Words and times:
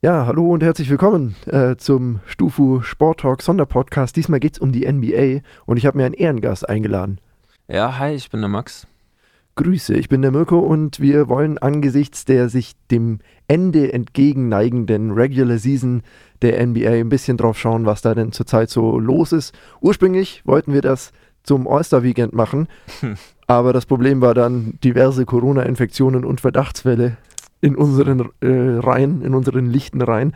Ja, 0.00 0.26
hallo 0.26 0.52
und 0.52 0.62
herzlich 0.62 0.90
willkommen 0.90 1.34
äh, 1.46 1.74
zum 1.74 2.20
Stufu 2.24 2.82
Sport 2.82 3.18
Talk 3.18 3.42
Sonderpodcast. 3.42 4.14
Diesmal 4.14 4.38
geht 4.38 4.52
es 4.52 4.58
um 4.60 4.70
die 4.70 4.86
NBA 4.86 5.40
und 5.66 5.76
ich 5.76 5.86
habe 5.86 5.98
mir 5.98 6.04
einen 6.04 6.14
Ehrengast 6.14 6.68
eingeladen. 6.68 7.20
Ja, 7.66 7.98
hi, 7.98 8.14
ich 8.14 8.30
bin 8.30 8.40
der 8.40 8.48
Max. 8.48 8.86
Grüße, 9.56 9.94
ich 9.94 10.08
bin 10.08 10.22
der 10.22 10.30
Mirko 10.30 10.60
und 10.60 11.00
wir 11.00 11.28
wollen 11.28 11.58
angesichts 11.58 12.24
der 12.24 12.48
sich 12.48 12.74
dem 12.92 13.18
Ende 13.48 13.92
entgegenneigenden 13.92 15.10
Regular 15.10 15.58
Season 15.58 16.04
der 16.42 16.64
NBA 16.64 16.90
ein 16.90 17.08
bisschen 17.08 17.36
drauf 17.36 17.58
schauen, 17.58 17.84
was 17.84 18.00
da 18.00 18.14
denn 18.14 18.30
zurzeit 18.30 18.70
so 18.70 19.00
los 19.00 19.32
ist. 19.32 19.52
Ursprünglich 19.80 20.42
wollten 20.44 20.72
wir 20.72 20.80
das 20.80 21.10
zum 21.42 21.66
All-Star-Weekend 21.66 22.32
machen, 22.34 22.68
aber 23.48 23.72
das 23.72 23.84
Problem 23.84 24.20
war 24.20 24.34
dann 24.34 24.78
diverse 24.84 25.26
Corona-Infektionen 25.26 26.24
und 26.24 26.40
Verdachtsfälle 26.40 27.16
in 27.60 27.76
unseren 27.76 28.30
äh, 28.40 28.78
Reihen, 28.78 29.22
in 29.22 29.34
unseren 29.34 29.66
lichten 29.66 30.02
Reihen. 30.02 30.34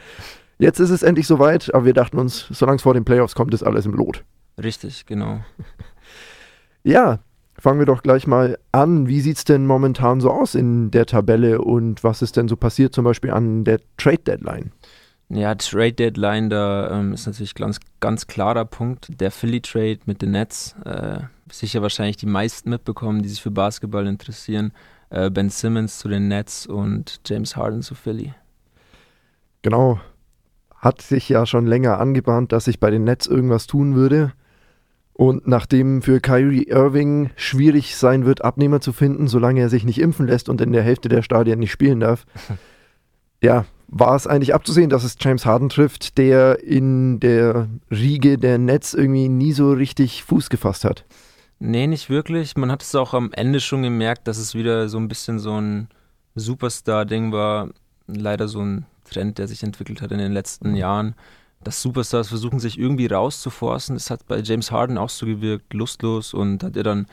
Jetzt 0.58 0.78
ist 0.78 0.90
es 0.90 1.02
endlich 1.02 1.26
soweit, 1.26 1.74
aber 1.74 1.86
wir 1.86 1.94
dachten 1.94 2.18
uns, 2.18 2.46
solange 2.50 2.76
es 2.76 2.82
vor 2.82 2.94
den 2.94 3.04
Playoffs 3.04 3.34
kommt, 3.34 3.52
ist 3.54 3.62
alles 3.62 3.86
im 3.86 3.94
Lot. 3.94 4.24
Richtig, 4.62 5.06
genau. 5.06 5.40
Ja, 6.84 7.20
fangen 7.56 7.78
wir 7.78 7.86
doch 7.86 8.02
gleich 8.02 8.26
mal 8.26 8.58
an. 8.72 9.06
Wie 9.06 9.20
sieht 9.20 9.36
es 9.36 9.44
denn 9.44 9.66
momentan 9.66 10.20
so 10.20 10.32
aus 10.32 10.56
in 10.56 10.90
der 10.90 11.06
Tabelle 11.06 11.60
und 11.60 12.02
was 12.02 12.22
ist 12.22 12.36
denn 12.36 12.48
so 12.48 12.56
passiert, 12.56 12.92
zum 12.92 13.04
Beispiel 13.04 13.30
an 13.30 13.62
der 13.62 13.78
Trade 13.96 14.18
Deadline? 14.18 14.72
Ja, 15.28 15.54
Trade 15.54 15.92
Deadline, 15.92 16.50
da 16.50 16.90
ähm, 16.90 17.12
ist 17.12 17.26
natürlich 17.26 17.54
ganz, 17.54 17.78
ganz 18.00 18.26
klarer 18.26 18.64
Punkt. 18.64 19.20
Der 19.20 19.30
Philly 19.30 19.60
Trade 19.60 20.00
mit 20.06 20.20
den 20.22 20.32
Nets. 20.32 20.74
Äh, 20.84 21.20
sicher 21.50 21.82
wahrscheinlich 21.82 22.16
die 22.16 22.26
meisten 22.26 22.68
mitbekommen, 22.68 23.22
die 23.22 23.28
sich 23.28 23.40
für 23.40 23.50
Basketball 23.50 24.06
interessieren. 24.06 24.72
Äh, 25.12 25.30
ben 25.30 25.50
Simmons 25.50 25.98
zu 25.98 26.08
den 26.08 26.28
Nets 26.28 26.66
und 26.66 27.20
James 27.26 27.54
Harden 27.54 27.82
zu 27.82 27.94
Philly. 27.94 28.32
Genau. 29.60 30.00
Hat 30.74 31.02
sich 31.02 31.28
ja 31.28 31.44
schon 31.44 31.66
länger 31.66 32.00
angebahnt, 32.00 32.50
dass 32.50 32.64
sich 32.64 32.80
bei 32.80 32.90
den 32.90 33.04
Nets 33.04 33.26
irgendwas 33.26 33.66
tun 33.66 33.94
würde. 33.94 34.32
Und 35.12 35.46
nachdem 35.46 36.00
für 36.00 36.20
Kyrie 36.20 36.64
Irving 36.64 37.28
schwierig 37.36 37.94
sein 37.96 38.24
wird, 38.24 38.42
Abnehmer 38.42 38.80
zu 38.80 38.94
finden, 38.94 39.28
solange 39.28 39.60
er 39.60 39.68
sich 39.68 39.84
nicht 39.84 40.00
impfen 40.00 40.26
lässt 40.26 40.48
und 40.48 40.62
in 40.62 40.72
der 40.72 40.82
Hälfte 40.82 41.10
der 41.10 41.20
Stadien 41.20 41.58
nicht 41.58 41.72
spielen 41.72 42.00
darf, 42.00 42.24
ja, 43.42 43.66
war 43.88 44.16
es 44.16 44.26
eigentlich 44.26 44.54
abzusehen, 44.54 44.88
dass 44.88 45.04
es 45.04 45.16
James 45.20 45.44
Harden 45.44 45.68
trifft, 45.68 46.16
der 46.16 46.64
in 46.64 47.20
der 47.20 47.68
Riege 47.90 48.38
der 48.38 48.56
Nets 48.56 48.94
irgendwie 48.94 49.28
nie 49.28 49.52
so 49.52 49.72
richtig 49.72 50.24
Fuß 50.24 50.48
gefasst 50.48 50.86
hat. 50.86 51.04
Nee, 51.64 51.86
nicht 51.86 52.10
wirklich. 52.10 52.56
Man 52.56 52.72
hat 52.72 52.82
es 52.82 52.92
auch 52.96 53.14
am 53.14 53.30
Ende 53.32 53.60
schon 53.60 53.84
gemerkt, 53.84 54.26
dass 54.26 54.38
es 54.38 54.52
wieder 54.56 54.88
so 54.88 54.98
ein 54.98 55.06
bisschen 55.06 55.38
so 55.38 55.60
ein 55.60 55.86
Superstar-Ding 56.34 57.30
war. 57.30 57.68
Leider 58.08 58.48
so 58.48 58.64
ein 58.64 58.84
Trend, 59.08 59.38
der 59.38 59.46
sich 59.46 59.62
entwickelt 59.62 60.02
hat 60.02 60.10
in 60.10 60.18
den 60.18 60.32
letzten 60.32 60.74
Jahren. 60.74 61.14
Dass 61.62 61.80
Superstars 61.80 62.26
versuchen, 62.26 62.58
sich 62.58 62.80
irgendwie 62.80 63.06
rauszuforcen. 63.06 63.94
Das 63.94 64.10
hat 64.10 64.26
bei 64.26 64.40
James 64.40 64.72
Harden 64.72 64.98
auch 64.98 65.08
so 65.08 65.24
gewirkt, 65.24 65.72
lustlos 65.72 66.34
und 66.34 66.64
hat 66.64 66.76
er 66.76 66.82
dann 66.82 67.06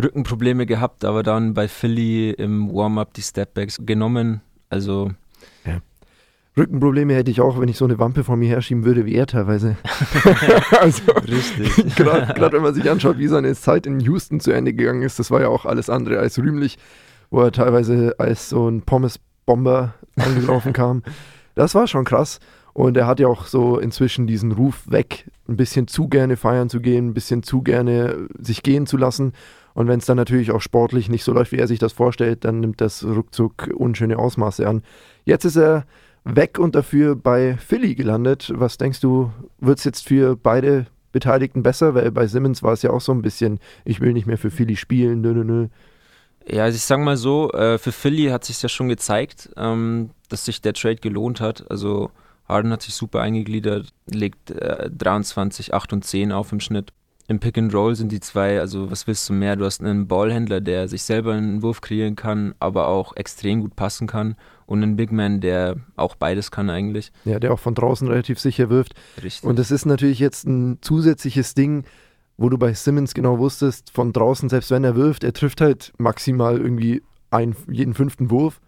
Rückenprobleme 0.00 0.66
gehabt, 0.66 1.04
aber 1.04 1.24
dann 1.24 1.52
bei 1.52 1.66
Philly 1.66 2.30
im 2.30 2.72
Warm-up 2.72 3.12
die 3.12 3.22
Stepbacks 3.22 3.80
genommen. 3.84 4.40
Also 4.68 5.10
Rückenprobleme 6.58 7.14
hätte 7.14 7.30
ich 7.30 7.42
auch, 7.42 7.60
wenn 7.60 7.68
ich 7.68 7.76
so 7.76 7.84
eine 7.84 7.98
Wampe 7.98 8.24
vor 8.24 8.36
mir 8.36 8.48
herschieben 8.48 8.84
würde, 8.84 9.04
wie 9.04 9.14
er 9.14 9.26
teilweise. 9.26 9.76
also, 10.80 11.02
Richtig. 11.12 11.94
Gerade 11.96 12.52
wenn 12.52 12.62
man 12.62 12.74
sich 12.74 12.90
anschaut, 12.90 13.18
wie 13.18 13.26
seine 13.26 13.54
Zeit 13.54 13.86
in 13.86 14.00
Houston 14.00 14.40
zu 14.40 14.52
Ende 14.52 14.72
gegangen 14.72 15.02
ist, 15.02 15.18
das 15.18 15.30
war 15.30 15.42
ja 15.42 15.48
auch 15.48 15.66
alles 15.66 15.90
andere 15.90 16.18
als 16.18 16.38
rühmlich, 16.38 16.78
wo 17.30 17.42
er 17.42 17.52
teilweise 17.52 18.14
als 18.18 18.48
so 18.48 18.68
ein 18.68 18.82
Pommes-Bomber 18.82 19.94
angelaufen 20.16 20.72
kam. 20.72 21.02
Das 21.54 21.74
war 21.74 21.86
schon 21.86 22.04
krass. 22.04 22.40
Und 22.72 22.96
er 22.96 23.06
hat 23.06 23.20
ja 23.20 23.26
auch 23.26 23.46
so 23.46 23.78
inzwischen 23.78 24.26
diesen 24.26 24.52
Ruf 24.52 24.82
weg, 24.90 25.30
ein 25.48 25.56
bisschen 25.56 25.88
zu 25.88 26.08
gerne 26.08 26.36
feiern 26.36 26.68
zu 26.68 26.80
gehen, 26.80 27.08
ein 27.08 27.14
bisschen 27.14 27.42
zu 27.42 27.62
gerne 27.62 28.28
sich 28.38 28.62
gehen 28.62 28.86
zu 28.86 28.96
lassen. 28.96 29.32
Und 29.74 29.88
wenn 29.88 29.98
es 29.98 30.06
dann 30.06 30.16
natürlich 30.16 30.52
auch 30.52 30.62
sportlich 30.62 31.10
nicht 31.10 31.24
so 31.24 31.34
läuft, 31.34 31.52
wie 31.52 31.58
er 31.58 31.68
sich 31.68 31.78
das 31.78 31.92
vorstellt, 31.92 32.44
dann 32.44 32.60
nimmt 32.60 32.80
das 32.80 33.04
ruckzuck 33.04 33.70
unschöne 33.74 34.18
Ausmaße 34.18 34.66
an. 34.66 34.82
Jetzt 35.24 35.44
ist 35.44 35.56
er 35.56 35.84
weg 36.26 36.58
und 36.58 36.74
dafür 36.74 37.14
bei 37.14 37.56
Philly 37.56 37.94
gelandet. 37.94 38.52
Was 38.54 38.78
denkst 38.78 39.00
du, 39.00 39.32
wird 39.58 39.78
es 39.78 39.84
jetzt 39.84 40.06
für 40.06 40.36
beide 40.36 40.86
Beteiligten 41.12 41.62
besser? 41.62 41.94
Weil 41.94 42.10
bei 42.10 42.26
Simmons 42.26 42.62
war 42.62 42.72
es 42.72 42.82
ja 42.82 42.90
auch 42.90 43.00
so 43.00 43.12
ein 43.12 43.22
bisschen, 43.22 43.60
ich 43.84 44.00
will 44.00 44.12
nicht 44.12 44.26
mehr 44.26 44.38
für 44.38 44.50
Philly 44.50 44.76
spielen, 44.76 45.20
nö, 45.20 45.32
nö, 45.32 45.44
nö. 45.44 45.68
Ja, 46.48 46.64
also 46.64 46.76
ich 46.76 46.82
sag 46.82 47.00
mal 47.00 47.16
so, 47.16 47.52
äh, 47.52 47.78
für 47.78 47.92
Philly 47.92 48.26
hat 48.26 48.44
sich 48.44 48.60
ja 48.60 48.68
schon 48.68 48.88
gezeigt, 48.88 49.50
ähm, 49.56 50.10
dass 50.28 50.44
sich 50.44 50.60
der 50.60 50.74
Trade 50.74 50.96
gelohnt 50.96 51.40
hat. 51.40 51.68
Also 51.70 52.10
Harden 52.48 52.72
hat 52.72 52.82
sich 52.82 52.94
super 52.94 53.20
eingegliedert, 53.20 53.88
legt 54.06 54.50
äh, 54.50 54.90
23, 54.90 55.74
8 55.74 55.92
und 55.92 56.04
10 56.04 56.32
auf 56.32 56.52
im 56.52 56.60
Schnitt. 56.60 56.92
Im 57.28 57.40
Pick 57.40 57.58
and 57.58 57.74
Roll 57.74 57.96
sind 57.96 58.12
die 58.12 58.20
zwei, 58.20 58.60
also 58.60 58.88
was 58.88 59.08
willst 59.08 59.28
du 59.28 59.32
mehr? 59.32 59.56
Du 59.56 59.64
hast 59.64 59.80
einen 59.80 60.06
Ballhändler, 60.06 60.60
der 60.60 60.86
sich 60.86 61.02
selber 61.02 61.32
einen 61.32 61.62
Wurf 61.62 61.80
kreieren 61.80 62.14
kann, 62.14 62.54
aber 62.60 62.86
auch 62.86 63.16
extrem 63.16 63.62
gut 63.62 63.74
passen 63.74 64.06
kann 64.06 64.36
und 64.66 64.82
einen 64.82 64.96
Big 64.96 65.12
Man, 65.12 65.40
der 65.40 65.76
auch 65.96 66.16
beides 66.16 66.50
kann 66.50 66.70
eigentlich. 66.70 67.12
Ja, 67.24 67.38
der 67.38 67.52
auch 67.52 67.58
von 67.58 67.74
draußen 67.74 68.06
relativ 68.08 68.38
sicher 68.38 68.68
wirft. 68.68 68.94
Richtig. 69.22 69.48
Und 69.48 69.58
es 69.58 69.70
ist 69.70 69.86
natürlich 69.86 70.18
jetzt 70.18 70.46
ein 70.46 70.78
zusätzliches 70.80 71.54
Ding, 71.54 71.84
wo 72.36 72.48
du 72.48 72.58
bei 72.58 72.74
Simmons 72.74 73.14
genau 73.14 73.38
wusstest, 73.38 73.90
von 73.90 74.12
draußen, 74.12 74.48
selbst 74.48 74.70
wenn 74.70 74.84
er 74.84 74.96
wirft, 74.96 75.24
er 75.24 75.32
trifft 75.32 75.60
halt 75.60 75.92
maximal 75.98 76.58
irgendwie 76.58 77.02
einen, 77.30 77.56
jeden 77.70 77.94
fünften 77.94 78.30
Wurf. 78.30 78.60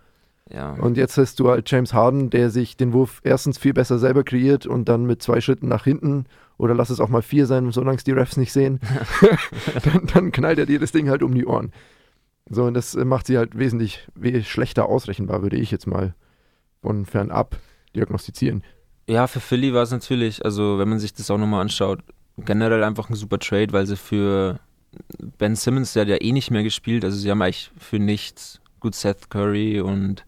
Ja. 0.50 0.72
Und 0.75 0.97
jetzt 0.97 1.19
hast 1.19 1.41
du 1.41 1.50
halt 1.50 1.70
James 1.70 1.92
Harden, 1.92 2.31
der 2.31 2.48
sich 2.48 2.76
den 2.76 2.94
Wurf 2.94 3.20
erstens 3.22 3.58
viel 3.58 3.75
besser 3.75 3.98
selber 3.98 4.25
kreiert 4.25 4.66
und 4.66 4.88
dann 4.88 5.04
mit 5.04 5.22
zwei 5.22 5.42
Schritten 5.42 5.69
nach 5.69 5.84
hinten 5.84 6.25
oder 6.56 6.75
lass 6.75 6.91
es 6.91 7.00
auch 7.00 7.10
mal 7.10 7.22
vier 7.22 7.47
sein, 7.47 7.70
solange 7.70 7.98
es 7.98 8.04
die 8.04 8.12
Refs 8.12 8.37
nicht 8.37 8.53
sehen, 8.53 8.81
dann, 9.84 10.06
dann 10.06 10.32
knallt 10.32 10.58
er 10.58 10.66
dir 10.66 10.81
das 10.81 10.92
Ding 10.92 11.10
halt 11.10 11.22
um 11.22 11.34
die 11.34 11.47
Ohren. 11.47 11.72
So, 12.50 12.64
und 12.64 12.75
das 12.75 12.94
macht 12.94 13.26
sie 13.26 13.36
halt 13.36 13.59
wesentlich 13.59 14.06
schlechter 14.42 14.86
ausrechenbar, 14.86 15.42
würde 15.42 15.56
ich 15.56 15.70
jetzt 15.70 15.86
mal 15.86 16.14
von 16.81 17.04
fernab 17.04 17.59
diagnostizieren. 17.94 18.62
Ja, 19.09 19.26
für 19.26 19.41
Philly 19.41 19.72
war 19.75 19.82
es 19.82 19.91
natürlich, 19.91 20.44
also 20.44 20.78
wenn 20.78 20.88
man 20.88 20.98
sich 20.98 21.14
das 21.14 21.31
auch 21.31 21.38
nochmal 21.38 21.62
anschaut, 21.62 22.00
generell 22.37 22.84
einfach 22.84 23.08
ein 23.08 23.14
super 23.14 23.38
Trade, 23.38 23.72
weil 23.72 23.87
sie 23.87 23.97
für 23.97 24.60
Ben 25.38 25.56
Simmons, 25.56 25.92
der 25.92 26.03
hat 26.03 26.08
ja 26.08 26.20
eh 26.20 26.32
nicht 26.32 26.50
mehr 26.50 26.62
gespielt, 26.62 27.04
also 27.04 27.19
sie 27.19 27.31
haben 27.31 27.42
eigentlich 27.42 27.70
für 27.76 27.98
nichts, 27.98 28.60
gut 28.81 28.94
Seth 28.94 29.31
Curry 29.31 29.81
und 29.81 30.25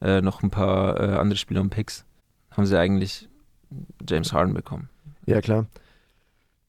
äh, 0.00 0.20
noch 0.20 0.42
ein 0.42 0.50
paar 0.50 0.98
äh, 0.98 1.16
andere 1.16 1.38
Spieler 1.38 1.60
und 1.60 1.70
Picks, 1.70 2.04
haben 2.50 2.66
sie 2.66 2.78
eigentlich 2.78 3.28
James 4.08 4.32
Harden 4.32 4.54
bekommen. 4.54 4.88
Ja, 5.26 5.40
klar. 5.40 5.66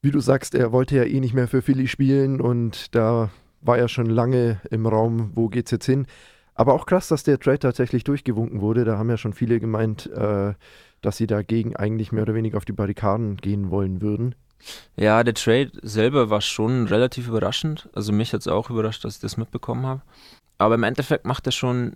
Wie 0.02 0.12
du 0.12 0.20
sagst, 0.20 0.56
er 0.56 0.72
wollte 0.72 0.96
ja 0.96 1.04
eh 1.04 1.20
nicht 1.20 1.34
mehr 1.34 1.48
für 1.48 1.62
Philly 1.62 1.88
spielen 1.88 2.42
und 2.42 2.96
da 2.96 3.30
war 3.62 3.78
ja 3.78 3.88
schon 3.88 4.08
lange 4.08 4.62
im 4.70 4.86
Raum, 4.86 5.32
wo 5.36 5.50
geht's 5.50 5.72
jetzt 5.72 5.86
hin. 5.86 6.08
Aber 6.54 6.74
auch 6.74 6.86
krass, 6.86 7.08
dass 7.08 7.24
der 7.24 7.40
Trade 7.40 7.60
tatsächlich 7.60 8.04
durchgewunken 8.04 8.62
wurde. 8.62 8.84
Da 8.84 8.98
haben 8.98 9.10
ja 9.10 9.18
schon 9.18 9.34
viele 9.34 9.60
gemeint, 9.60 10.08
äh, 10.12 10.54
dass 11.02 11.18
sie 11.18 11.28
dagegen 11.28 11.76
eigentlich 11.76 12.12
mehr 12.12 12.24
oder 12.24 12.36
weniger 12.36 12.58
auf 12.58 12.66
die 12.66 12.74
Barrikaden 12.74 13.38
gehen 13.38 13.72
wollen 13.72 14.02
würden. 14.02 14.36
Ja, 14.96 15.24
der 15.24 15.34
Trade 15.34 15.72
selber 15.82 16.30
war 16.30 16.42
schon 16.42 16.88
relativ 16.88 17.28
überraschend. 17.28 17.90
Also 17.94 18.12
mich 18.12 18.34
hat 18.34 18.42
es 18.42 18.48
auch 18.48 18.70
überrascht, 18.70 19.04
dass 19.04 19.16
ich 19.16 19.22
das 19.22 19.38
mitbekommen 19.38 19.86
habe. 19.86 20.02
Aber 20.58 20.76
im 20.76 20.84
Endeffekt 20.84 21.26
macht 21.26 21.48
er 21.48 21.52
schon, 21.52 21.96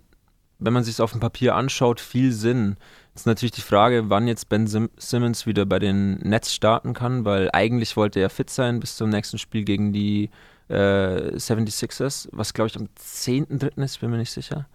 wenn 0.58 0.72
man 0.72 0.82
sich 0.82 0.94
es 0.94 1.00
auf 1.00 1.12
dem 1.12 1.20
Papier 1.20 1.54
anschaut, 1.54 2.00
viel 2.00 2.32
Sinn. 2.32 2.76
Jetzt 3.10 3.20
ist 3.20 3.26
natürlich 3.26 3.52
die 3.52 3.60
Frage, 3.60 4.10
wann 4.10 4.26
jetzt 4.26 4.48
Ben 4.48 4.66
Sim 4.66 4.90
Simmons 4.96 5.46
wieder 5.46 5.66
bei 5.66 5.78
den 5.78 6.14
Nets 6.18 6.52
starten 6.52 6.92
kann, 6.92 7.24
weil 7.24 7.50
eigentlich 7.52 7.96
wollte 7.96 8.18
er 8.18 8.30
fit 8.30 8.50
sein 8.50 8.80
bis 8.80 8.96
zum 8.96 9.10
nächsten 9.10 9.38
Spiel 9.38 9.64
gegen 9.64 9.92
die 9.92 10.30
äh, 10.68 11.36
76ers, 11.36 12.28
was 12.32 12.54
glaube 12.54 12.68
ich 12.68 12.76
am 12.76 12.88
10.3. 12.98 13.82
ist, 13.82 14.00
bin 14.00 14.10
mir 14.10 14.18
nicht 14.18 14.32
sicher. 14.32 14.66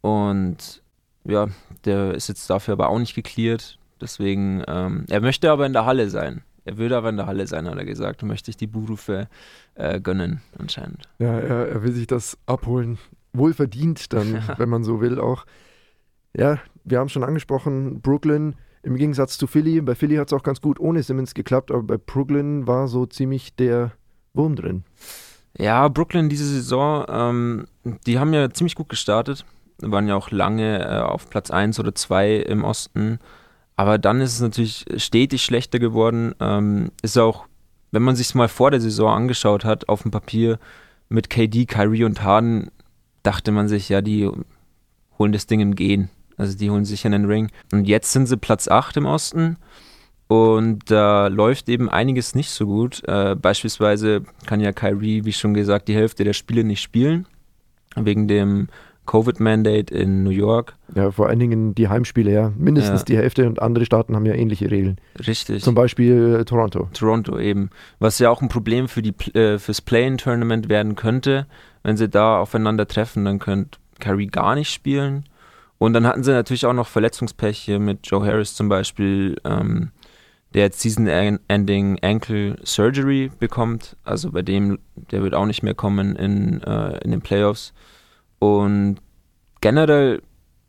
Und 0.00 0.82
ja, 1.24 1.48
der 1.84 2.14
ist 2.14 2.28
jetzt 2.28 2.48
dafür 2.48 2.72
aber 2.72 2.88
auch 2.88 2.98
nicht 2.98 3.14
geklärt. 3.14 3.78
Deswegen, 4.00 4.62
ähm, 4.66 5.04
er 5.08 5.20
möchte 5.20 5.50
aber 5.50 5.66
in 5.66 5.72
der 5.72 5.84
Halle 5.84 6.08
sein. 6.08 6.42
Er 6.64 6.76
würde 6.76 6.96
aber 6.96 7.08
in 7.08 7.16
der 7.16 7.26
Halle 7.26 7.46
sein, 7.46 7.68
hat 7.68 7.78
er 7.78 7.84
gesagt. 7.84 8.22
Und 8.22 8.28
möchte 8.28 8.50
ich 8.50 8.56
die 8.56 8.66
Buhrufe 8.66 9.28
äh, 9.74 10.00
gönnen, 10.00 10.42
anscheinend. 10.58 11.08
Ja, 11.18 11.38
er, 11.38 11.68
er, 11.68 11.82
will 11.82 11.92
sich 11.92 12.06
das 12.06 12.38
abholen. 12.46 12.98
Wohlverdient 13.32 14.12
dann, 14.12 14.42
wenn 14.56 14.68
man 14.68 14.84
so 14.84 15.00
will, 15.00 15.18
auch. 15.18 15.46
Ja, 16.36 16.58
wir 16.84 16.98
haben 16.98 17.08
schon 17.08 17.24
angesprochen, 17.24 18.00
Brooklyn 18.00 18.54
im 18.82 18.96
Gegensatz 18.96 19.38
zu 19.38 19.46
Philly. 19.46 19.80
Bei 19.80 19.94
Philly 19.94 20.16
hat 20.16 20.28
es 20.28 20.32
auch 20.32 20.42
ganz 20.42 20.60
gut 20.60 20.78
ohne 20.78 21.02
Simmons 21.02 21.34
geklappt, 21.34 21.70
aber 21.70 21.82
bei 21.82 21.96
Brooklyn 21.96 22.66
war 22.66 22.86
so 22.86 23.06
ziemlich 23.06 23.56
der 23.56 23.92
Wurm 24.34 24.54
drin. 24.56 24.84
Ja, 25.56 25.88
Brooklyn 25.88 26.28
diese 26.28 26.46
Saison, 26.46 27.04
ähm, 27.08 27.66
die 28.06 28.18
haben 28.18 28.32
ja 28.34 28.50
ziemlich 28.50 28.74
gut 28.74 28.88
gestartet, 28.88 29.44
waren 29.80 30.08
ja 30.08 30.16
auch 30.16 30.30
lange 30.30 30.80
äh, 30.80 31.00
auf 31.00 31.30
Platz 31.30 31.50
1 31.50 31.80
oder 31.80 31.94
2 31.94 32.36
im 32.36 32.64
Osten. 32.64 33.18
Aber 33.76 33.98
dann 33.98 34.20
ist 34.20 34.34
es 34.34 34.40
natürlich 34.40 34.86
stetig 34.96 35.44
schlechter 35.44 35.78
geworden. 35.78 36.34
Ähm, 36.40 36.90
ist 37.02 37.16
auch, 37.16 37.46
wenn 37.92 38.02
man 38.02 38.16
sich 38.16 38.34
mal 38.34 38.48
vor 38.48 38.70
der 38.70 38.80
Saison 38.80 39.12
angeschaut 39.12 39.64
hat, 39.64 39.88
auf 39.88 40.02
dem 40.02 40.10
Papier 40.10 40.58
mit 41.08 41.30
KD, 41.30 41.64
Kyrie 41.64 42.04
und 42.04 42.22
Harden, 42.22 42.70
dachte 43.22 43.52
man 43.52 43.68
sich, 43.68 43.88
ja, 43.88 44.00
die 44.00 44.28
holen 45.18 45.32
das 45.32 45.46
Ding 45.46 45.60
im 45.60 45.74
Gehen. 45.74 46.10
Also 46.36 46.56
die 46.56 46.70
holen 46.70 46.84
sich 46.84 47.06
einen 47.06 47.24
Ring. 47.24 47.50
Und 47.72 47.86
jetzt 47.86 48.12
sind 48.12 48.26
sie 48.26 48.36
Platz 48.36 48.68
8 48.68 48.96
im 48.98 49.06
Osten. 49.06 49.56
Und 50.28 50.90
da 50.90 51.28
läuft 51.28 51.68
eben 51.68 51.88
einiges 51.88 52.34
nicht 52.34 52.50
so 52.50 52.66
gut. 52.66 53.02
Äh, 53.08 53.34
beispielsweise 53.34 54.22
kann 54.46 54.60
ja 54.60 54.72
Kyrie, 54.72 55.24
wie 55.24 55.32
schon 55.32 55.54
gesagt, 55.54 55.88
die 55.88 55.94
Hälfte 55.94 56.22
der 56.22 56.34
Spiele 56.34 56.64
nicht 56.64 56.82
spielen. 56.82 57.26
Wegen 57.96 58.28
dem 58.28 58.68
Covid-Mandate 59.08 59.92
in 59.94 60.22
New 60.22 60.30
York. 60.30 60.74
Ja, 60.94 61.10
vor 61.10 61.28
allen 61.28 61.38
Dingen 61.38 61.74
die 61.74 61.88
Heimspiele, 61.88 62.30
ja. 62.30 62.52
Mindestens 62.56 63.00
ja. 63.00 63.04
die 63.06 63.16
Hälfte 63.16 63.46
und 63.46 63.60
andere 63.60 63.86
Staaten 63.86 64.14
haben 64.14 64.26
ja 64.26 64.34
ähnliche 64.34 64.70
Regeln. 64.70 64.98
Richtig. 65.26 65.64
Zum 65.64 65.74
Beispiel 65.74 66.40
äh, 66.40 66.44
Toronto. 66.44 66.90
Toronto 66.92 67.38
eben. 67.38 67.70
Was 67.98 68.18
ja 68.18 68.28
auch 68.28 68.42
ein 68.42 68.50
Problem 68.50 68.86
für 68.86 69.00
die, 69.00 69.14
äh, 69.34 69.58
fürs 69.58 69.80
Play-In-Tournament 69.80 70.68
werden 70.68 70.94
könnte. 70.94 71.46
Wenn 71.82 71.96
sie 71.96 72.08
da 72.08 72.38
aufeinander 72.38 72.86
treffen, 72.86 73.24
dann 73.24 73.38
könnte 73.38 73.78
Kyrie 73.98 74.26
gar 74.26 74.54
nicht 74.54 74.70
spielen. 74.70 75.24
Und 75.78 75.94
dann 75.94 76.06
hatten 76.06 76.22
sie 76.22 76.32
natürlich 76.32 76.66
auch 76.66 76.74
noch 76.74 76.86
Verletzungspech 76.86 77.56
hier 77.56 77.78
mit 77.78 78.00
Joe 78.06 78.26
Harris 78.26 78.54
zum 78.54 78.68
Beispiel, 78.68 79.36
ähm, 79.44 79.90
der 80.54 80.62
jetzt 80.62 80.80
Season-Ending 80.80 81.98
Ankle 82.02 82.56
Surgery 82.64 83.30
bekommt. 83.38 83.96
Also 84.04 84.32
bei 84.32 84.42
dem, 84.42 84.78
der 85.10 85.22
wird 85.22 85.34
auch 85.34 85.46
nicht 85.46 85.62
mehr 85.62 85.74
kommen 85.74 86.16
in, 86.16 86.62
äh, 86.62 86.98
in 86.98 87.10
den 87.10 87.20
Playoffs. 87.20 87.74
Und 88.38 88.98
generell 89.60 90.22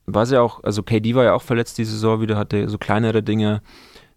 war 0.05 0.25
sie 0.25 0.39
auch, 0.39 0.63
also 0.63 0.83
KD 0.83 1.15
war 1.15 1.23
ja 1.23 1.33
auch 1.33 1.41
verletzt 1.41 1.77
diese 1.77 1.91
Saison 1.91 2.21
wieder, 2.21 2.37
hatte 2.37 2.67
so 2.69 2.77
kleinere 2.77 3.23
Dinge. 3.23 3.61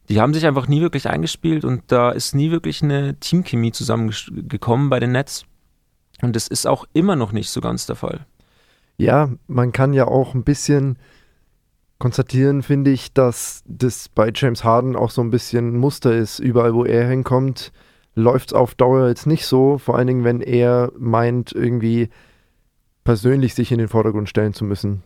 Die 0.09 0.21
haben 0.21 0.35
sich 0.35 0.47
einfach 0.47 0.67
nie 0.67 0.81
wirklich 0.81 1.09
eingespielt 1.09 1.65
und 1.65 1.85
da 1.87 2.11
ist 2.11 2.35
nie 2.35 2.51
wirklich 2.51 2.83
eine 2.83 3.19
Teamchemie 3.21 3.73
zusammengekommen 3.73 4.91
bei 4.91 4.99
den 4.99 5.13
Nets. 5.13 5.45
Und 6.23 6.35
das 6.35 6.49
ist 6.49 6.67
auch 6.67 6.87
immer 6.93 7.17
noch 7.17 7.33
nicht 7.33 7.51
so 7.51 7.61
ganz 7.61 7.87
der 7.87 7.97
Fall. 7.97 8.27
Ja, 8.97 9.31
man 9.47 9.73
kann 9.73 9.93
ja 9.93 10.07
auch 10.07 10.35
ein 10.35 10.45
bisschen 10.45 10.99
konstatieren, 12.03 12.65
finde 12.65 12.91
ich, 12.91 13.13
dass 13.13 13.63
das 13.65 14.09
bei 14.09 14.33
James 14.35 14.65
Harden 14.65 14.97
auch 14.97 15.11
so 15.11 15.23
ein 15.23 15.31
bisschen 15.31 15.79
Muster 15.79 16.13
ist. 16.13 16.41
Überall, 16.41 16.75
wo 16.75 16.85
er 16.85 17.07
hinkommt, 17.09 17.71
läuft 18.17 18.49
es 18.49 18.55
auf 18.55 18.75
Dauer 18.75 19.07
jetzt 19.07 19.29
nicht 19.29 19.47
so. 19.47 19.79
Vor 19.79 19.97
allen 19.97 20.09
Dingen, 20.09 20.25
wenn 20.25 20.41
er 20.41 20.91
meint, 20.99 21.53
irgendwie 21.53 22.09
persönlich 23.05 23.55
sich 23.55 23.71
in 23.71 23.79
den 23.79 23.87
Vordergrund 23.87 24.29
stellen 24.29 24.53
zu 24.53 24.65
müssen. 24.65 25.05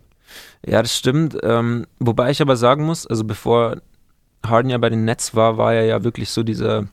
Ja, 0.64 0.80
das 0.80 0.96
stimmt. 0.96 1.36
Ähm, 1.42 1.86
wobei 1.98 2.30
ich 2.30 2.40
aber 2.40 2.56
sagen 2.56 2.86
muss, 2.86 3.06
also 3.06 3.24
bevor 3.24 3.76
Harden 4.42 4.70
ja 4.70 4.78
bei 4.78 4.88
den 4.88 5.04
Nets 5.04 5.34
war, 5.34 5.58
war 5.58 5.74
er 5.74 5.84
ja 5.84 6.02
wirklich 6.02 6.30
so 6.30 6.42
dieser 6.44 6.88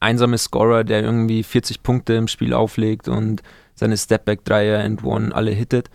einsame 0.00 0.38
Scorer, 0.38 0.84
der 0.84 1.02
irgendwie 1.02 1.42
40 1.42 1.82
Punkte 1.82 2.14
im 2.14 2.28
Spiel 2.28 2.54
auflegt 2.54 3.08
und 3.08 3.42
seine 3.74 3.98
Stepback-Dreier 3.98 4.82
and 4.82 5.04
One 5.04 5.34
alle 5.34 5.50
hittet. 5.50 5.90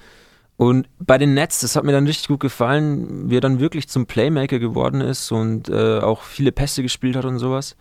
Und 0.57 0.89
bei 1.00 1.18
den 1.18 1.36
Nets, 1.36 1.62
das 1.62 1.75
hat 1.75 1.83
mir 1.83 1.92
dann 1.92 2.07
richtig 2.07 2.27
gut 2.27 2.39
gefallen, 2.39 3.30
wie 3.30 3.38
er 3.38 3.42
dann 3.42 3.59
wirklich 3.59 3.88
zum 3.88 4.07
Playmaker 4.07 4.59
geworden 4.59 5.01
ist 5.01 5.31
und 5.31 5.69
äh, 5.69 6.00
auch 6.00 6.24
viele 6.24 6.51
Pässe 6.51 6.81
gespielt 6.81 7.15
hat 7.15 7.25
und 7.25 7.38
sowas 7.39 7.75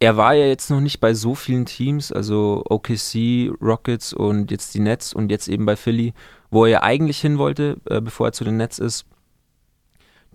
er 0.00 0.16
war 0.16 0.32
ja 0.34 0.46
jetzt 0.46 0.70
noch 0.70 0.80
nicht 0.80 0.98
bei 0.98 1.12
so 1.12 1.34
vielen 1.34 1.66
Teams, 1.66 2.10
also 2.10 2.64
OKC, 2.68 3.52
Rockets 3.60 4.14
und 4.14 4.50
jetzt 4.50 4.74
die 4.74 4.80
Nets 4.80 5.12
und 5.12 5.30
jetzt 5.30 5.46
eben 5.46 5.66
bei 5.66 5.76
Philly, 5.76 6.14
wo 6.50 6.64
er 6.64 6.70
ja 6.70 6.82
eigentlich 6.82 7.20
hin 7.20 7.36
wollte, 7.36 7.76
äh, 7.84 8.00
bevor 8.00 8.28
er 8.28 8.32
zu 8.32 8.42
den 8.42 8.56
Nets 8.56 8.78
ist. 8.78 9.04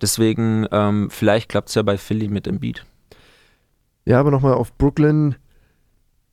Deswegen, 0.00 0.66
ähm, 0.70 1.10
vielleicht 1.10 1.48
klappt 1.48 1.70
es 1.70 1.74
ja 1.74 1.82
bei 1.82 1.98
Philly 1.98 2.28
mit 2.28 2.48
Beat. 2.60 2.86
Ja, 4.04 4.20
aber 4.20 4.30
nochmal 4.30 4.54
auf 4.54 4.72
Brooklyn 4.78 5.34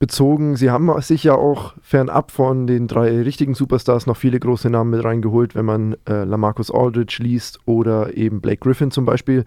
bezogen. 0.04 0.56
Sie 0.56 0.70
haben 0.70 0.90
sich 1.00 1.24
ja 1.24 1.34
auch 1.34 1.72
fernab 1.80 2.30
von 2.30 2.66
den 2.66 2.88
drei 2.88 3.22
richtigen 3.22 3.54
Superstars 3.54 4.06
noch 4.06 4.18
viele 4.18 4.38
große 4.38 4.68
Namen 4.68 4.90
mit 4.90 5.02
reingeholt, 5.02 5.54
wenn 5.54 5.64
man 5.64 5.96
äh, 6.06 6.24
Lamarcus 6.24 6.70
Aldridge 6.70 7.18
liest 7.22 7.58
oder 7.64 8.14
eben 8.14 8.42
Blake 8.42 8.60
Griffin 8.60 8.90
zum 8.90 9.06
Beispiel, 9.06 9.44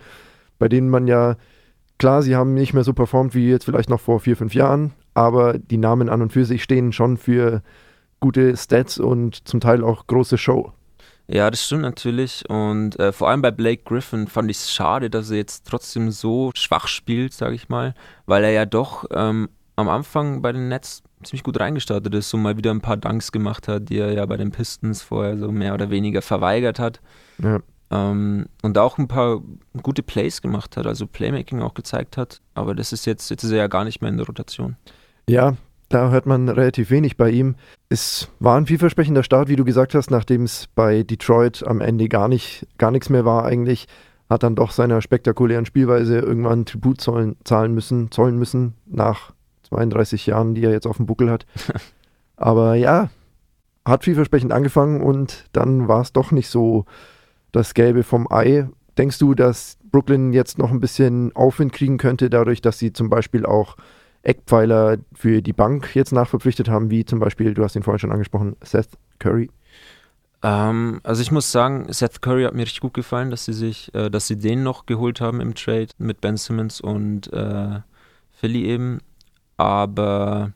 bei 0.57 0.68
denen 0.68 0.89
man 0.89 1.06
ja 1.06 1.36
Klar, 2.00 2.21
sie 2.21 2.36
haben 2.36 2.54
nicht 2.54 2.74
mehr 2.74 2.83
so 2.83 2.94
performt 2.94 3.33
wie 3.33 3.50
jetzt 3.50 3.65
vielleicht 3.65 3.89
noch 3.89 4.00
vor 4.00 4.19
vier, 4.19 4.38
fünf 4.38 4.54
Jahren, 4.54 4.94
aber 5.15 5.57
die 5.57 5.77
Namen 5.77 6.09
an 6.09 6.21
und 6.21 6.31
für 6.31 6.45
sich 6.45 6.62
stehen 6.62 6.94
schon 6.94 7.18
für 7.18 7.63
gute 8.19 8.56
Stats 8.56 9.00
und 9.00 9.48
zum 9.48 9.60
Teil 9.60 9.83
auch 9.83 10.06
große 10.06 10.38
Show. 10.38 10.74
Ja, 11.27 11.50
das 11.50 11.65
stimmt 11.65 11.81
natürlich. 11.81 12.48
Und 12.50 13.00
äh, 13.00 13.12
vor 13.12 13.30
allem 13.30 13.42
bei 13.42 13.51
Blake 13.51 13.81
Griffin 13.83 14.27
fand 14.27 14.51
ich 14.51 14.57
es 14.57 14.71
schade, 14.71 15.10
dass 15.10 15.31
er 15.31 15.38
jetzt 15.38 15.68
trotzdem 15.68 16.12
so 16.12 16.51
schwach 16.56 16.88
spielt, 16.88 17.33
sage 17.33 17.56
ich 17.56 17.68
mal, 17.68 17.95
weil 18.27 18.44
er 18.44 18.51
ja 18.51 18.65
doch 18.65 19.06
ähm, 19.12 19.50
am 19.77 19.88
Anfang 19.89 20.41
bei 20.41 20.51
den 20.51 20.68
Nets 20.68 21.03
ziemlich 21.24 21.44
gut 21.44 21.59
reingestartet 21.59 22.13
ist 22.13 22.33
und 22.33 22.41
mal 22.41 22.57
wieder 22.57 22.71
ein 22.71 22.81
paar 22.81 22.97
Dunks 22.97 23.31
gemacht 23.31 23.68
hat, 23.68 23.89
die 23.89 24.00
er 24.00 24.12
ja 24.12 24.25
bei 24.25 24.35
den 24.35 24.51
Pistons 24.51 25.01
vorher 25.01 25.38
so 25.38 25.51
mehr 25.51 25.74
oder 25.74 25.89
weniger 25.89 26.21
verweigert 26.21 26.79
hat. 26.79 27.00
Ja. 27.41 27.59
Ähm, 27.89 28.47
und 28.63 28.77
auch 28.77 28.97
ein 28.97 29.07
paar 29.07 29.41
gute 29.81 30.03
Plays 30.03 30.41
gemacht 30.41 30.75
hat, 30.75 30.85
also 30.85 31.07
Playmaking 31.07 31.62
auch 31.62 31.74
gezeigt 31.74 32.18
hat. 32.18 32.41
Aber 32.53 32.75
das 32.75 32.91
ist 32.91 33.06
jetzt, 33.06 33.29
jetzt 33.29 33.44
ist 33.44 33.51
er 33.51 33.57
ja 33.57 33.68
gar 33.68 33.85
nicht 33.85 34.01
mehr 34.01 34.09
in 34.09 34.18
der 34.18 34.25
Rotation. 34.25 34.75
Ja, 35.29 35.56
da 35.89 36.09
hört 36.09 36.25
man 36.25 36.50
relativ 36.50 36.89
wenig 36.89 37.15
bei 37.15 37.29
ihm. 37.29 37.56
Es 37.88 38.29
war 38.39 38.57
ein 38.57 38.65
vielversprechender 38.65 39.24
Start, 39.24 39.47
wie 39.47 39.56
du 39.56 39.63
gesagt 39.63 39.95
hast, 39.95 40.12
nachdem 40.12 40.44
es 40.44 40.68
bei 40.75 41.03
Detroit 41.03 41.65
am 41.65 41.81
Ende 41.81 42.09
gar 42.09 42.27
nicht, 42.27 42.68
gar 42.77 42.91
nichts 42.91 43.09
mehr 43.09 43.25
war 43.25 43.45
eigentlich, 43.45 43.88
hat 44.29 44.44
dann 44.44 44.56
doch 44.56 44.71
seiner 44.71 45.01
spektakulären 45.01 45.65
Spielweise 45.65 46.19
irgendwann 46.19 46.65
Tribut 46.65 47.00
zollen, 47.00 47.38
zahlen 47.45 47.74
müssen, 47.74 48.12
zollen 48.12 48.38
müssen, 48.38 48.74
nach 48.85 49.31
32 49.69 50.25
Jahren, 50.25 50.56
die 50.56 50.64
er 50.64 50.72
jetzt 50.72 50.88
auf 50.88 50.98
dem 50.98 51.06
Buckel 51.06 51.30
hat. 51.30 51.46
Aber 52.38 52.75
ja, 52.75 53.10
hat 53.86 54.04
vielversprechend 54.04 54.52
angefangen 54.52 55.02
und 55.02 55.46
dann 55.54 55.88
war 55.88 56.02
es 56.02 56.14
doch 56.14 56.31
nicht 56.31 56.50
so 56.50 56.86
das 57.52 57.74
Gelbe 57.74 58.04
vom 58.04 58.31
Ei. 58.31 58.68
Denkst 58.98 59.19
du, 59.19 59.34
dass 59.34 59.78
Brooklyn 59.92 60.34
jetzt 60.34 60.58
noch 60.58 60.72
ein 60.72 60.80
bisschen 60.80 61.36
Aufwind 61.36 61.74
kriegen 61.74 61.98
könnte, 61.98 62.30
dadurch, 62.30 62.62
dass 62.62 62.80
sie 62.80 62.94
zum 62.94 63.10
Beispiel 63.10 63.46
auch 63.46 63.78
Eckpfeiler 64.24 64.98
für 65.14 65.42
die 65.42 65.54
Bank 65.54 65.96
jetzt 65.96 66.12
nachverpflichtet 66.12 66.70
haben, 66.70 66.90
wie 66.90 67.06
zum 67.06 67.20
Beispiel, 67.20 67.54
du 67.54 67.63
hast 67.63 67.75
ihn 67.75 67.84
vorhin 67.84 68.00
schon 68.00 68.12
angesprochen, 68.12 68.56
Seth 68.62 68.90
Curry? 69.20 69.50
Ähm, 70.44 71.00
also 71.04 71.22
ich 71.22 71.31
muss 71.31 71.52
sagen, 71.52 71.92
Seth 71.92 72.22
Curry 72.22 72.44
hat 72.44 72.54
mir 72.54 72.63
richtig 72.63 72.81
gut 72.81 72.94
gefallen, 72.94 73.31
dass 73.31 73.46
sie 73.46 73.54
sich, 73.54 73.94
äh, 73.96 74.10
dass 74.10 74.28
sie 74.28 74.38
den 74.38 74.63
noch 74.63 74.86
geholt 74.86 75.22
haben 75.22 75.42
im 75.42 75.56
Trade 75.56 75.88
mit 75.98 76.22
Ben 76.22 76.38
Simmons 76.38 76.81
und 76.81 77.31
äh, 77.31 77.80
Philly 78.31 78.66
eben. 78.66 79.00
Aber 79.57 80.54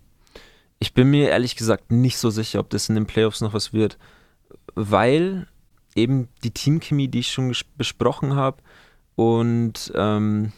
ich 0.80 0.94
bin 0.94 1.10
mir 1.10 1.30
ehrlich 1.30 1.56
gesagt 1.56 1.92
nicht 1.92 2.18
so 2.18 2.30
sicher, 2.30 2.60
ob 2.60 2.70
das 2.70 2.90
in 2.90 2.96
den 2.96 3.06
Playoffs 3.06 3.42
noch 3.42 3.54
was 3.54 3.74
wird, 3.74 3.98
weil 4.76 5.48
eben 5.96 6.28
die 6.44 6.52
Teamchemie, 6.52 7.08
die 7.08 7.20
ich 7.20 7.32
schon 7.32 7.54
besprochen 7.78 8.36
habe. 8.36 8.58
Und 9.16 9.92
ähm, 9.96 10.54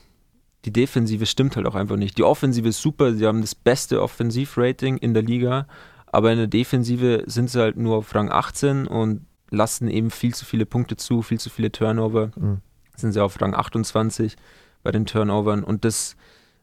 die 0.66 0.72
Defensive 0.72 1.26
stimmt 1.26 1.56
halt 1.56 1.66
auch 1.68 1.76
einfach 1.76 1.98
nicht. 1.98 2.18
Die 2.18 2.24
Offensive 2.24 2.70
ist 2.70 2.82
super, 2.82 3.14
sie 3.14 3.26
haben 3.26 3.42
das 3.42 3.56
beste 3.56 4.02
Offensivrating 4.02 4.98
in 4.98 5.14
der 5.14 5.24
Liga, 5.24 5.68
aber 6.06 6.32
in 6.32 6.38
der 6.38 6.48
Defensive 6.48 7.24
sind 7.26 7.50
sie 7.50 7.60
halt 7.60 7.76
nur 7.76 7.98
auf 7.98 8.14
Rang 8.14 8.32
18 8.32 8.88
und 8.88 9.26
lassen 9.50 9.90
eben 9.90 10.10
viel 10.10 10.34
zu 10.34 10.46
viele 10.46 10.66
Punkte 10.66 10.96
zu, 10.96 11.22
viel 11.22 11.40
zu 11.40 11.50
viele 11.50 11.72
Turnover. 11.72 12.32
Mhm. 12.36 12.62
Sind 12.96 13.14
sie 13.14 13.22
auf 13.22 13.42
Rang 13.42 13.54
28 13.54 14.36
bei 14.84 14.92
den 14.92 15.06
Turnovern 15.06 15.64
und 15.64 15.84
das 15.84 16.16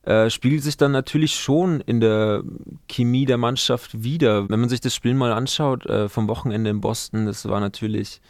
äh, 0.02 0.30
spiegelt 0.30 0.62
sich 0.62 0.76
dann 0.76 0.92
natürlich 0.92 1.34
schon 1.34 1.80
in 1.80 2.00
der 2.00 2.42
Chemie 2.88 3.26
der 3.26 3.38
Mannschaft 3.38 4.02
wieder. 4.02 4.48
Wenn 4.48 4.60
man 4.60 4.68
sich 4.68 4.80
das 4.80 4.94
Spiel 4.94 5.14
mal 5.14 5.32
anschaut 5.32 5.86
äh, 5.86 6.08
vom 6.08 6.28
Wochenende 6.28 6.70
in 6.70 6.80
Boston, 6.80 7.26
das 7.26 7.48
war 7.48 7.60
natürlich 7.60 8.20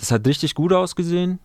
das 0.00 0.10
hat 0.10 0.26
richtig 0.26 0.54
gut 0.54 0.72
ausgesehen 0.72 1.40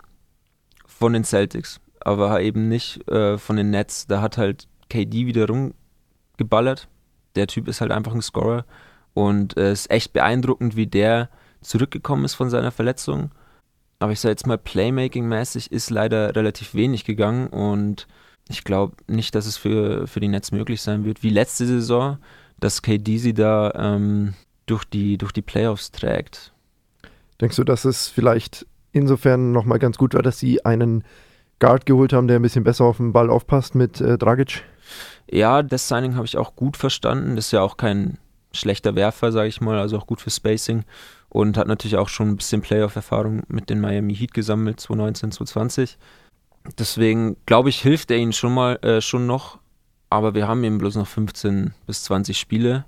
von 0.86 1.12
den 1.12 1.26
Celtics, 1.26 1.82
aber 2.00 2.42
eben 2.42 2.70
nicht 2.70 3.06
äh, 3.10 3.38
von 3.38 3.58
den 3.58 3.70
Nets. 3.70 4.08
Da 4.08 4.22
hat 4.22 4.38
halt 4.38 4.70
KD 4.90 5.26
wieder 5.26 5.48
rumgeballert. 5.48 6.88
Der 7.36 7.48
Typ 7.48 7.68
ist 7.68 7.82
halt 7.82 7.92
einfach 7.92 8.14
ein 8.14 8.22
Scorer 8.22 8.66
und 9.14 9.58
es 9.58 9.58
äh, 9.58 9.72
ist 9.74 9.92
echt 9.92 10.14
beeindruckend, 10.14 10.78
wie 10.78 10.88
der 10.88 11.30
zurückgekommen 11.60 12.24
ist 12.24 12.36
von 12.36 12.50
seiner 12.50 12.72
Verletzung. 12.72 13.32
Aber 14.00 14.14
ich 14.14 14.22
sage 14.22 14.32
jetzt 14.32 14.48
mal, 14.48 14.58
Playmaking-mäßig 14.58 15.72
ist 15.72 15.90
leider 15.90 16.34
relativ 16.34 16.74
wenig 16.76 17.04
gegangen 17.04 17.48
und 17.48 18.08
ich 18.50 18.64
glaube 18.64 18.96
nicht, 19.08 19.36
dass 19.36 19.46
es 19.46 19.58
für, 19.58 20.08
für 20.08 20.20
die 20.20 20.28
Nets 20.28 20.52
möglich 20.52 20.82
sein 20.82 21.06
wird, 21.06 21.24
wie 21.24 21.30
letzte 21.30 21.66
Saison, 21.66 22.18
dass 22.60 22.82
KD 22.82 23.18
sie 23.18 23.34
da 23.34 23.72
ähm, 23.76 24.34
durch, 24.66 24.86
die, 24.86 25.18
durch 25.18 25.32
die 25.32 25.42
Playoffs 25.42 25.92
trägt. 25.92 26.54
Denkst 27.42 27.56
du, 27.56 27.64
dass 27.64 27.86
es 27.86 28.08
vielleicht 28.08 28.66
insofern 28.92 29.52
nochmal 29.52 29.80
ganz 29.80 29.98
gut 29.98 30.14
war, 30.14 30.22
dass 30.22 30.40
sie 30.40 30.64
einen 30.64 31.04
Guard 31.60 31.86
geholt 31.86 32.14
haben, 32.14 32.28
der 32.28 32.38
ein 32.38 32.42
bisschen 32.42 32.64
besser 32.64 32.86
auf 32.86 32.98
den 32.98 33.14
Ball 33.14 33.30
aufpasst 33.30 33.76
mit 33.76 34.00
äh, 34.00 34.18
Dragic? 34.18 34.64
Ja, 35.30 35.64
das 35.64 35.88
Signing 35.88 36.16
habe 36.16 36.26
ich 36.26 36.38
auch 36.38 36.56
gut 36.56 36.78
verstanden. 36.78 37.36
Das 37.36 37.48
ist 37.48 37.52
ja 37.52 37.62
auch 37.62 37.78
kein 37.78 38.18
schlechter 38.52 38.96
Werfer, 38.96 39.32
sage 39.32 39.50
ich 39.50 39.60
mal, 39.60 39.80
also 39.80 39.98
auch 39.98 40.08
gut 40.08 40.22
für 40.22 40.30
Spacing 40.30 40.86
und 41.30 41.58
hat 41.58 41.68
natürlich 41.68 41.98
auch 41.98 42.08
schon 42.08 42.30
ein 42.30 42.36
bisschen 42.38 42.62
Playoff-Erfahrung 42.62 43.44
mit 43.48 43.70
den 43.70 43.82
Miami 43.82 44.16
Heat 44.16 44.34
gesammelt, 44.34 44.80
2019, 44.80 45.32
2020. 45.32 45.98
Deswegen 46.78 47.38
glaube 47.46 47.70
ich, 47.70 47.82
hilft 47.82 48.12
er 48.12 48.18
ihnen 48.18 48.34
schon 48.34 48.54
mal 48.54 48.76
äh, 48.78 49.02
schon 49.02 49.28
noch, 49.28 49.60
aber 50.10 50.34
wir 50.34 50.48
haben 50.48 50.64
eben 50.64 50.78
bloß 50.78 50.96
noch 50.96 51.08
15 51.08 51.74
bis 51.86 52.04
20 52.04 52.38
Spiele 52.38 52.86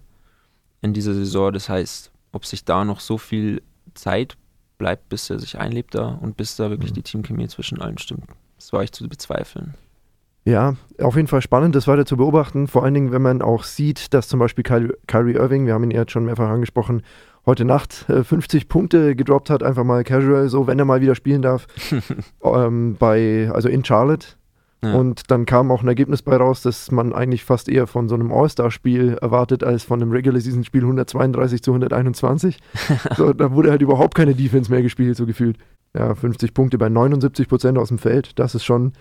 in 0.82 0.94
dieser 0.94 1.14
Saison. 1.14 1.54
Das 1.54 1.70
heißt, 1.70 2.12
ob 2.32 2.46
sich 2.46 2.66
da 2.66 2.86
noch 2.86 3.00
so 3.00 3.18
viel 3.18 3.62
Zeit 3.94 4.38
bleibt, 4.78 5.10
bis 5.10 5.30
er 5.30 5.40
sich 5.40 5.58
einlebt 5.58 5.96
da 5.96 6.08
und 6.22 6.38
bis 6.38 6.56
da 6.56 6.70
wirklich 6.70 6.92
mhm. 6.92 6.96
die 6.96 7.04
Teamchemie 7.04 7.48
zwischen 7.48 7.82
allen 7.82 7.98
stimmt. 7.98 8.26
Das 8.58 8.74
war 8.74 8.84
ich 8.84 8.92
zu 8.92 9.08
bezweifeln. 9.08 9.76
Ja, 10.46 10.76
auf 11.02 11.18
jeden 11.18 11.28
Fall 11.28 11.42
spannend, 11.42 11.76
das 11.76 11.88
weiter 11.88 12.06
zu 12.06 12.16
beobachten. 12.16 12.68
Vor 12.68 12.84
allen 12.84 12.94
Dingen, 12.94 13.12
wenn 13.12 13.22
man 13.22 13.42
auch 13.42 13.64
sieht, 13.64 14.14
dass 14.14 14.30
zum 14.30 14.40
Beispiel 14.40 14.64
Kyrie 14.64 15.34
Irving, 15.34 15.66
wir 15.66 15.74
haben 15.74 15.84
ihn 15.84 15.92
jetzt 15.92 16.14
schon 16.14 16.24
mehrfach 16.24 16.48
angesprochen, 16.48 17.04
heute 17.48 17.66
Nacht 17.66 18.08
äh, 18.10 18.24
50 18.24 18.68
Punkte 18.68 19.16
gedroppt 19.16 19.50
hat, 19.50 19.64
einfach 19.64 19.84
mal 19.84 20.04
casual, 20.04 20.50
so 20.50 20.68
wenn 20.68 20.78
er 20.78 20.86
mal 20.86 21.02
wieder 21.02 21.16
spielen 21.16 21.42
darf, 21.42 21.66
ähm, 22.44 22.96
bei, 23.00 23.50
also 23.52 23.70
in 23.70 23.84
Charlotte. 23.84 24.28
Ja. 24.84 24.94
Und 24.94 25.32
dann 25.32 25.48
kam 25.48 25.72
auch 25.72 25.82
ein 25.82 25.88
Ergebnis 25.88 26.22
bei 26.22 26.36
raus, 26.36 26.62
dass 26.62 26.92
man 26.92 27.12
eigentlich 27.12 27.44
fast 27.44 27.68
eher 27.68 27.88
von 27.88 28.08
so 28.08 28.14
einem 28.14 28.32
All-Star-Spiel 28.32 29.18
erwartet 29.20 29.64
als 29.64 29.84
von 29.84 30.00
einem 30.00 30.12
Regular-Season-Spiel 30.12 30.82
132 30.82 31.64
zu 31.64 31.72
121. 31.72 32.60
so, 33.18 33.34
da 33.34 33.52
wurde 33.54 33.72
halt 33.72 33.82
überhaupt 33.82 34.14
keine 34.14 34.36
Defense 34.36 34.70
mehr 34.70 34.84
gespielt, 34.84 35.18
so 35.18 35.26
gefühlt. 35.26 35.58
Ja, 35.96 36.14
50 36.14 36.54
Punkte 36.54 36.78
bei 36.78 36.90
79 36.90 37.48
Prozent 37.48 37.78
aus 37.80 37.88
dem 37.88 37.98
Feld, 37.98 38.38
das 38.38 38.54
ist 38.54 38.66
schon, 38.66 38.92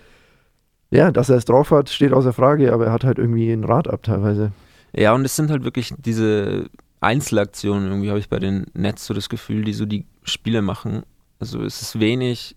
ja, 0.89 1.11
dass 1.11 1.29
er 1.29 1.35
es 1.35 1.45
drauf 1.45 1.69
hat, 1.69 1.89
steht 1.89 2.13
außer 2.13 2.33
Frage, 2.33 2.73
aber 2.73 2.87
er 2.87 2.91
hat 2.93 3.03
halt 3.03 3.19
irgendwie 3.19 3.51
ein 3.51 3.65
Rad 3.65 3.87
ab 3.87 4.01
teilweise. 4.01 4.53
Ja, 4.93 5.13
und 5.13 5.25
es 5.25 5.35
sind 5.35 5.51
halt 5.51 5.63
wirklich 5.63 5.93
diese 5.97 6.69
Einzelaktionen, 6.99 7.89
irgendwie 7.89 8.09
habe 8.09 8.19
ich 8.19 8.29
bei 8.29 8.39
den 8.39 8.65
Nets 8.73 9.05
so 9.05 9.13
das 9.13 9.29
Gefühl, 9.29 9.63
die 9.63 9.73
so 9.73 9.85
die 9.85 10.05
Spiele 10.23 10.61
machen. 10.61 11.03
Also 11.39 11.63
es 11.63 11.81
ist 11.81 11.99
wenig, 11.99 12.55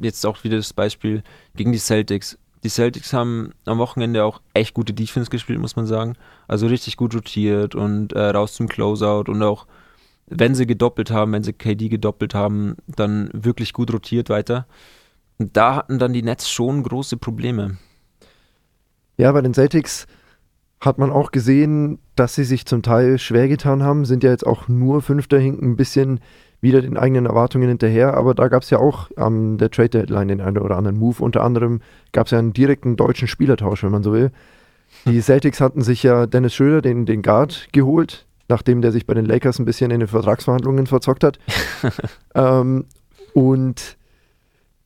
jetzt 0.00 0.26
auch 0.26 0.44
wieder 0.44 0.56
das 0.58 0.72
Beispiel 0.72 1.22
gegen 1.54 1.72
die 1.72 1.78
Celtics 1.78 2.38
die 2.64 2.68
Celtics 2.68 3.12
haben 3.12 3.52
am 3.64 3.78
Wochenende 3.78 4.24
auch 4.24 4.40
echt 4.54 4.74
gute 4.74 4.92
Defense 4.92 5.30
gespielt, 5.30 5.60
muss 5.60 5.76
man 5.76 5.86
sagen. 5.86 6.14
Also 6.48 6.66
richtig 6.66 6.96
gut 6.96 7.14
rotiert 7.14 7.74
und 7.74 8.12
äh, 8.12 8.30
raus 8.30 8.54
zum 8.54 8.68
Closeout 8.68 9.30
und 9.30 9.42
auch, 9.42 9.66
wenn 10.26 10.54
sie 10.54 10.66
gedoppelt 10.66 11.10
haben, 11.10 11.32
wenn 11.32 11.44
sie 11.44 11.52
KD 11.52 11.88
gedoppelt 11.88 12.34
haben, 12.34 12.76
dann 12.86 13.30
wirklich 13.32 13.72
gut 13.72 13.92
rotiert 13.92 14.28
weiter. 14.28 14.66
Und 15.38 15.56
da 15.56 15.76
hatten 15.76 15.98
dann 15.98 16.12
die 16.12 16.22
Nets 16.22 16.50
schon 16.50 16.82
große 16.82 17.16
Probleme. 17.16 17.78
Ja, 19.16 19.30
bei 19.32 19.40
den 19.40 19.54
Celtics 19.54 20.06
hat 20.80 20.98
man 20.98 21.10
auch 21.10 21.32
gesehen, 21.32 21.98
dass 22.14 22.34
sie 22.34 22.44
sich 22.44 22.66
zum 22.66 22.82
Teil 22.82 23.18
schwer 23.18 23.48
getan 23.48 23.82
haben, 23.82 24.04
sind 24.04 24.22
ja 24.22 24.30
jetzt 24.30 24.46
auch 24.46 24.68
nur 24.68 25.02
Fünfter 25.02 25.38
hinken, 25.38 25.72
ein 25.72 25.76
bisschen 25.76 26.20
wieder 26.60 26.82
den 26.82 26.96
eigenen 26.96 27.26
Erwartungen 27.26 27.68
hinterher. 27.68 28.14
Aber 28.14 28.34
da 28.34 28.48
gab 28.48 28.62
es 28.62 28.70
ja 28.70 28.78
auch 28.78 29.10
am 29.16 29.52
ähm, 29.52 29.58
der 29.58 29.70
Trade 29.70 29.90
Deadline 29.90 30.28
den 30.28 30.40
einen 30.40 30.58
oder 30.58 30.76
anderen 30.76 30.98
Move. 30.98 31.22
Unter 31.22 31.42
anderem 31.42 31.80
gab 32.12 32.26
es 32.26 32.32
ja 32.32 32.38
einen 32.38 32.52
direkten 32.52 32.96
deutschen 32.96 33.28
Spielertausch, 33.28 33.82
wenn 33.82 33.92
man 33.92 34.02
so 34.02 34.12
will. 34.12 34.30
Die 35.04 35.20
Celtics 35.20 35.60
hatten 35.60 35.82
sich 35.82 36.02
ja 36.02 36.26
Dennis 36.26 36.54
Schröder, 36.54 36.80
den, 36.80 37.06
den 37.06 37.22
Guard, 37.22 37.68
geholt, 37.72 38.26
nachdem 38.48 38.80
der 38.80 38.90
sich 38.90 39.06
bei 39.06 39.14
den 39.14 39.26
Lakers 39.26 39.58
ein 39.58 39.64
bisschen 39.64 39.90
in 39.90 40.00
den 40.00 40.08
Vertragsverhandlungen 40.08 40.86
verzockt 40.86 41.24
hat. 41.24 41.38
ähm, 42.34 42.86
und 43.34 43.97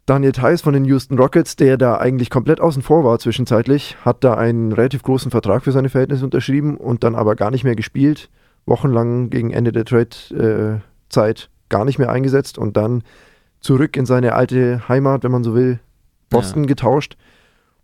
Daniel 0.07 0.33
Theiss 0.33 0.63
von 0.63 0.75
den 0.75 0.85
Houston 0.85 1.19
Rockets, 1.19 1.55
der 1.55 1.77
da 1.77 1.99
eigentlich 1.99 2.29
komplett 2.29 2.61
außen 2.61 2.83
vor 2.83 3.05
war 3.05 3.19
zwischenzeitlich, 3.21 3.97
hat 4.05 4.25
da 4.25 4.35
einen 4.35 4.73
relativ 4.73 5.03
großen 5.03 5.31
Vertrag 5.31 5.63
für 5.63 5.71
seine 5.71 5.91
Verhältnisse 5.91 6.25
unterschrieben 6.25 6.77
und 6.77 7.05
dann 7.05 7.15
aber 7.15 7.37
gar 7.37 7.53
nicht 7.53 7.63
mehr 7.63 7.77
gespielt. 7.77 8.29
Wochenlang 8.67 9.31
gegen 9.31 9.51
Ende 9.51 9.71
der 9.71 9.85
Trade-Zeit 9.85 11.41
äh, 11.45 11.69
gar 11.69 11.85
nicht 11.85 11.99
mehr 11.99 12.11
eingesetzt 12.11 12.59
und 12.59 12.77
dann 12.77 13.03
zurück 13.61 13.97
in 13.97 14.07
seine 14.07 14.35
alte 14.35 14.89
Heimat, 14.89 15.23
wenn 15.23 15.31
man 15.33 15.45
so 15.45 15.55
will, 15.55 15.79
Boston 16.31 16.65
ja. 16.65 16.69
getauscht. 16.69 17.17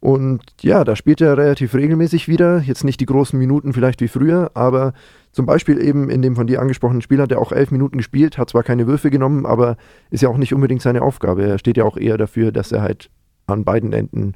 Und 0.00 0.42
ja, 0.60 0.84
da 0.84 0.94
spielt 0.94 1.20
er 1.20 1.36
relativ 1.36 1.74
regelmäßig 1.74 2.28
wieder. 2.28 2.60
Jetzt 2.60 2.84
nicht 2.84 3.00
die 3.00 3.06
großen 3.06 3.38
Minuten 3.38 3.72
vielleicht 3.72 4.00
wie 4.00 4.08
früher, 4.08 4.52
aber 4.54 4.92
zum 5.32 5.44
Beispiel 5.44 5.80
eben 5.82 6.08
in 6.08 6.22
dem 6.22 6.36
von 6.36 6.46
dir 6.46 6.60
angesprochenen 6.60 7.02
Spiel 7.02 7.20
hat 7.20 7.32
er 7.32 7.40
auch 7.40 7.50
elf 7.50 7.70
Minuten 7.70 7.98
gespielt, 7.98 8.38
hat 8.38 8.50
zwar 8.50 8.62
keine 8.62 8.86
Würfe 8.86 9.10
genommen, 9.10 9.44
aber 9.44 9.76
ist 10.10 10.22
ja 10.22 10.28
auch 10.28 10.36
nicht 10.36 10.54
unbedingt 10.54 10.82
seine 10.82 11.02
Aufgabe. 11.02 11.44
Er 11.44 11.58
steht 11.58 11.76
ja 11.76 11.84
auch 11.84 11.96
eher 11.96 12.16
dafür, 12.16 12.52
dass 12.52 12.70
er 12.70 12.82
halt 12.82 13.10
an 13.46 13.64
beiden 13.64 13.92
Enden 13.92 14.34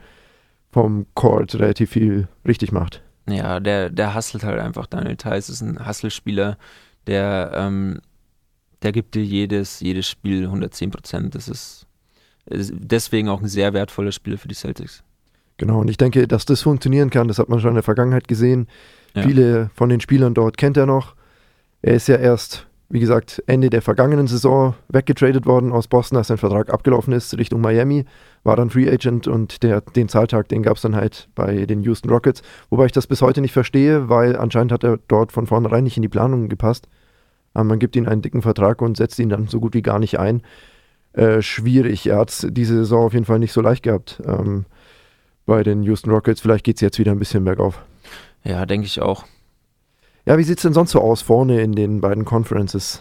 vom 0.71 1.07
Court 1.15 1.55
relativ 1.55 1.91
viel 1.91 2.29
richtig 2.47 2.73
macht. 2.73 3.03
Ja, 3.29 3.61
der, 3.61 3.91
der 3.91 4.17
hustelt 4.17 4.43
halt 4.43 4.59
einfach. 4.59 4.87
Daniel 4.87 5.17
Theiss 5.17 5.49
ist 5.49 5.61
ein 5.61 5.87
Hustle-Spieler, 5.87 6.57
der 7.07 7.53
ähm, 7.55 8.01
der 8.83 8.93
gibt 8.93 9.15
dir 9.15 9.25
jedes, 9.25 9.81
jedes 9.81 10.09
Spiel 10.09 10.45
110 10.45 10.91
Prozent. 10.91 11.35
Das 11.35 11.49
ist, 11.49 11.87
ist 12.47 12.73
deswegen 12.75 13.29
auch 13.29 13.41
ein 13.41 13.49
sehr 13.49 13.73
wertvoller 13.73 14.13
Spieler 14.13 14.39
für 14.39 14.49
die 14.49 14.55
Celtics. 14.55 15.03
Genau, 15.59 15.81
und 15.81 15.89
ich 15.89 15.97
denke, 15.97 16.27
dass 16.27 16.45
das 16.45 16.63
funktionieren 16.63 17.11
kann, 17.11 17.29
das 17.29 17.39
hat 17.39 17.49
man 17.49 17.61
schon 17.61 17.71
in 17.71 17.77
der 17.77 17.83
Vergangenheit 17.83 18.29
gesehen. 18.29 18.67
Ja. 19.15 19.23
Viele 19.23 19.71
von 19.75 19.89
den 19.89 20.01
Spielern 20.01 20.35
dort 20.35 20.57
kennt 20.57 20.77
er 20.77 20.87
noch. 20.87 21.15
Er 21.83 21.95
ist 21.95 22.09
ja 22.09 22.17
erst, 22.17 22.67
wie 22.89 23.01
gesagt, 23.01 23.43
Ende 23.47 23.71
der 23.71 23.83
vergangenen 23.83 24.27
Saison 24.27 24.75
weggetradet 24.89 25.47
worden 25.47 25.73
aus 25.73 25.89
Boston, 25.89 26.19
als 26.19 26.29
sein 26.29 26.39
Vertrag 26.39 26.73
abgelaufen 26.73 27.13
ist, 27.13 27.37
Richtung 27.37 27.61
Miami, 27.61 28.05
war 28.45 28.57
dann 28.57 28.71
Free 28.71 28.91
Agent 28.91 29.29
und 29.29 29.63
der, 29.63 29.81
den 29.81 30.09
Zahltag, 30.09 30.49
den 30.49 30.63
gab 30.63 30.77
es 30.77 30.83
dann 30.83 30.97
halt 30.97 31.29
bei 31.35 31.67
den 31.67 31.83
Houston 31.83 32.11
Rockets. 32.11 32.43
Wobei 32.71 32.87
ich 32.87 32.93
das 32.93 33.07
bis 33.07 33.23
heute 33.23 33.41
nicht 33.41 33.53
verstehe, 33.53 34.09
weil 34.09 34.37
anscheinend 34.37 34.73
hat 34.73 34.85
er 34.85 34.99
dort 35.09 35.33
von 35.33 35.47
vornherein 35.47 35.85
nicht 35.85 35.97
in 35.97 36.03
die 36.03 36.09
Planung 36.09 36.49
gepasst. 36.49 36.89
Aber 37.55 37.65
man 37.65 37.79
gibt 37.79 37.97
ihm 37.97 38.09
einen 38.09 38.23
dicken 38.23 38.43
Vertrag 38.43 38.81
und 38.81 38.97
setzt 38.97 39.19
ihn 39.19 39.29
dann 39.29 39.47
so 39.47 39.61
gut 39.61 39.75
wie 39.75 39.83
gar 39.83 39.99
nicht 39.99 40.19
ein. 40.19 40.43
Äh, 41.13 41.43
schwierig. 41.43 42.07
Er 42.07 42.19
hat 42.19 42.31
es 42.31 42.47
diese 42.51 42.77
Saison 42.77 43.05
auf 43.05 43.13
jeden 43.13 43.27
Fall 43.27 43.39
nicht 43.39 43.53
so 43.53 43.61
leicht 43.61 43.83
gehabt 43.83 44.23
ähm, 44.27 44.65
bei 45.47 45.63
den 45.63 45.83
Houston 45.83 46.11
Rockets. 46.11 46.41
Vielleicht 46.41 46.65
geht 46.65 46.77
es 46.77 46.81
jetzt 46.81 46.99
wieder 46.99 47.13
ein 47.13 47.19
bisschen 47.19 47.45
bergauf. 47.45 47.83
Ja, 48.45 48.67
denke 48.67 48.87
ich 48.87 49.01
auch. 49.01 49.25
Ja, 50.25 50.39
wie 50.39 50.45
sieht 50.45 50.59
es 50.59 50.63
denn 50.63 50.73
sonst 50.73 50.93
so 50.93 51.01
aus 51.01 51.23
vorne 51.23 51.61
in 51.63 51.73
den 51.73 52.01
beiden 52.01 52.25
Conferences? 52.25 53.01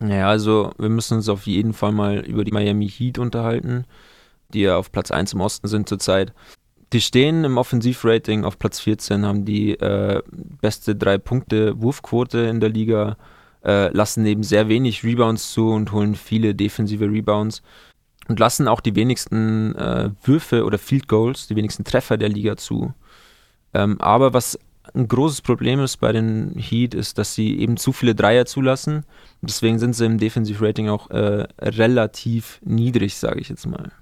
Ja, 0.00 0.28
also 0.28 0.72
wir 0.78 0.88
müssen 0.88 1.18
uns 1.18 1.28
auf 1.28 1.46
jeden 1.46 1.72
Fall 1.72 1.92
mal 1.92 2.18
über 2.18 2.44
die 2.44 2.52
Miami 2.52 2.88
Heat 2.88 3.18
unterhalten, 3.18 3.84
die 4.52 4.62
ja 4.62 4.76
auf 4.76 4.92
Platz 4.92 5.10
1 5.10 5.32
im 5.32 5.40
Osten 5.40 5.68
sind 5.68 5.88
zurzeit. 5.88 6.34
Die 6.92 7.00
stehen 7.00 7.44
im 7.44 7.56
Offensivrating 7.56 8.44
auf 8.44 8.58
Platz 8.58 8.80
14, 8.80 9.24
haben 9.24 9.44
die 9.44 9.72
äh, 9.80 10.22
beste 10.60 10.94
drei 10.94 11.18
Punkte 11.18 11.80
Wurfquote 11.80 12.38
in 12.40 12.60
der 12.60 12.68
Liga, 12.68 13.16
äh, 13.64 13.88
lassen 13.88 14.26
eben 14.26 14.42
sehr 14.42 14.68
wenig 14.68 15.02
Rebounds 15.02 15.52
zu 15.52 15.70
und 15.70 15.92
holen 15.92 16.14
viele 16.14 16.54
defensive 16.54 17.06
Rebounds 17.06 17.62
und 18.28 18.38
lassen 18.38 18.68
auch 18.68 18.80
die 18.80 18.94
wenigsten 18.94 19.74
äh, 19.74 20.10
Würfe 20.22 20.64
oder 20.64 20.78
Field 20.78 21.08
Goals, 21.08 21.46
die 21.46 21.56
wenigsten 21.56 21.84
Treffer 21.84 22.16
der 22.16 22.28
Liga 22.28 22.56
zu. 22.56 22.94
Ähm, 23.72 24.00
aber 24.00 24.32
was 24.32 24.58
ein 24.92 25.08
großes 25.08 25.40
Problem 25.40 25.80
ist 25.80 25.96
bei 25.96 26.12
den 26.12 26.54
Heat, 26.56 26.94
ist, 26.94 27.18
dass 27.18 27.34
sie 27.34 27.58
eben 27.58 27.76
zu 27.76 27.92
viele 27.92 28.14
Dreier 28.14 28.46
zulassen. 28.46 29.04
Deswegen 29.40 29.78
sind 29.78 29.94
sie 29.94 30.04
im 30.04 30.18
Defensive 30.18 30.64
Rating 30.64 30.88
auch 30.88 31.10
äh, 31.10 31.46
relativ 31.60 32.60
niedrig, 32.64 33.16
sage 33.16 33.40
ich 33.40 33.48
jetzt 33.48 33.66
mal. 33.66 33.92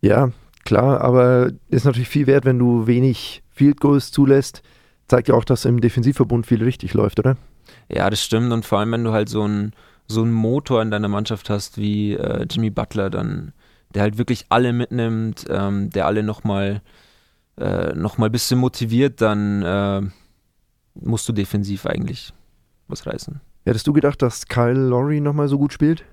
Ja, 0.00 0.32
klar, 0.64 1.00
aber 1.02 1.52
ist 1.68 1.84
natürlich 1.84 2.08
viel 2.08 2.26
wert, 2.26 2.44
wenn 2.44 2.58
du 2.58 2.86
wenig 2.86 3.42
Field 3.50 3.80
Goals 3.80 4.10
zulässt. 4.10 4.62
Zeigt 5.08 5.28
ja 5.28 5.34
auch, 5.34 5.44
dass 5.44 5.64
im 5.64 5.80
Defensivverbund 5.80 6.46
viel 6.46 6.62
richtig 6.62 6.94
läuft, 6.94 7.18
oder? 7.18 7.36
Ja, 7.88 8.08
das 8.08 8.22
stimmt. 8.24 8.52
Und 8.52 8.64
vor 8.64 8.78
allem, 8.78 8.92
wenn 8.92 9.04
du 9.04 9.12
halt 9.12 9.28
so 9.28 9.42
einen 9.42 9.72
so 10.10 10.24
Motor 10.24 10.82
in 10.82 10.90
deiner 10.90 11.08
Mannschaft 11.08 11.50
hast 11.50 11.78
wie 11.78 12.14
äh, 12.14 12.46
Jimmy 12.50 12.70
Butler, 12.70 13.10
dann 13.10 13.52
der 13.94 14.02
halt 14.02 14.18
wirklich 14.18 14.46
alle 14.48 14.72
mitnimmt, 14.72 15.46
ähm, 15.48 15.90
der 15.90 16.06
alle 16.06 16.22
nochmal 16.22 16.82
äh, 17.58 17.92
noch 17.94 18.18
ein 18.18 18.32
bisschen 18.32 18.58
motiviert, 18.60 19.20
dann 19.20 19.62
äh, 19.62 20.02
musst 20.94 21.28
du 21.28 21.32
defensiv 21.32 21.86
eigentlich 21.86 22.32
was 22.88 23.06
reißen. 23.06 23.40
Hättest 23.64 23.86
du 23.86 23.92
gedacht, 23.92 24.22
dass 24.22 24.46
Kyle 24.46 24.72
Lowry 24.72 25.20
nochmal 25.20 25.48
so 25.48 25.58
gut 25.58 25.72
spielt? 25.72 26.04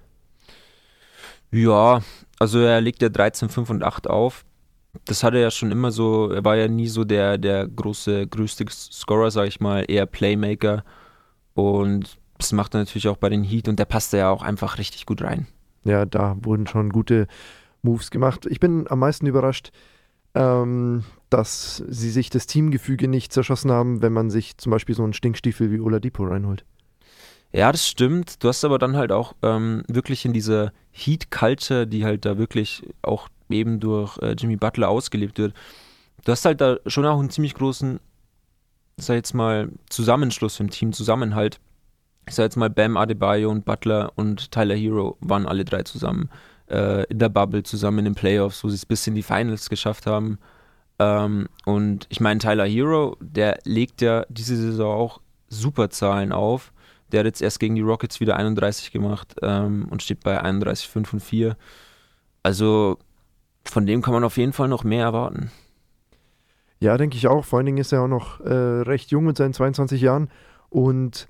Ja, 1.51 2.01
also 2.39 2.59
er 2.59 2.81
legt 2.81 3.01
ja 3.01 3.09
13, 3.09 3.49
5 3.49 3.69
und 3.69 3.83
8 3.83 4.09
auf. 4.09 4.43
Das 5.05 5.23
hat 5.23 5.33
er 5.33 5.39
ja 5.39 5.51
schon 5.51 5.71
immer 5.71 5.91
so, 5.91 6.31
er 6.31 6.43
war 6.43 6.55
ja 6.55 6.67
nie 6.67 6.87
so 6.87 7.03
der, 7.03 7.37
der 7.37 7.67
große, 7.67 8.27
größte 8.27 8.65
Scorer, 8.69 9.31
sag 9.31 9.47
ich 9.47 9.59
mal, 9.59 9.85
eher 9.87 10.05
Playmaker. 10.05 10.83
Und 11.53 12.17
das 12.37 12.51
macht 12.51 12.75
er 12.75 12.79
natürlich 12.79 13.07
auch 13.07 13.17
bei 13.17 13.29
den 13.29 13.43
Heat 13.43 13.67
und 13.67 13.77
der 13.79 13.85
passt 13.85 14.13
ja 14.13 14.29
auch 14.29 14.41
einfach 14.41 14.77
richtig 14.77 15.05
gut 15.05 15.21
rein. 15.21 15.47
Ja, 15.83 16.05
da 16.05 16.35
wurden 16.41 16.67
schon 16.67 16.89
gute 16.89 17.27
Moves 17.81 18.11
gemacht. 18.11 18.45
Ich 18.49 18.59
bin 18.59 18.87
am 18.89 18.99
meisten 18.99 19.25
überrascht, 19.25 19.71
ähm, 20.35 21.03
dass 21.29 21.83
sie 21.87 22.09
sich 22.09 22.29
das 22.29 22.47
Teamgefüge 22.47 23.07
nicht 23.07 23.31
zerschossen 23.31 23.71
haben, 23.71 24.01
wenn 24.01 24.13
man 24.13 24.29
sich 24.29 24.57
zum 24.57 24.71
Beispiel 24.71 24.95
so 24.95 25.03
einen 25.03 25.13
Stinkstiefel 25.13 25.71
wie 25.71 25.79
Oladipo 25.79 26.23
reinholt. 26.25 26.65
Ja, 27.53 27.71
das 27.71 27.87
stimmt. 27.87 28.43
Du 28.43 28.49
hast 28.49 28.65
aber 28.65 28.77
dann 28.77 28.97
halt 28.97 29.11
auch 29.11 29.33
ähm, 29.41 29.83
wirklich 29.87 30.25
in 30.25 30.33
dieser 30.33 30.73
Heat-Culture, 30.91 31.87
die 31.87 32.03
halt 32.03 32.25
da 32.25 32.37
wirklich 32.37 32.83
auch 33.01 33.29
eben 33.49 33.79
durch 33.79 34.17
äh, 34.17 34.33
Jimmy 34.37 34.57
Butler 34.57 34.89
ausgelebt 34.89 35.37
wird, 35.37 35.53
du 36.25 36.31
hast 36.31 36.43
halt 36.43 36.59
da 36.59 36.77
schon 36.87 37.05
auch 37.05 37.19
einen 37.19 37.29
ziemlich 37.29 37.53
großen 37.53 38.01
sag 38.97 39.15
jetzt 39.15 39.33
mal, 39.33 39.69
Zusammenschluss 39.89 40.59
im 40.59 40.69
Team, 40.69 40.91
Zusammenhalt. 40.91 41.59
Ich 42.27 42.35
sag 42.35 42.43
jetzt 42.43 42.57
mal, 42.57 42.69
Bam 42.69 42.97
Adebayo 42.97 43.49
und 43.49 43.65
Butler 43.65 44.11
und 44.15 44.51
Tyler 44.51 44.75
Hero 44.75 45.17
waren 45.21 45.45
alle 45.45 45.63
drei 45.63 45.83
zusammen 45.83 46.29
äh, 46.69 47.05
in 47.05 47.19
der 47.19 47.29
Bubble, 47.29 47.63
zusammen 47.63 47.99
in 47.99 48.05
den 48.05 48.15
Playoffs, 48.15 48.63
wo 48.63 48.69
sie 48.69 48.75
es 48.75 48.85
bis 48.85 49.07
in 49.07 49.15
die 49.15 49.23
Finals 49.23 49.69
geschafft 49.69 50.05
haben. 50.05 50.37
Ähm, 50.99 51.47
und 51.65 52.05
ich 52.09 52.19
meine, 52.19 52.39
Tyler 52.39 52.65
Hero, 52.65 53.15
der 53.21 53.59
legt 53.63 54.01
ja 54.01 54.25
diese 54.29 54.57
Saison 54.57 54.93
auch 54.93 55.21
super 55.47 55.89
Zahlen 55.89 56.31
auf. 56.31 56.73
Der 57.11 57.21
hat 57.21 57.25
jetzt 57.25 57.41
erst 57.41 57.61
gegen 57.61 57.75
die 57.75 57.81
Rockets 57.81 58.19
wieder 58.19 58.35
31 58.35 58.91
gemacht 58.91 59.35
ähm, 59.41 59.87
und 59.89 60.03
steht 60.03 60.23
bei 60.23 60.41
31, 60.41 60.89
5 60.89 61.13
und 61.13 61.19
4. 61.21 61.55
Also 62.43 62.97
von 63.63 63.85
dem 63.85 64.01
kann 64.01 64.13
man 64.13 64.25
auf 64.25 64.37
jeden 64.37 64.53
Fall 64.53 64.67
noch 64.67 64.83
mehr 64.83 65.05
erwarten. 65.05 65.51
Ja, 66.79 66.97
denke 66.97 67.15
ich 67.15 67.27
auch. 67.27 67.45
Vor 67.45 67.57
allen 67.57 67.65
Dingen 67.65 67.77
ist 67.77 67.93
er 67.93 68.01
auch 68.01 68.07
noch 68.07 68.41
äh, 68.41 68.53
recht 68.53 69.11
jung 69.11 69.25
mit 69.25 69.37
seinen 69.37 69.53
22 69.53 70.01
Jahren 70.01 70.29
und 70.69 71.27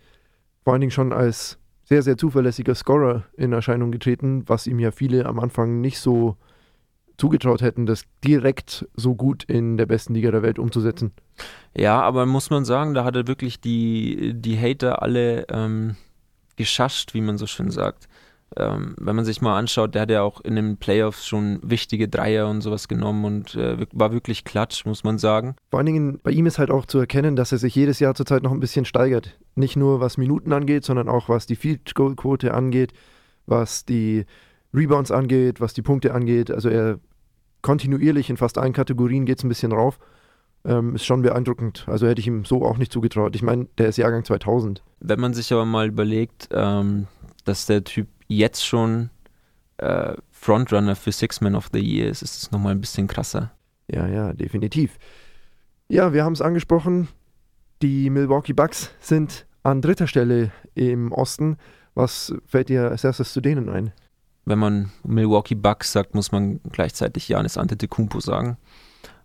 vor 0.68 0.74
allen 0.74 0.82
Dingen 0.82 0.92
schon 0.92 1.14
als 1.14 1.58
sehr, 1.86 2.02
sehr 2.02 2.18
zuverlässiger 2.18 2.76
Scorer 2.76 3.24
in 3.38 3.54
Erscheinung 3.54 3.90
getreten, 3.90 4.44
was 4.48 4.68
ihm 4.68 4.80
ja 4.80 4.92
viele 4.92 5.26
am 5.26 5.40
Anfang 5.40 5.80
nicht 5.80 5.98
so 5.98 6.36
zugetraut 7.18 7.62
hätten, 7.62 7.86
das 7.86 8.04
direkt 8.22 8.86
so 8.94 9.16
gut 9.16 9.46
in 9.46 9.78
der 9.78 9.86
besten 9.86 10.14
Liga 10.14 10.30
der 10.30 10.42
Welt 10.42 10.60
umzusetzen. 10.60 11.14
Ja, 11.74 12.02
aber 12.02 12.26
muss 12.26 12.50
man 12.50 12.66
sagen, 12.66 12.94
da 12.94 13.06
hat 13.06 13.16
er 13.16 13.28
wirklich 13.28 13.62
die, 13.62 14.34
die 14.36 14.60
Hater 14.60 15.02
alle 15.02 15.46
ähm, 15.48 15.96
geschascht, 16.58 17.14
wie 17.14 17.22
man 17.22 17.38
so 17.38 17.48
schön 17.48 17.72
sagt. 17.72 18.10
Ähm, 18.56 18.96
wenn 19.00 19.16
man 19.16 19.26
sich 19.26 19.42
mal 19.42 19.58
anschaut, 19.58 19.94
der 19.94 20.04
hat 20.04 20.12
ja 20.12 20.22
auch 20.22 20.40
in 20.42 20.56
den 20.56 20.78
Playoffs 20.78 21.28
schon 21.28 21.60
wichtige 21.64 22.08
Dreier 22.08 22.48
und 22.48 22.62
sowas 22.62 22.88
genommen 22.88 23.26
und 23.26 23.56
äh, 23.56 23.86
war 23.92 24.14
wirklich 24.14 24.46
klatsch, 24.46 24.86
muss 24.86 25.04
man 25.04 25.18
sagen. 25.18 25.56
Vor 25.70 25.80
allen 25.80 25.86
Dingen 25.86 26.20
bei 26.24 26.32
ihm 26.32 26.46
ist 26.46 26.58
halt 26.58 26.72
auch 26.72 26.86
zu 26.86 26.98
erkennen, 26.98 27.36
dass 27.36 27.52
er 27.52 27.58
sich 27.58 27.76
jedes 27.76 28.00
Jahr 28.00 28.16
zurzeit 28.16 28.44
noch 28.44 28.52
ein 28.52 28.62
bisschen 28.62 28.86
steigert. 28.86 29.38
Nicht 29.56 29.76
nur 29.76 30.00
was 30.00 30.18
Minuten 30.18 30.54
angeht, 30.54 30.86
sondern 30.86 31.10
auch 31.10 31.28
was 31.28 31.46
die 31.46 31.58
Field 31.58 31.94
Goal 31.94 32.16
Quote 32.16 32.54
angeht, 32.54 32.94
was 33.46 33.86
die 33.86 34.26
Rebounds 34.74 35.12
angeht, 35.12 35.60
was 35.60 35.74
die 35.74 35.82
Punkte 35.82 36.14
angeht. 36.14 36.50
Also 36.50 36.70
er 36.70 37.00
kontinuierlich 37.62 38.30
in 38.30 38.38
fast 38.38 38.58
allen 38.58 38.74
Kategorien 38.74 39.26
geht 39.26 39.40
es 39.40 39.44
ein 39.44 39.50
bisschen 39.50 39.74
rauf. 39.74 40.00
Ähm, 40.64 40.96
ist 40.96 41.06
schon 41.06 41.22
beeindruckend. 41.22 41.86
Also 41.88 42.08
hätte 42.08 42.22
ich 42.22 42.28
ihm 42.28 42.46
so 42.46 42.66
auch 42.66 42.78
nicht 42.78 42.92
zugetraut. 42.92 43.36
Ich 43.36 43.44
meine, 43.44 43.68
der 43.78 43.90
ist 43.90 43.98
Jahrgang 43.98 44.24
2000. 44.24 44.84
Wenn 45.00 45.20
man 45.20 45.34
sich 45.34 45.52
aber 45.54 45.66
mal 45.66 45.88
überlegt, 45.88 46.50
ähm, 46.52 47.08
dass 47.46 47.66
der 47.66 47.84
Typ 47.84 48.08
jetzt 48.28 48.66
schon 48.66 49.10
äh, 49.78 50.14
Frontrunner 50.32 50.96
für 50.96 51.12
Six 51.12 51.42
Man 51.42 51.56
of 51.56 51.70
the 51.72 51.80
Year 51.80 52.10
ist, 52.10 52.22
ist 52.22 52.42
es 52.42 52.52
nochmal 52.52 52.74
ein 52.74 52.82
bisschen 52.82 53.08
krasser. 53.08 53.52
Ja, 53.88 54.08
ja, 54.08 54.34
definitiv. 54.34 54.98
Ja, 55.88 56.14
wir 56.14 56.24
haben 56.24 56.34
es 56.34 56.42
angesprochen. 56.42 57.08
Die 57.82 58.10
Milwaukee 58.10 58.54
Bucks 58.54 58.92
sind 59.00 59.46
an 59.64 59.82
dritter 59.82 60.08
Stelle 60.08 60.52
im 60.76 61.12
Osten. 61.12 61.58
Was 61.94 62.34
fällt 62.46 62.70
dir 62.70 62.90
als 62.90 63.04
erstes 63.04 63.34
zu 63.34 63.42
denen 63.42 63.70
ein? 63.70 63.92
Wenn 64.46 64.60
man 64.60 64.92
Milwaukee 65.04 65.56
Bucks 65.56 65.92
sagt, 65.92 66.16
muss 66.16 66.32
man 66.32 66.60
gleichzeitig 66.72 67.28
Janis 67.28 67.58
Antetokounmpo 67.58 68.20
sagen. 68.20 68.58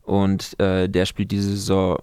Und 0.03 0.59
äh, 0.61 0.89
der 0.89 1.07
spielt 1.07 1.31
diese 1.31 1.51
Saison 1.51 1.99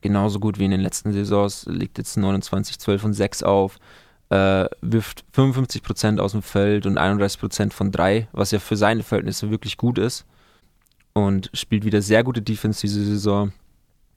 genauso 0.00 0.40
gut 0.40 0.58
wie 0.58 0.64
in 0.64 0.70
den 0.70 0.80
letzten 0.80 1.12
Saisons, 1.12 1.66
liegt 1.66 1.98
jetzt 1.98 2.16
29, 2.16 2.78
12 2.78 3.04
und 3.04 3.12
6 3.12 3.42
auf, 3.42 3.78
äh, 4.30 4.66
wirft 4.80 5.24
55% 5.34 6.18
aus 6.18 6.32
dem 6.32 6.42
Feld 6.42 6.86
und 6.86 6.98
31% 6.98 7.72
von 7.72 7.92
3, 7.92 8.28
was 8.32 8.50
ja 8.50 8.58
für 8.58 8.76
seine 8.76 9.02
Verhältnisse 9.02 9.50
wirklich 9.50 9.76
gut 9.76 9.98
ist. 9.98 10.24
Und 11.12 11.50
spielt 11.52 11.84
wieder 11.84 12.02
sehr 12.02 12.22
gute 12.22 12.40
Defense 12.40 12.80
diese 12.80 13.04
Saison. 13.04 13.52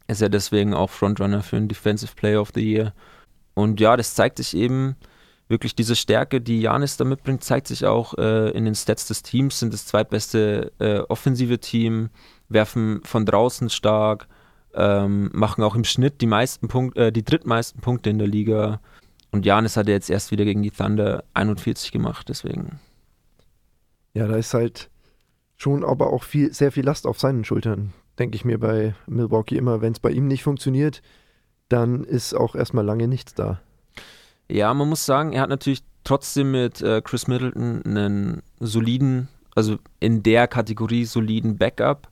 Ist 0.08 0.22
ja 0.22 0.30
deswegen 0.30 0.74
auch 0.74 0.90
Frontrunner 0.90 1.42
für 1.42 1.56
den 1.56 1.68
Defensive 1.68 2.14
Player 2.16 2.40
of 2.40 2.52
the 2.54 2.62
Year. 2.62 2.94
Und 3.56 3.80
ja, 3.80 3.98
das 3.98 4.16
zeigt 4.16 4.38
sich 4.38 4.56
eben, 4.56 4.96
wirklich 5.50 5.76
diese 5.76 5.96
Stärke, 5.96 6.42
die 6.42 6.62
Janis 6.62 6.98
da 6.98 7.06
mitbringt, 7.06 7.44
zeigt 7.44 7.68
sich 7.68 7.86
auch 7.86 8.16
äh, 8.18 8.50
in 8.52 8.66
den 8.66 8.76
Stats 8.76 9.08
des 9.08 9.24
Teams, 9.24 9.60
sind 9.60 9.74
das 9.74 9.86
zweitbeste 9.86 10.72
äh, 10.80 11.00
offensive 11.10 11.60
Team, 11.60 12.10
werfen 12.50 13.02
von 13.04 13.26
draußen 13.26 13.70
stark, 13.70 14.28
ähm, 14.74 15.30
machen 15.34 15.64
auch 15.64 15.76
im 15.76 15.84
Schnitt 15.84 16.22
die 16.22 16.28
meisten 16.28 16.68
Punkte, 16.68 17.08
äh, 17.08 17.12
die 17.12 17.24
drittmeisten 17.24 17.82
Punkte 17.82 18.10
in 18.10 18.18
der 18.18 18.28
Liga. 18.28 18.80
Und 19.34 19.48
Janis 19.48 19.78
hat 19.78 19.88
jetzt 19.88 20.12
erst 20.12 20.30
wieder 20.30 20.46
gegen 20.46 20.62
die 20.62 20.70
Thunder 20.70 21.24
41 21.34 21.92
gemacht, 21.92 22.30
deswegen. 22.30 22.80
Ja, 24.14 24.28
da 24.28 24.36
ist 24.36 24.54
halt 24.54 24.92
schon 25.58 25.84
aber 25.84 26.14
auch 26.14 26.24
viel, 26.24 26.54
sehr 26.54 26.72
viel 26.72 26.86
Last 26.86 27.08
auf 27.08 27.20
seinen 27.20 27.44
Schultern, 27.44 27.94
denke 28.20 28.36
ich 28.36 28.46
mir 28.46 28.60
bei 28.60 28.94
Milwaukee 29.08 29.58
immer. 29.58 29.82
Wenn 29.82 29.94
es 29.94 30.00
bei 30.00 30.12
ihm 30.12 30.28
nicht 30.28 30.44
funktioniert, 30.44 31.02
dann 31.68 32.04
ist 32.04 32.36
auch 32.36 32.54
erstmal 32.54 32.86
lange 32.86 33.08
nichts 33.08 33.34
da. 33.34 33.60
Ja, 34.50 34.72
man 34.76 34.88
muss 34.88 35.04
sagen, 35.04 35.34
er 35.34 35.42
hat 35.42 35.50
natürlich 35.50 35.84
trotzdem 36.04 36.52
mit 36.52 36.84
äh, 36.84 37.02
Chris 37.02 37.28
Middleton 37.28 37.82
einen 37.86 38.44
soliden, 38.60 39.30
also 39.56 39.80
in 40.00 40.22
der 40.22 40.48
Kategorie 40.48 41.06
soliden 41.06 41.58
Backup. 41.58 42.08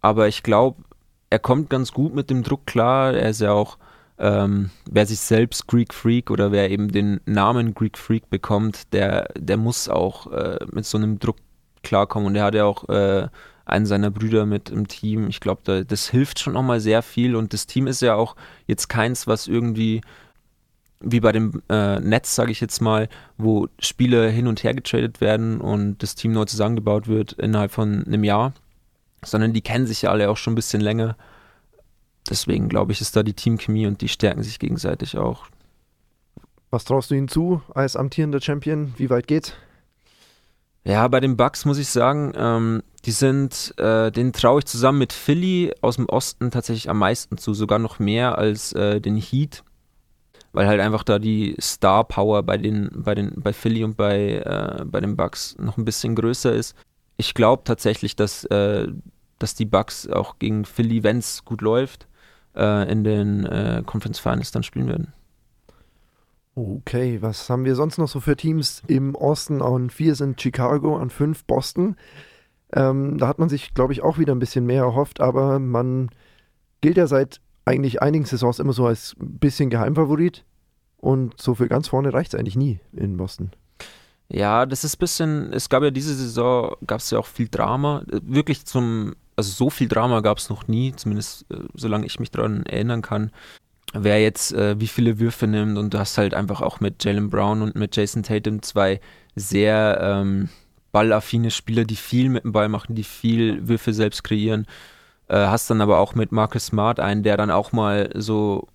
Aber 0.00 0.28
ich 0.28 0.44
glaube, 0.44 0.84
er 1.30 1.40
kommt 1.40 1.68
ganz 1.68 1.90
gut 1.90 2.14
mit 2.14 2.30
dem 2.30 2.44
Druck 2.44 2.64
klar. 2.64 3.12
Er 3.12 3.30
ist 3.30 3.40
ja 3.40 3.50
auch, 3.50 3.76
ähm, 4.18 4.70
wer 4.90 5.06
sich 5.06 5.20
selbst 5.20 5.66
Greek 5.66 5.94
Freak 5.94 6.30
oder 6.30 6.52
wer 6.52 6.70
eben 6.70 6.88
den 6.92 7.20
Namen 7.26 7.74
Greek 7.74 7.98
Freak 7.98 8.30
bekommt, 8.30 8.92
der, 8.92 9.28
der 9.36 9.56
muss 9.56 9.88
auch 9.88 10.30
äh, 10.32 10.58
mit 10.70 10.84
so 10.84 10.98
einem 10.98 11.18
Druck 11.18 11.36
klarkommen. 11.82 12.28
Und 12.28 12.36
er 12.36 12.44
hat 12.44 12.54
ja 12.54 12.64
auch 12.64 12.88
äh, 12.88 13.28
einen 13.64 13.86
seiner 13.86 14.10
Brüder 14.10 14.46
mit 14.46 14.70
im 14.70 14.88
Team. 14.88 15.28
Ich 15.28 15.40
glaube, 15.40 15.62
da, 15.64 15.82
das 15.82 16.08
hilft 16.08 16.38
schon 16.38 16.52
nochmal 16.52 16.80
sehr 16.80 17.02
viel. 17.02 17.34
Und 17.36 17.52
das 17.52 17.66
Team 17.66 17.86
ist 17.86 18.02
ja 18.02 18.14
auch 18.14 18.36
jetzt 18.66 18.88
keins, 18.88 19.26
was 19.26 19.48
irgendwie 19.48 20.02
wie 21.04 21.20
bei 21.20 21.32
dem 21.32 21.62
äh, 21.68 21.98
Netz, 22.00 22.34
sage 22.34 22.52
ich 22.52 22.60
jetzt 22.60 22.80
mal, 22.80 23.08
wo 23.36 23.68
Spiele 23.80 24.28
hin 24.28 24.46
und 24.46 24.62
her 24.62 24.74
getradet 24.74 25.20
werden 25.20 25.60
und 25.60 25.98
das 26.02 26.14
Team 26.14 26.32
neu 26.32 26.44
zusammengebaut 26.44 27.08
wird 27.08 27.32
innerhalb 27.32 27.72
von 27.72 28.04
einem 28.06 28.24
Jahr, 28.24 28.52
sondern 29.24 29.52
die 29.52 29.62
kennen 29.62 29.86
sich 29.86 30.02
ja 30.02 30.10
alle 30.10 30.30
auch 30.30 30.36
schon 30.36 30.52
ein 30.52 30.56
bisschen 30.56 30.80
länger. 30.80 31.16
Deswegen 32.32 32.70
glaube 32.70 32.92
ich, 32.92 33.02
ist 33.02 33.14
da 33.14 33.22
die 33.22 33.34
Teamchemie 33.34 33.86
und 33.86 34.00
die 34.00 34.08
stärken 34.08 34.42
sich 34.42 34.58
gegenseitig 34.58 35.18
auch. 35.18 35.48
Was 36.70 36.86
traust 36.86 37.10
du 37.10 37.14
ihnen 37.14 37.28
zu 37.28 37.60
als 37.74 37.94
amtierender 37.94 38.40
Champion? 38.40 38.94
Wie 38.96 39.10
weit 39.10 39.26
geht's? 39.26 39.52
Ja, 40.82 41.06
bei 41.08 41.20
den 41.20 41.36
Bucks 41.36 41.66
muss 41.66 41.76
ich 41.76 41.88
sagen, 41.88 42.32
ähm, 42.34 42.82
die 43.04 43.10
sind, 43.10 43.74
äh, 43.76 44.10
den 44.10 44.32
traue 44.32 44.60
ich 44.60 44.64
zusammen 44.64 45.00
mit 45.00 45.12
Philly 45.12 45.74
aus 45.82 45.96
dem 45.96 46.06
Osten 46.06 46.50
tatsächlich 46.50 46.88
am 46.88 47.00
meisten 47.00 47.36
zu, 47.36 47.52
sogar 47.52 47.78
noch 47.78 47.98
mehr 47.98 48.38
als 48.38 48.72
äh, 48.72 48.98
den 48.98 49.18
Heat 49.18 49.62
weil 50.52 50.66
halt 50.66 50.80
einfach 50.80 51.02
da 51.02 51.18
die 51.18 51.56
Star 51.60 52.04
Power 52.04 52.42
bei 52.42 52.58
den, 52.58 52.90
bei 52.94 53.14
den, 53.14 53.32
bei 53.36 53.52
Philly 53.52 53.84
und 53.84 53.96
bei, 53.96 54.36
äh, 54.36 54.84
bei 54.84 55.00
den 55.00 55.16
Bucks 55.16 55.56
noch 55.58 55.78
ein 55.78 55.84
bisschen 55.84 56.14
größer 56.14 56.52
ist. 56.52 56.76
Ich 57.16 57.34
glaube 57.34 57.64
tatsächlich, 57.64 58.16
dass, 58.16 58.44
äh, 58.44 58.88
dass 59.38 59.54
die 59.54 59.64
Bucks 59.64 60.06
auch 60.08 60.38
gegen 60.38 60.64
Philly, 60.64 61.02
wenn 61.02 61.18
es 61.18 61.44
gut 61.44 61.62
läuft, 61.62 62.06
äh, 62.56 62.90
in 62.90 63.04
den 63.04 63.46
äh, 63.46 63.82
Conference 63.84 64.18
Finals 64.18 64.50
dann 64.50 64.62
spielen 64.62 64.88
werden. 64.88 65.12
Okay, 66.54 67.22
was 67.22 67.48
haben 67.48 67.64
wir 67.64 67.74
sonst 67.74 67.96
noch 67.96 68.08
so 68.08 68.20
für 68.20 68.36
Teams 68.36 68.82
im 68.86 69.14
Osten? 69.14 69.62
An 69.62 69.88
vier 69.88 70.14
sind 70.14 70.40
Chicago, 70.40 70.98
an 70.98 71.08
fünf 71.08 71.44
Boston. 71.44 71.96
Ähm, 72.74 73.18
da 73.18 73.26
hat 73.28 73.38
man 73.38 73.48
sich, 73.48 73.72
glaube 73.72 73.92
ich, 73.92 74.02
auch 74.02 74.18
wieder 74.18 74.34
ein 74.34 74.38
bisschen 74.38 74.66
mehr 74.66 74.82
erhofft, 74.82 75.20
aber 75.20 75.58
man 75.58 76.10
gilt 76.82 76.98
ja 76.98 77.06
seit 77.06 77.40
eigentlich 77.64 78.02
einigen 78.02 78.24
Saisons 78.24 78.58
immer 78.58 78.72
so 78.72 78.86
als 78.86 79.16
ein 79.20 79.38
bisschen 79.38 79.70
Geheimfavorit. 79.70 80.44
Und 80.98 81.40
so 81.40 81.54
für 81.54 81.68
ganz 81.68 81.88
vorne 81.88 82.12
reicht 82.12 82.34
es 82.34 82.38
eigentlich 82.38 82.56
nie 82.56 82.80
in 82.92 83.16
Boston. 83.16 83.50
Ja, 84.34 84.64
das 84.64 84.82
ist 84.82 84.96
ein 84.96 84.98
bisschen, 84.98 85.52
es 85.52 85.68
gab 85.68 85.82
ja 85.82 85.90
diese 85.90 86.14
Saison, 86.14 86.74
gab 86.86 87.00
es 87.00 87.10
ja 87.10 87.18
auch 87.18 87.26
viel 87.26 87.48
Drama. 87.50 88.02
Wirklich 88.06 88.64
zum, 88.64 89.14
also 89.36 89.50
so 89.50 89.68
viel 89.68 89.88
Drama 89.88 90.20
gab 90.20 90.38
es 90.38 90.48
noch 90.48 90.68
nie, 90.68 90.94
zumindest 90.96 91.44
äh, 91.50 91.58
solange 91.74 92.06
ich 92.06 92.18
mich 92.18 92.30
daran 92.30 92.64
erinnern 92.64 93.02
kann. 93.02 93.30
Wer 93.92 94.22
jetzt 94.22 94.54
äh, 94.54 94.80
wie 94.80 94.86
viele 94.86 95.18
Würfe 95.18 95.46
nimmt 95.46 95.76
und 95.76 95.92
du 95.92 95.98
hast 95.98 96.16
halt 96.16 96.32
einfach 96.32 96.62
auch 96.62 96.80
mit 96.80 97.04
Jalen 97.04 97.28
Brown 97.28 97.60
und 97.60 97.76
mit 97.76 97.94
Jason 97.94 98.22
Tatum 98.22 98.62
zwei 98.62 99.02
sehr 99.36 99.98
ähm, 100.00 100.48
ballaffine 100.92 101.50
Spieler, 101.50 101.84
die 101.84 101.96
viel 101.96 102.30
mit 102.30 102.44
dem 102.44 102.52
Ball 102.52 102.70
machen, 102.70 102.94
die 102.94 103.04
viel 103.04 103.68
Würfe 103.68 103.92
selbst 103.92 104.24
kreieren. 104.24 104.66
Äh, 105.28 105.36
hast 105.36 105.68
dann 105.68 105.82
aber 105.82 105.98
auch 105.98 106.14
mit 106.14 106.32
Marcus 106.32 106.66
Smart 106.66 107.00
einen, 107.00 107.22
der 107.22 107.36
dann 107.36 107.50
auch 107.50 107.72
mal 107.72 108.08
so 108.14 108.66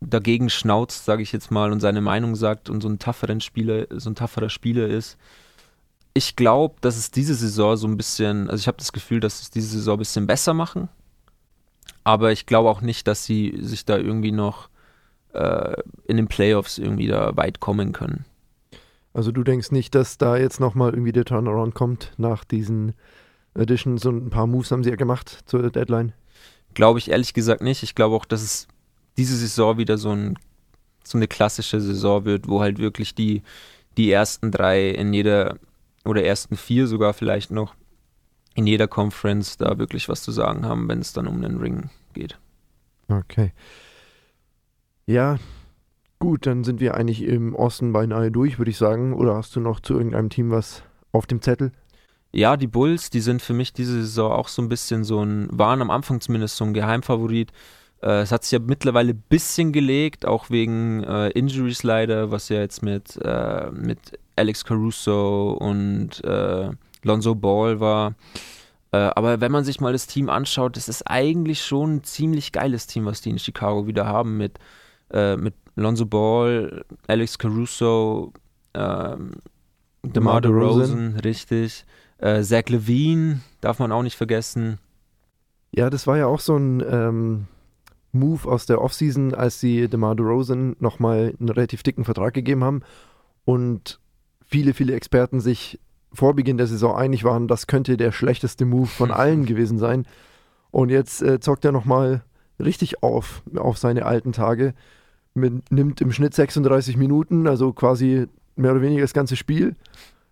dagegen 0.00 0.50
schnauzt, 0.50 1.04
sage 1.04 1.22
ich 1.22 1.32
jetzt 1.32 1.50
mal, 1.50 1.72
und 1.72 1.80
seine 1.80 2.00
Meinung 2.00 2.36
sagt 2.36 2.70
und 2.70 2.82
so 2.82 2.88
ein 2.88 2.98
tougherer 2.98 3.40
Spieler, 3.40 3.86
so 3.90 4.10
ein 4.10 4.14
tougherer 4.14 4.48
Spieler 4.48 4.86
ist. 4.86 5.18
Ich 6.14 6.36
glaube, 6.36 6.76
dass 6.80 6.96
es 6.96 7.10
diese 7.10 7.34
Saison 7.34 7.76
so 7.76 7.86
ein 7.86 7.96
bisschen, 7.96 8.48
also 8.48 8.60
ich 8.60 8.68
habe 8.68 8.78
das 8.78 8.92
Gefühl, 8.92 9.20
dass 9.20 9.40
es 9.40 9.50
diese 9.50 9.68
Saison 9.68 9.96
ein 9.96 10.00
bisschen 10.00 10.26
besser 10.26 10.54
machen. 10.54 10.88
Aber 12.04 12.32
ich 12.32 12.46
glaube 12.46 12.70
auch 12.70 12.80
nicht, 12.80 13.06
dass 13.06 13.24
sie 13.24 13.56
sich 13.60 13.84
da 13.84 13.98
irgendwie 13.98 14.32
noch 14.32 14.68
äh, 15.32 15.74
in 16.06 16.16
den 16.16 16.28
Playoffs 16.28 16.78
irgendwie 16.78 17.06
da 17.06 17.36
weit 17.36 17.60
kommen 17.60 17.92
können. 17.92 18.24
Also 19.12 19.32
du 19.32 19.42
denkst 19.42 19.72
nicht, 19.72 19.94
dass 19.94 20.18
da 20.18 20.36
jetzt 20.36 20.60
nochmal 20.60 20.90
irgendwie 20.90 21.12
der 21.12 21.24
Turnaround 21.24 21.74
kommt 21.74 22.12
nach 22.16 22.44
diesen 22.44 22.94
Edition. 23.54 23.98
So 23.98 24.10
ein 24.10 24.30
paar 24.30 24.46
Moves 24.46 24.70
haben 24.70 24.84
sie 24.84 24.90
ja 24.90 24.96
gemacht 24.96 25.40
zur 25.46 25.70
Deadline. 25.70 26.12
Glaube 26.74 26.98
ich 26.98 27.10
ehrlich 27.10 27.34
gesagt 27.34 27.62
nicht. 27.62 27.82
Ich 27.82 27.94
glaube 27.94 28.14
auch, 28.14 28.24
dass 28.24 28.42
es 28.42 28.68
diese 29.18 29.36
Saison 29.36 29.76
wieder 29.76 29.98
so, 29.98 30.10
ein, 30.10 30.38
so 31.04 31.18
eine 31.18 31.28
klassische 31.28 31.80
Saison 31.80 32.24
wird, 32.24 32.48
wo 32.48 32.60
halt 32.60 32.78
wirklich 32.78 33.14
die, 33.14 33.42
die 33.96 34.10
ersten 34.10 34.50
drei 34.50 34.88
in 34.88 35.12
jeder 35.12 35.58
oder 36.04 36.24
ersten 36.24 36.56
vier 36.56 36.86
sogar 36.86 37.12
vielleicht 37.12 37.50
noch 37.50 37.74
in 38.54 38.66
jeder 38.66 38.88
Conference 38.88 39.58
da 39.58 39.78
wirklich 39.78 40.08
was 40.08 40.22
zu 40.22 40.32
sagen 40.32 40.64
haben, 40.64 40.88
wenn 40.88 41.00
es 41.00 41.12
dann 41.12 41.26
um 41.26 41.42
den 41.42 41.58
Ring 41.58 41.90
geht. 42.14 42.38
Okay. 43.08 43.52
Ja, 45.06 45.38
Gut, 46.20 46.46
dann 46.46 46.64
sind 46.64 46.80
wir 46.80 46.94
eigentlich 46.94 47.22
im 47.22 47.54
Osten 47.54 47.92
beinahe 47.92 48.32
durch, 48.32 48.58
würde 48.58 48.70
ich 48.72 48.76
sagen. 48.76 49.12
Oder 49.14 49.36
hast 49.36 49.54
du 49.54 49.60
noch 49.60 49.78
zu 49.80 49.94
irgendeinem 49.94 50.30
Team 50.30 50.50
was 50.50 50.82
auf 51.12 51.26
dem 51.26 51.40
Zettel? 51.40 51.70
Ja, 52.32 52.56
die 52.56 52.66
Bulls, 52.66 53.08
die 53.08 53.20
sind 53.20 53.40
für 53.40 53.54
mich 53.54 53.72
diese 53.72 53.92
Saison 53.92 54.32
auch 54.32 54.48
so 54.48 54.60
ein 54.60 54.68
bisschen 54.68 55.04
so 55.04 55.22
ein, 55.22 55.48
waren 55.50 55.80
am 55.80 55.90
Anfang 55.90 56.20
zumindest 56.20 56.56
so 56.56 56.64
ein 56.64 56.74
Geheimfavorit. 56.74 57.52
Äh, 58.02 58.22
es 58.22 58.32
hat 58.32 58.44
sich 58.44 58.52
ja 58.52 58.58
mittlerweile 58.58 59.12
ein 59.12 59.22
bisschen 59.28 59.72
gelegt, 59.72 60.26
auch 60.26 60.50
wegen 60.50 61.02
äh, 61.04 61.28
Injuries 61.30 61.82
leider, 61.82 62.30
was 62.30 62.48
ja 62.48 62.58
jetzt 62.58 62.82
mit, 62.82 63.18
äh, 63.22 63.70
mit 63.70 64.18
Alex 64.36 64.64
Caruso 64.64 65.50
und 65.52 66.22
äh, 66.24 66.70
Lonzo 67.02 67.34
Ball 67.34 67.80
war. 67.80 68.14
Äh, 68.92 68.98
aber 68.98 69.40
wenn 69.40 69.52
man 69.52 69.64
sich 69.64 69.80
mal 69.80 69.92
das 69.92 70.06
Team 70.06 70.30
anschaut, 70.30 70.76
das 70.76 70.88
ist 70.88 71.02
eigentlich 71.02 71.62
schon 71.62 71.96
ein 71.96 72.04
ziemlich 72.04 72.52
geiles 72.52 72.86
Team, 72.86 73.04
was 73.04 73.20
die 73.20 73.30
in 73.30 73.38
Chicago 73.38 73.86
wieder 73.86 74.06
haben 74.06 74.36
mit, 74.36 74.58
äh, 75.10 75.36
mit 75.36 75.54
Lonzo 75.74 76.06
Ball, 76.06 76.84
Alex 77.06 77.38
Caruso, 77.38 78.32
ähm, 78.74 79.32
DeMar 80.04 80.40
DeRozan, 80.40 81.16
richtig. 81.22 81.84
Äh, 82.18 82.42
Zach 82.42 82.68
Levine 82.68 83.40
darf 83.60 83.78
man 83.78 83.92
auch 83.92 84.02
nicht 84.02 84.16
vergessen. 84.16 84.78
Ja, 85.72 85.90
das 85.90 86.06
war 86.06 86.16
ja 86.16 86.26
auch 86.26 86.40
so 86.40 86.56
ein 86.56 86.82
ähm, 86.88 87.46
Move 88.18 88.48
aus 88.48 88.66
der 88.66 88.80
Offseason, 88.80 89.34
als 89.34 89.60
sie 89.60 89.88
DeMar 89.88 90.14
DeRozan 90.14 90.76
nochmal 90.80 91.34
einen 91.38 91.48
relativ 91.48 91.82
dicken 91.82 92.04
Vertrag 92.04 92.34
gegeben 92.34 92.64
haben 92.64 92.82
und 93.44 94.00
viele, 94.46 94.74
viele 94.74 94.94
Experten 94.94 95.40
sich 95.40 95.78
vor 96.12 96.34
Beginn 96.34 96.56
der 96.56 96.66
Saison 96.66 96.96
einig 96.96 97.24
waren, 97.24 97.48
das 97.48 97.66
könnte 97.66 97.96
der 97.96 98.12
schlechteste 98.12 98.64
Move 98.64 98.86
von 98.86 99.10
allen 99.12 99.46
gewesen 99.46 99.78
sein. 99.78 100.06
Und 100.70 100.90
jetzt 100.90 101.22
äh, 101.22 101.40
zockt 101.40 101.64
er 101.64 101.72
nochmal 101.72 102.22
richtig 102.58 103.02
auf, 103.02 103.42
auf 103.56 103.78
seine 103.78 104.06
alten 104.06 104.32
Tage. 104.32 104.74
Mit, 105.34 105.70
nimmt 105.70 106.00
im 106.00 106.12
Schnitt 106.12 106.34
36 106.34 106.96
Minuten, 106.96 107.46
also 107.46 107.72
quasi 107.72 108.26
mehr 108.56 108.72
oder 108.72 108.82
weniger 108.82 109.02
das 109.02 109.12
ganze 109.12 109.36
Spiel. 109.36 109.76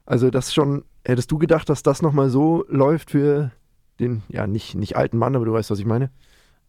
Also 0.05 0.31
das 0.31 0.53
schon, 0.53 0.85
hättest 1.05 1.31
du 1.31 1.39
gedacht, 1.39 1.69
dass 1.69 1.83
das 1.83 2.03
nochmal 2.03 2.31
so 2.31 2.65
läuft 2.69 3.11
für 3.11 3.53
den, 4.01 4.23
ja, 4.29 4.47
nicht, 4.47 4.75
nicht 4.75 4.97
alten 4.97 5.19
Mann, 5.19 5.37
aber 5.37 5.45
du 5.45 5.53
weißt, 5.53 5.71
was 5.71 5.79
ich 5.79 5.87
meine? 5.87 6.11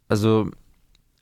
Also 0.08 0.49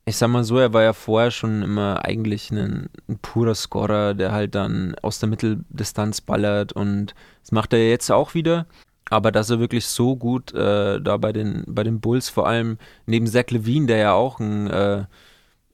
ich 0.06 0.18
sag 0.18 0.30
mal 0.30 0.44
so, 0.44 0.58
er 0.60 0.72
war 0.72 0.84
ja 0.84 0.94
vorher 0.94 1.32
schon 1.32 1.64
immer 1.64 2.06
eigentlich 2.06 2.52
ein, 2.52 2.90
ein, 3.10 3.18
purer 3.20 3.56
Scorer, 3.56 4.14
der 4.14 4.32
halt 4.32 4.54
dann 4.54 4.96
aus 5.02 5.20
der 5.20 5.30
Mitteldistanz 5.30 6.22
ballert 6.22 6.74
und 6.74 7.16
das 7.42 7.52
macht 7.52 7.74
er 7.74 7.90
jetzt 7.90 8.12
auch 8.12 8.36
wieder. 8.36 8.68
Aber 9.10 9.32
dass 9.32 9.50
er 9.50 9.60
wirklich 9.60 9.86
so 9.86 10.16
gut 10.16 10.54
äh, 10.54 11.02
da 11.02 11.18
bei 11.18 11.32
den, 11.32 11.64
bei 11.68 11.84
den 11.84 12.02
Bulls, 12.02 12.30
vor 12.30 12.48
allem 12.48 12.78
neben 13.06 13.28
Zach 13.28 13.50
Levine, 13.50 13.88
der 13.88 13.98
ja 13.98 14.14
auch 14.14 14.40
ein 14.40 14.68
äh, 14.68 15.06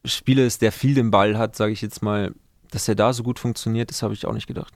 Spieler 0.05 0.45
ist, 0.45 0.61
der 0.61 0.71
viel 0.71 0.95
den 0.95 1.11
Ball 1.11 1.37
hat, 1.37 1.55
sage 1.55 1.73
ich 1.73 1.81
jetzt 1.81 2.01
mal, 2.01 2.33
dass 2.71 2.87
er 2.87 2.95
da 2.95 3.13
so 3.13 3.23
gut 3.23 3.39
funktioniert, 3.39 3.89
das 3.89 4.01
habe 4.01 4.13
ich 4.13 4.25
auch 4.25 4.33
nicht 4.33 4.47
gedacht. 4.47 4.73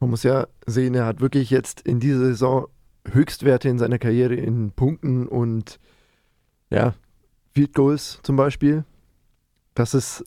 Man 0.00 0.10
muss 0.10 0.22
ja 0.22 0.46
sehen, 0.66 0.94
er 0.94 1.06
hat 1.06 1.20
wirklich 1.20 1.50
jetzt 1.50 1.80
in 1.80 2.00
dieser 2.00 2.18
Saison 2.18 2.66
Höchstwerte 3.08 3.68
in 3.68 3.78
seiner 3.78 3.98
Karriere 3.98 4.34
in 4.34 4.70
Punkten 4.72 5.26
und 5.26 5.78
ja, 6.70 6.94
Field 7.52 7.74
Goals 7.74 8.20
zum 8.22 8.36
Beispiel. 8.36 8.84
Das 9.74 9.94
ist 9.94 10.24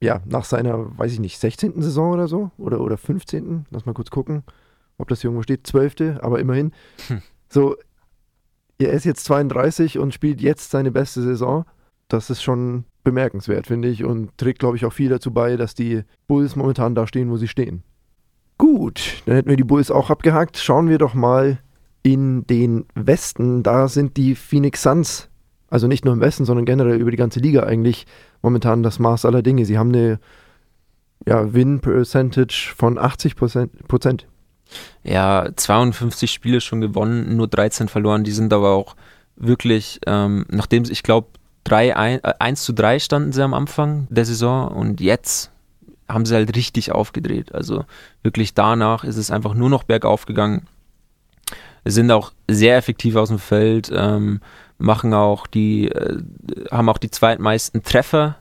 ja 0.00 0.20
nach 0.26 0.44
seiner, 0.44 0.98
weiß 0.98 1.12
ich 1.12 1.20
nicht, 1.20 1.38
16. 1.38 1.80
Saison 1.80 2.12
oder 2.12 2.28
so 2.28 2.50
oder, 2.58 2.80
oder 2.80 2.96
15. 2.96 3.66
Lass 3.70 3.86
mal 3.86 3.94
kurz 3.94 4.10
gucken, 4.10 4.42
ob 4.98 5.08
das 5.08 5.20
hier 5.20 5.28
irgendwo 5.28 5.42
steht. 5.42 5.66
12. 5.66 6.20
Aber 6.20 6.40
immerhin. 6.40 6.72
Hm. 7.08 7.22
So, 7.48 7.76
er 8.78 8.92
ist 8.92 9.04
jetzt 9.04 9.24
32 9.24 9.98
und 9.98 10.14
spielt 10.14 10.40
jetzt 10.40 10.70
seine 10.70 10.90
beste 10.90 11.22
Saison. 11.22 11.64
Das 12.08 12.30
ist 12.30 12.42
schon 12.42 12.84
bemerkenswert, 13.04 13.66
finde 13.66 13.88
ich, 13.88 14.04
und 14.04 14.36
trägt, 14.38 14.58
glaube 14.58 14.76
ich, 14.76 14.84
auch 14.84 14.92
viel 14.92 15.08
dazu 15.08 15.32
bei, 15.32 15.56
dass 15.56 15.74
die 15.74 16.02
Bulls 16.26 16.56
momentan 16.56 16.94
da 16.94 17.06
stehen, 17.06 17.30
wo 17.30 17.36
sie 17.36 17.48
stehen. 17.48 17.82
Gut, 18.58 19.22
dann 19.26 19.34
hätten 19.34 19.48
wir 19.48 19.56
die 19.56 19.64
Bulls 19.64 19.90
auch 19.90 20.10
abgehakt. 20.10 20.56
Schauen 20.56 20.88
wir 20.88 20.98
doch 20.98 21.14
mal 21.14 21.58
in 22.02 22.46
den 22.46 22.86
Westen. 22.94 23.62
Da 23.62 23.88
sind 23.88 24.16
die 24.16 24.34
Phoenix 24.34 24.82
Suns 24.82 25.28
also 25.72 25.86
nicht 25.86 26.04
nur 26.04 26.12
im 26.12 26.20
Westen, 26.20 26.44
sondern 26.44 26.66
generell 26.66 27.00
über 27.00 27.10
die 27.10 27.16
ganze 27.16 27.40
Liga 27.40 27.62
eigentlich 27.62 28.06
momentan 28.42 28.82
das 28.82 28.98
Maß 28.98 29.24
aller 29.24 29.40
Dinge. 29.40 29.64
Sie 29.64 29.78
haben 29.78 29.88
eine 29.88 30.20
ja, 31.26 31.54
Win-Percentage 31.54 32.74
von 32.76 32.98
80 32.98 33.36
Prozent. 33.36 34.26
Ja, 35.02 35.48
52 35.56 36.30
Spiele 36.30 36.60
schon 36.60 36.82
gewonnen, 36.82 37.36
nur 37.36 37.48
13 37.48 37.88
verloren. 37.88 38.22
Die 38.22 38.32
sind 38.32 38.52
aber 38.52 38.72
auch 38.72 38.96
wirklich, 39.36 39.98
ähm, 40.06 40.44
nachdem 40.50 40.84
ich 40.84 41.02
glaube, 41.02 41.28
1, 41.66 42.22
1 42.22 42.62
zu 42.64 42.74
3 42.74 42.98
standen 42.98 43.32
sie 43.32 43.42
am 43.42 43.54
Anfang 43.54 44.08
der 44.10 44.26
Saison 44.26 44.68
und 44.68 45.00
jetzt 45.00 45.52
haben 46.06 46.26
sie 46.26 46.34
halt 46.34 46.54
richtig 46.54 46.92
aufgedreht. 46.92 47.54
Also 47.54 47.86
wirklich 48.22 48.52
danach 48.52 49.04
ist 49.04 49.16
es 49.16 49.30
einfach 49.30 49.54
nur 49.54 49.70
noch 49.70 49.84
bergauf 49.84 50.26
gegangen. 50.26 50.66
Sind 51.84 52.10
auch 52.10 52.32
sehr 52.48 52.76
effektiv 52.76 53.16
aus 53.16 53.28
dem 53.28 53.38
Feld. 53.38 53.90
Ähm, 53.94 54.40
machen 54.78 55.14
auch 55.14 55.46
die, 55.46 55.88
äh, 55.88 56.22
haben 56.70 56.88
auch 56.88 56.98
die 56.98 57.10
zweitmeisten 57.10 57.82
Treffer 57.82 58.36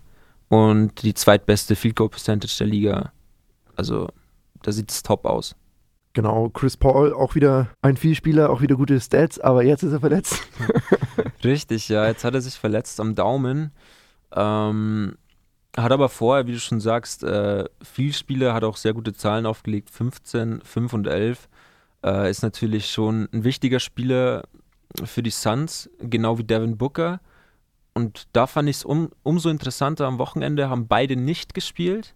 und 0.49 1.01
die 1.03 1.13
zweitbeste 1.13 1.75
Field 1.75 1.95
Goal 1.95 2.09
Percentage 2.09 2.55
der 2.59 2.67
Liga. 2.67 3.11
Also 3.75 4.09
da 4.63 4.71
sieht 4.71 4.91
es 4.91 5.03
top 5.03 5.25
aus. 5.25 5.55
Genau, 6.13 6.49
Chris 6.49 6.75
Paul 6.75 7.13
auch 7.13 7.35
wieder 7.35 7.69
ein 7.81 7.95
Vielspieler, 7.95 8.49
auch 8.49 8.61
wieder 8.61 8.75
gute 8.75 8.99
Stats, 8.99 9.39
aber 9.39 9.63
jetzt 9.63 9.83
ist 9.83 9.93
er 9.93 10.01
verletzt. 10.01 10.41
Richtig, 11.43 11.87
ja, 11.87 12.05
jetzt 12.05 12.25
hat 12.25 12.33
er 12.33 12.41
sich 12.41 12.55
verletzt 12.55 12.99
am 12.99 13.15
Daumen. 13.15 13.71
Ähm, 14.33 15.15
hat 15.77 15.91
aber 15.91 16.09
vorher, 16.09 16.47
wie 16.47 16.51
du 16.51 16.59
schon 16.59 16.81
sagst, 16.81 17.23
äh, 17.23 17.63
Vielspieler, 17.81 18.53
hat 18.53 18.65
auch 18.65 18.75
sehr 18.75 18.93
gute 18.93 19.13
Zahlen 19.13 19.45
aufgelegt, 19.45 19.89
15, 19.89 20.61
5 20.61 20.93
und 20.93 21.07
11. 21.07 21.47
Äh, 22.03 22.29
ist 22.29 22.41
natürlich 22.41 22.91
schon 22.91 23.29
ein 23.31 23.43
wichtiger 23.43 23.79
Spieler 23.79 24.43
für 25.03 25.23
die 25.23 25.29
Suns, 25.29 25.89
genau 25.99 26.37
wie 26.37 26.43
Devin 26.43 26.77
Booker. 26.77 27.19
Und 27.93 28.27
da 28.33 28.47
fand 28.47 28.69
ich 28.69 28.77
es 28.77 28.85
um, 28.85 29.09
umso 29.23 29.49
interessanter. 29.49 30.07
Am 30.07 30.17
Wochenende 30.17 30.69
haben 30.69 30.87
beide 30.87 31.15
nicht 31.15 31.53
gespielt. 31.53 32.15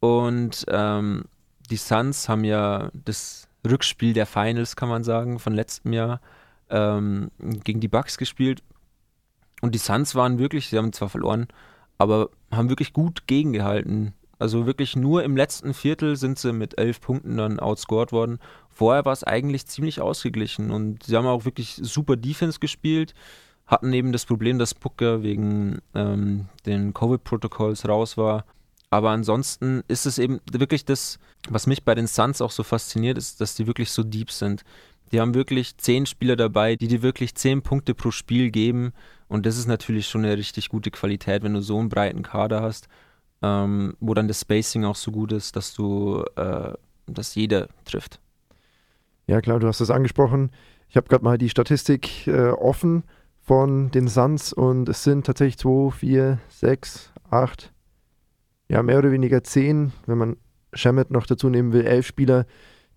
Und 0.00 0.64
ähm, 0.68 1.24
die 1.70 1.76
Suns 1.76 2.28
haben 2.28 2.44
ja 2.44 2.90
das 2.92 3.48
Rückspiel 3.68 4.12
der 4.12 4.26
Finals, 4.26 4.76
kann 4.76 4.88
man 4.88 5.04
sagen, 5.04 5.38
von 5.38 5.54
letztem 5.54 5.92
Jahr 5.92 6.20
ähm, 6.70 7.30
gegen 7.38 7.80
die 7.80 7.88
Bucks 7.88 8.16
gespielt. 8.16 8.62
Und 9.60 9.74
die 9.74 9.78
Suns 9.78 10.14
waren 10.14 10.38
wirklich, 10.38 10.68
sie 10.68 10.78
haben 10.78 10.92
zwar 10.92 11.10
verloren, 11.10 11.48
aber 11.98 12.30
haben 12.50 12.70
wirklich 12.70 12.92
gut 12.92 13.26
gegengehalten. 13.26 14.14
Also 14.40 14.64
wirklich 14.64 14.96
nur 14.96 15.22
im 15.22 15.36
letzten 15.36 15.74
Viertel 15.74 16.16
sind 16.16 16.38
sie 16.38 16.54
mit 16.54 16.78
elf 16.78 17.02
Punkten 17.02 17.36
dann 17.36 17.60
outscored 17.60 18.10
worden. 18.10 18.38
Vorher 18.70 19.04
war 19.04 19.12
es 19.12 19.22
eigentlich 19.22 19.66
ziemlich 19.66 20.00
ausgeglichen 20.00 20.70
und 20.70 21.02
sie 21.02 21.14
haben 21.14 21.26
auch 21.26 21.44
wirklich 21.44 21.78
super 21.82 22.16
Defense 22.16 22.58
gespielt, 22.58 23.12
hatten 23.66 23.92
eben 23.92 24.12
das 24.12 24.24
Problem, 24.24 24.58
dass 24.58 24.72
Booker 24.72 25.22
wegen 25.22 25.80
ähm, 25.94 26.46
den 26.64 26.94
Covid-Protokolls 26.94 27.86
raus 27.86 28.16
war. 28.16 28.46
Aber 28.88 29.10
ansonsten 29.10 29.82
ist 29.88 30.06
es 30.06 30.18
eben 30.18 30.40
wirklich 30.50 30.86
das, 30.86 31.18
was 31.50 31.66
mich 31.66 31.84
bei 31.84 31.94
den 31.94 32.06
Suns 32.06 32.40
auch 32.40 32.50
so 32.50 32.62
fasziniert, 32.62 33.18
ist, 33.18 33.42
dass 33.42 33.54
die 33.54 33.66
wirklich 33.66 33.90
so 33.90 34.02
deep 34.02 34.30
sind. 34.30 34.62
Die 35.12 35.20
haben 35.20 35.34
wirklich 35.34 35.76
zehn 35.76 36.06
Spieler 36.06 36.36
dabei, 36.36 36.76
die 36.76 36.88
dir 36.88 37.02
wirklich 37.02 37.34
zehn 37.34 37.60
Punkte 37.60 37.94
pro 37.94 38.10
Spiel 38.10 38.50
geben. 38.50 38.94
Und 39.28 39.44
das 39.44 39.58
ist 39.58 39.66
natürlich 39.66 40.08
schon 40.08 40.24
eine 40.24 40.38
richtig 40.38 40.70
gute 40.70 40.90
Qualität, 40.90 41.42
wenn 41.42 41.52
du 41.52 41.60
so 41.60 41.78
einen 41.78 41.90
breiten 41.90 42.22
Kader 42.22 42.62
hast 42.62 42.88
ähm, 43.42 43.96
wo 44.00 44.14
dann 44.14 44.28
das 44.28 44.40
Spacing 44.40 44.84
auch 44.84 44.96
so 44.96 45.10
gut 45.10 45.32
ist, 45.32 45.56
dass 45.56 45.74
du, 45.74 46.24
äh, 46.36 46.72
dass 47.06 47.34
jeder 47.34 47.68
trifft. 47.84 48.20
Ja 49.26 49.40
klar, 49.40 49.60
du 49.60 49.66
hast 49.66 49.80
es 49.80 49.90
angesprochen. 49.90 50.50
Ich 50.88 50.96
habe 50.96 51.08
gerade 51.08 51.24
mal 51.24 51.38
die 51.38 51.48
Statistik 51.48 52.26
äh, 52.26 52.48
offen 52.50 53.04
von 53.42 53.90
den 53.90 54.08
Suns 54.08 54.52
und 54.52 54.88
es 54.88 55.04
sind 55.04 55.26
tatsächlich 55.26 55.58
2, 55.58 55.90
4, 55.90 56.38
6, 56.48 57.12
8, 57.30 57.72
ja 58.68 58.82
mehr 58.82 58.98
oder 58.98 59.12
weniger 59.12 59.42
10, 59.42 59.92
wenn 60.06 60.18
man 60.18 60.36
Shamet 60.72 61.10
noch 61.10 61.26
dazu 61.26 61.48
nehmen 61.48 61.72
will, 61.72 61.84
11 61.84 62.06
Spieler, 62.06 62.46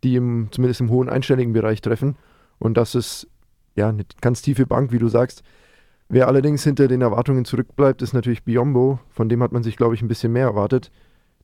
die 0.03 0.15
im, 0.15 0.49
zumindest 0.51 0.81
im 0.81 0.89
hohen 0.89 1.09
einstelligen 1.09 1.53
Bereich 1.53 1.81
treffen. 1.81 2.17
Und 2.59 2.77
das 2.77 2.95
ist 2.95 3.27
ja 3.75 3.89
eine 3.89 4.05
ganz 4.21 4.41
tiefe 4.41 4.65
Bank, 4.65 4.91
wie 4.91 4.99
du 4.99 5.07
sagst. 5.07 5.43
Wer 6.09 6.27
allerdings 6.27 6.63
hinter 6.63 6.87
den 6.87 7.01
Erwartungen 7.01 7.45
zurückbleibt, 7.45 8.01
ist 8.01 8.13
natürlich 8.13 8.43
Biombo. 8.43 8.99
Von 9.09 9.29
dem 9.29 9.41
hat 9.41 9.51
man 9.51 9.63
sich, 9.63 9.77
glaube 9.77 9.95
ich, 9.95 10.01
ein 10.01 10.07
bisschen 10.07 10.31
mehr 10.33 10.45
erwartet. 10.45 10.91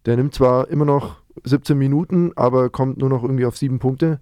Der 0.05 0.15
nimmt 0.15 0.33
zwar 0.33 0.69
immer 0.69 0.85
noch 0.85 1.21
17 1.43 1.77
Minuten, 1.77 2.31
aber 2.35 2.69
kommt 2.69 2.97
nur 2.97 3.09
noch 3.09 3.23
irgendwie 3.23 3.45
auf 3.45 3.57
sieben 3.57 3.79
Punkte. 3.79 4.19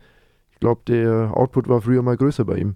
Ich 0.52 0.60
glaube, 0.60 0.82
der 0.88 1.32
Output 1.36 1.68
war 1.68 1.82
früher 1.82 2.02
mal 2.02 2.18
größer 2.18 2.46
bei 2.46 2.58
ihm. 2.58 2.76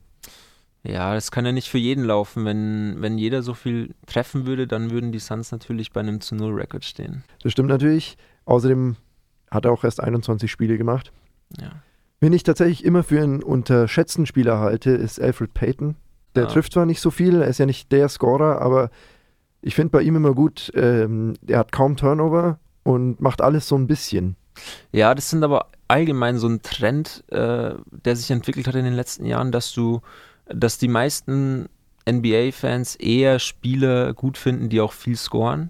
Ja, 0.84 1.14
das 1.14 1.32
kann 1.32 1.46
ja 1.46 1.52
nicht 1.52 1.70
für 1.70 1.78
jeden 1.78 2.04
laufen. 2.04 2.46
Wenn, 2.46 2.98
wenn 3.00 3.18
jeder 3.18 3.44
so 3.44 3.54
viel 3.54 3.94
treffen 4.08 4.46
würde, 4.46 4.68
dann 4.68 4.92
würden 4.92 5.12
die 5.12 5.20
Suns 5.20 5.52
natürlich 5.52 5.92
bei 5.92 6.00
einem 6.00 6.22
zu 6.22 6.36
Null 6.36 6.54
Record 6.54 6.84
stehen. 6.84 7.24
Das 7.44 7.52
stimmt 7.52 7.70
natürlich. 7.70 8.18
Außerdem 8.46 8.96
hat 9.52 9.66
er 9.66 9.72
auch 9.72 9.84
erst 9.84 10.02
21 10.02 10.52
Spiele 10.52 10.78
gemacht. 10.78 11.12
Ja. 11.60 11.72
Wen 12.20 12.34
ich 12.34 12.44
tatsächlich 12.44 12.84
immer 12.84 13.04
für 13.04 13.22
einen 13.22 13.44
unterschätzten 13.44 14.26
Spieler 14.26 14.60
halte, 14.60 14.92
ist 14.92 15.20
Alfred 15.20 15.54
Payton. 15.54 15.96
Der 16.36 16.44
ja. 16.44 16.50
trifft 16.50 16.74
zwar 16.74 16.86
nicht 16.86 17.02
so 17.02 17.12
viel, 17.12 17.42
er 17.42 17.48
ist 17.48 17.58
ja 17.58 17.66
nicht 17.66 17.92
der 17.92 18.10
Scorer, 18.10 18.62
aber 18.62 18.90
Ich 19.64 19.76
finde 19.76 19.92
bei 19.92 20.02
ihm 20.02 20.16
immer 20.16 20.34
gut, 20.34 20.72
ähm, 20.74 21.36
er 21.46 21.60
hat 21.60 21.72
kaum 21.72 21.96
Turnover 21.96 22.58
und 22.82 23.22
macht 23.22 23.42
alles 23.42 23.68
so 23.68 23.76
ein 23.76 23.86
bisschen. 23.86 24.36
Ja, 24.92 25.14
das 25.14 25.30
sind 25.30 25.44
aber 25.44 25.68
allgemein 25.88 26.38
so 26.40 26.48
ein 26.48 26.64
Trend, 26.64 27.24
äh, 27.30 27.76
der 27.92 28.16
sich 28.16 28.32
entwickelt 28.32 28.68
hat 28.68 28.76
in 28.76 28.86
den 28.86 28.96
letzten 28.96 29.26
Jahren, 29.26 29.52
dass 29.52 29.72
du, 29.74 30.02
dass 30.48 30.80
die 30.80 30.88
meisten 30.88 31.70
NBA-Fans 32.10 32.96
eher 32.96 33.40
Spieler 33.40 34.14
gut 34.14 34.38
finden, 34.38 34.70
die 34.70 34.82
auch 34.82 34.94
viel 34.94 35.16
scoren. 35.16 35.70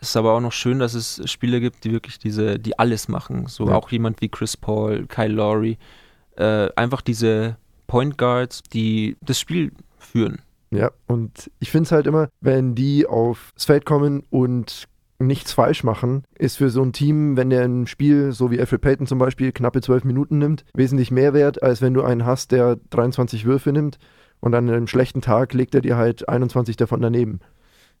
Es 0.00 0.10
ist 0.10 0.16
aber 0.16 0.32
auch 0.32 0.40
noch 0.40 0.52
schön, 0.52 0.78
dass 0.78 0.94
es 0.94 1.22
Spieler 1.30 1.60
gibt, 1.60 1.84
die 1.84 1.92
wirklich 1.92 2.18
diese, 2.18 2.58
die 2.58 2.78
alles 2.78 3.08
machen. 3.08 3.46
So 3.46 3.68
ja. 3.68 3.74
auch 3.74 3.90
jemand 3.90 4.20
wie 4.20 4.28
Chris 4.28 4.56
Paul, 4.56 5.06
Kyle 5.06 5.32
Lowry. 5.32 5.78
Äh, 6.36 6.68
einfach 6.76 7.02
diese 7.02 7.56
Point 7.86 8.18
Guards, 8.18 8.62
die 8.72 9.16
das 9.20 9.38
Spiel 9.38 9.72
führen. 10.02 10.42
Ja, 10.70 10.90
und 11.06 11.50
ich 11.60 11.70
finde 11.70 11.84
es 11.84 11.92
halt 11.92 12.06
immer, 12.06 12.28
wenn 12.40 12.74
die 12.74 13.06
aufs 13.06 13.64
Feld 13.64 13.84
kommen 13.84 14.22
und 14.30 14.88
nichts 15.18 15.52
falsch 15.52 15.84
machen, 15.84 16.24
ist 16.38 16.56
für 16.56 16.70
so 16.70 16.82
ein 16.82 16.92
Team, 16.92 17.36
wenn 17.36 17.50
der 17.50 17.64
ein 17.64 17.86
Spiel, 17.86 18.32
so 18.32 18.50
wie 18.50 18.58
Alfred 18.58 18.80
Payton 18.80 19.06
zum 19.06 19.18
Beispiel, 19.18 19.52
knappe 19.52 19.80
zwölf 19.80 20.04
Minuten 20.04 20.38
nimmt, 20.38 20.64
wesentlich 20.74 21.10
mehr 21.10 21.34
wert, 21.34 21.62
als 21.62 21.80
wenn 21.80 21.94
du 21.94 22.02
einen 22.02 22.24
hast, 22.24 22.52
der 22.52 22.76
23 22.90 23.44
Würfe 23.44 23.72
nimmt 23.72 23.98
und 24.40 24.54
an 24.54 24.68
einem 24.68 24.86
schlechten 24.86 25.20
Tag 25.20 25.52
legt 25.52 25.74
er 25.74 25.82
dir 25.82 25.96
halt 25.96 26.28
21 26.28 26.76
davon 26.76 27.00
daneben. 27.00 27.40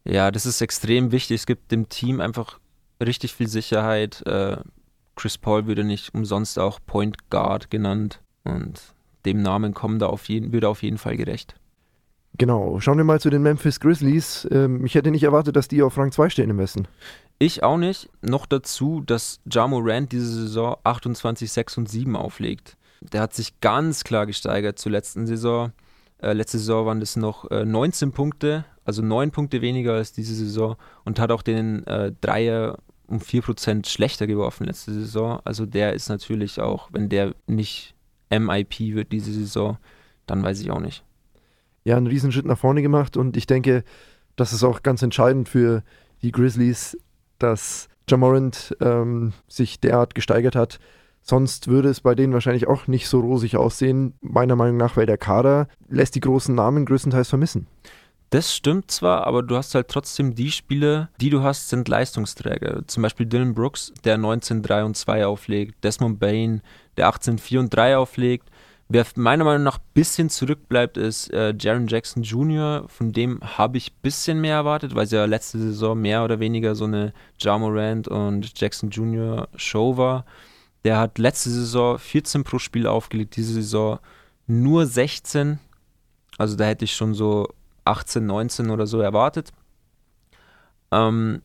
Ja, 0.04 0.30
das 0.30 0.46
ist 0.46 0.60
extrem 0.60 1.12
wichtig. 1.12 1.40
Es 1.40 1.46
gibt 1.46 1.70
dem 1.70 1.88
Team 1.88 2.20
einfach 2.20 2.58
richtig 3.02 3.34
viel 3.34 3.48
Sicherheit. 3.48 4.26
Äh, 4.26 4.56
Chris 5.14 5.38
Paul 5.38 5.66
würde 5.66 5.84
nicht 5.84 6.14
umsonst 6.14 6.58
auch 6.58 6.80
Point 6.84 7.30
Guard 7.30 7.70
genannt 7.70 8.20
und 8.44 8.80
dem 9.24 9.42
Namen 9.42 9.74
kommen 9.74 9.98
da 9.98 10.06
auf 10.06 10.28
jeden, 10.28 10.52
würde 10.52 10.68
auf 10.68 10.82
jeden 10.82 10.98
Fall 10.98 11.16
gerecht. 11.16 11.54
Genau, 12.38 12.80
schauen 12.80 12.96
wir 12.96 13.04
mal 13.04 13.20
zu 13.20 13.30
den 13.30 13.42
Memphis 13.42 13.78
Grizzlies. 13.78 14.48
Ähm, 14.50 14.84
ich 14.86 14.94
hätte 14.94 15.10
nicht 15.10 15.22
erwartet, 15.22 15.54
dass 15.54 15.68
die 15.68 15.82
auf 15.82 15.98
Rang 15.98 16.12
2 16.12 16.30
stehen 16.30 16.50
im 16.50 16.58
Westen. 16.58 16.88
Ich 17.38 17.62
auch 17.62 17.76
nicht. 17.76 18.08
Noch 18.22 18.46
dazu, 18.46 19.02
dass 19.04 19.40
Jamo 19.50 19.80
Rand 19.82 20.12
diese 20.12 20.26
Saison 20.26 20.76
28, 20.84 21.52
6 21.52 21.78
und 21.78 21.90
7 21.90 22.16
auflegt. 22.16 22.76
Der 23.00 23.20
hat 23.20 23.34
sich 23.34 23.60
ganz 23.60 24.04
klar 24.04 24.26
gesteigert 24.26 24.78
zur 24.78 24.92
letzten 24.92 25.26
Saison. 25.26 25.72
Äh, 26.18 26.32
letzte 26.32 26.58
Saison 26.58 26.86
waren 26.86 27.00
das 27.00 27.16
noch 27.16 27.50
äh, 27.50 27.64
19 27.64 28.12
Punkte, 28.12 28.64
also 28.84 29.02
9 29.02 29.30
Punkte 29.30 29.60
weniger 29.60 29.94
als 29.94 30.12
diese 30.12 30.34
Saison 30.34 30.76
und 31.04 31.18
hat 31.18 31.32
auch 31.32 31.42
den 31.42 31.86
äh, 31.86 32.12
Dreier 32.20 32.78
um 33.08 33.18
4% 33.18 33.86
schlechter 33.86 34.26
geworfen 34.26 34.64
letzte 34.64 34.92
Saison. 34.92 35.40
Also 35.44 35.66
der 35.66 35.92
ist 35.92 36.08
natürlich 36.08 36.60
auch, 36.60 36.88
wenn 36.92 37.10
der 37.10 37.34
nicht 37.46 37.94
MIP 38.30 38.94
wird 38.94 39.12
diese 39.12 39.32
Saison, 39.32 39.76
dann 40.26 40.42
weiß 40.42 40.60
ich 40.60 40.70
auch 40.70 40.80
nicht 40.80 41.04
ja 41.84 41.96
einen 41.96 42.06
Riesenschritt 42.06 42.46
nach 42.46 42.58
vorne 42.58 42.82
gemacht 42.82 43.16
und 43.16 43.36
ich 43.36 43.46
denke, 43.46 43.84
das 44.36 44.52
ist 44.52 44.64
auch 44.64 44.82
ganz 44.82 45.02
entscheidend 45.02 45.48
für 45.48 45.82
die 46.22 46.32
Grizzlies, 46.32 46.96
dass 47.38 47.88
Jamorant 48.08 48.76
ähm, 48.80 49.32
sich 49.48 49.80
derart 49.80 50.14
gesteigert 50.14 50.56
hat. 50.56 50.78
Sonst 51.22 51.68
würde 51.68 51.88
es 51.88 52.00
bei 52.00 52.14
denen 52.14 52.32
wahrscheinlich 52.32 52.66
auch 52.66 52.88
nicht 52.88 53.08
so 53.08 53.20
rosig 53.20 53.56
aussehen, 53.56 54.14
meiner 54.20 54.56
Meinung 54.56 54.76
nach, 54.76 54.96
weil 54.96 55.06
der 55.06 55.18
Kader 55.18 55.68
lässt 55.88 56.16
die 56.16 56.20
großen 56.20 56.54
Namen 56.54 56.84
größtenteils 56.84 57.28
vermissen. 57.28 57.68
Das 58.30 58.54
stimmt 58.54 58.90
zwar, 58.90 59.26
aber 59.26 59.42
du 59.42 59.56
hast 59.56 59.74
halt 59.74 59.88
trotzdem 59.88 60.34
die 60.34 60.50
Spiele, 60.50 61.10
die 61.20 61.28
du 61.28 61.42
hast, 61.42 61.68
sind 61.68 61.86
Leistungsträger. 61.86 62.82
Zum 62.86 63.02
Beispiel 63.02 63.26
Dylan 63.26 63.54
Brooks, 63.54 63.92
der 64.04 64.16
19-3 64.16 64.84
und 64.84 64.96
2 64.96 65.26
auflegt, 65.26 65.84
Desmond 65.84 66.18
Bain, 66.18 66.62
der 66.96 67.10
18-4 67.10 67.58
und 67.58 67.76
3 67.76 67.98
auflegt, 67.98 68.48
Wer 68.94 69.06
meiner 69.14 69.44
Meinung 69.44 69.62
nach 69.62 69.78
ein 69.78 69.84
bisschen 69.94 70.28
zurückbleibt, 70.28 70.98
ist 70.98 71.32
äh, 71.32 71.54
Jaron 71.58 71.86
Jackson 71.86 72.22
Jr. 72.24 72.84
Von 72.88 73.10
dem 73.12 73.40
habe 73.40 73.78
ich 73.78 73.90
ein 73.90 74.02
bisschen 74.02 74.38
mehr 74.42 74.56
erwartet, 74.56 74.94
weil 74.94 75.04
es 75.04 75.12
ja 75.12 75.24
letzte 75.24 75.58
Saison 75.58 75.98
mehr 75.98 76.22
oder 76.22 76.40
weniger 76.40 76.74
so 76.74 76.84
eine 76.84 77.14
Ja 77.40 77.56
Morant 77.56 78.06
und 78.06 78.60
Jackson 78.60 78.90
Jr. 78.90 79.48
Show 79.56 79.96
war. 79.96 80.26
Der 80.84 80.98
hat 80.98 81.16
letzte 81.16 81.48
Saison 81.48 81.98
14 81.98 82.44
pro 82.44 82.58
Spiel 82.58 82.86
aufgelegt, 82.86 83.36
diese 83.36 83.54
Saison 83.54 83.98
nur 84.46 84.84
16. 84.84 85.58
Also 86.36 86.54
da 86.56 86.64
hätte 86.64 86.84
ich 86.84 86.94
schon 86.94 87.14
so 87.14 87.48
18, 87.86 88.26
19 88.26 88.68
oder 88.68 88.86
so 88.86 89.00
erwartet. 89.00 89.54
Ähm, 90.90 91.40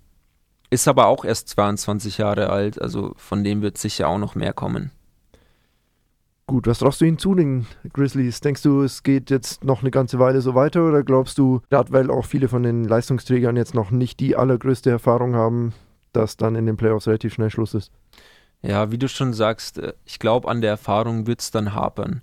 ist 0.70 0.90
aber 0.90 1.08
auch 1.08 1.24
erst 1.24 1.48
22 1.48 2.18
Jahre 2.18 2.50
alt, 2.50 2.82
also 2.82 3.14
von 3.16 3.46
dem 3.46 3.62
wird 3.62 3.78
sicher 3.78 4.10
auch 4.10 4.18
noch 4.18 4.36
mehr 4.36 4.52
kommen. 4.52 4.92
Gut, 6.50 6.66
was 6.66 6.80
traust 6.80 7.02
du 7.02 7.06
ihnen 7.06 7.18
zu, 7.18 7.36
den 7.36 7.68
Grizzlies? 7.92 8.40
Denkst 8.40 8.62
du, 8.62 8.82
es 8.82 9.04
geht 9.04 9.30
jetzt 9.30 9.66
noch 9.66 9.82
eine 9.82 9.92
ganze 9.92 10.18
Weile 10.18 10.40
so 10.40 10.56
weiter 10.56 10.88
oder 10.88 11.04
glaubst 11.04 11.38
du, 11.38 11.62
gerade 11.70 11.92
weil 11.92 12.10
auch 12.10 12.24
viele 12.24 12.48
von 12.48 12.64
den 12.64 12.86
Leistungsträgern 12.86 13.58
jetzt 13.58 13.74
noch 13.74 13.92
nicht 13.92 14.22
die 14.22 14.38
allergrößte 14.38 14.90
Erfahrung 14.90 15.36
haben, 15.36 15.74
dass 16.14 16.38
dann 16.38 16.56
in 16.56 16.66
den 16.66 16.78
Playoffs 16.78 17.06
relativ 17.06 17.34
schnell 17.34 17.50
Schluss 17.50 17.74
ist? 17.74 17.92
Ja, 18.62 18.92
wie 18.92 18.98
du 18.98 19.10
schon 19.10 19.34
sagst, 19.34 19.78
äh, 19.78 19.92
ich 20.06 20.20
glaube, 20.20 20.48
an 20.48 20.62
der 20.62 20.70
Erfahrung 20.72 21.28
wird 21.28 21.42
es 21.42 21.52
dann 21.52 21.74
hapern 21.76 22.22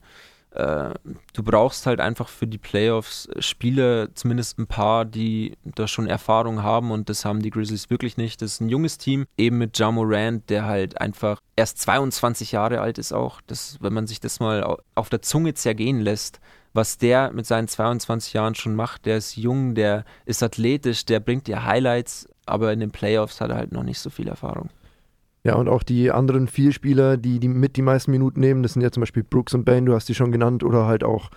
du 0.56 1.42
brauchst 1.42 1.86
halt 1.86 2.00
einfach 2.00 2.28
für 2.28 2.46
die 2.46 2.58
Playoffs 2.58 3.28
Spieler, 3.40 4.14
zumindest 4.14 4.58
ein 4.58 4.68
paar, 4.68 5.04
die 5.04 5.56
da 5.64 5.88
schon 5.88 6.06
Erfahrung 6.06 6.62
haben 6.62 6.92
und 6.92 7.08
das 7.08 7.24
haben 7.24 7.42
die 7.42 7.50
Grizzlies 7.50 7.90
wirklich 7.90 8.16
nicht. 8.16 8.40
Das 8.40 8.52
ist 8.52 8.60
ein 8.60 8.68
junges 8.68 8.96
Team, 8.98 9.26
eben 9.36 9.58
mit 9.58 9.76
Ja 9.78 9.90
Morant, 9.90 10.48
der 10.50 10.64
halt 10.64 11.00
einfach 11.00 11.40
erst 11.56 11.78
22 11.78 12.52
Jahre 12.52 12.80
alt 12.80 12.98
ist 12.98 13.12
auch. 13.12 13.40
Das, 13.46 13.78
wenn 13.80 13.92
man 13.92 14.06
sich 14.06 14.20
das 14.20 14.38
mal 14.38 14.78
auf 14.94 15.08
der 15.08 15.22
Zunge 15.22 15.54
zergehen 15.54 16.00
lässt, 16.00 16.40
was 16.72 16.98
der 16.98 17.32
mit 17.32 17.46
seinen 17.46 17.68
22 17.68 18.32
Jahren 18.32 18.54
schon 18.54 18.74
macht, 18.74 19.06
der 19.06 19.16
ist 19.16 19.36
jung, 19.36 19.74
der 19.74 20.04
ist 20.24 20.42
athletisch, 20.42 21.04
der 21.04 21.20
bringt 21.20 21.46
dir 21.46 21.64
Highlights, 21.64 22.28
aber 22.46 22.72
in 22.72 22.80
den 22.80 22.90
Playoffs 22.90 23.40
hat 23.40 23.50
er 23.50 23.56
halt 23.56 23.72
noch 23.72 23.84
nicht 23.84 24.00
so 24.00 24.10
viel 24.10 24.28
Erfahrung. 24.28 24.70
Ja, 25.44 25.57
und 25.57 25.68
auch 25.68 25.83
die 25.83 26.11
anderen 26.11 26.48
vier 26.48 26.72
Spieler, 26.72 27.18
die, 27.18 27.38
die 27.38 27.48
mit 27.48 27.76
die 27.76 27.83
meisten 27.83 28.11
Minuten 28.11 28.40
nehmen, 28.40 28.62
das 28.62 28.72
sind 28.72 28.83
ja 28.83 28.90
zum 28.90 29.02
Beispiel 29.02 29.22
Brooks 29.22 29.52
und 29.52 29.64
Bain, 29.64 29.85
du 29.85 29.94
hast 29.94 30.09
die 30.09 30.14
schon 30.14 30.33
genannt, 30.33 30.64
oder 30.64 30.87
halt 30.87 31.04
auch 31.04 31.30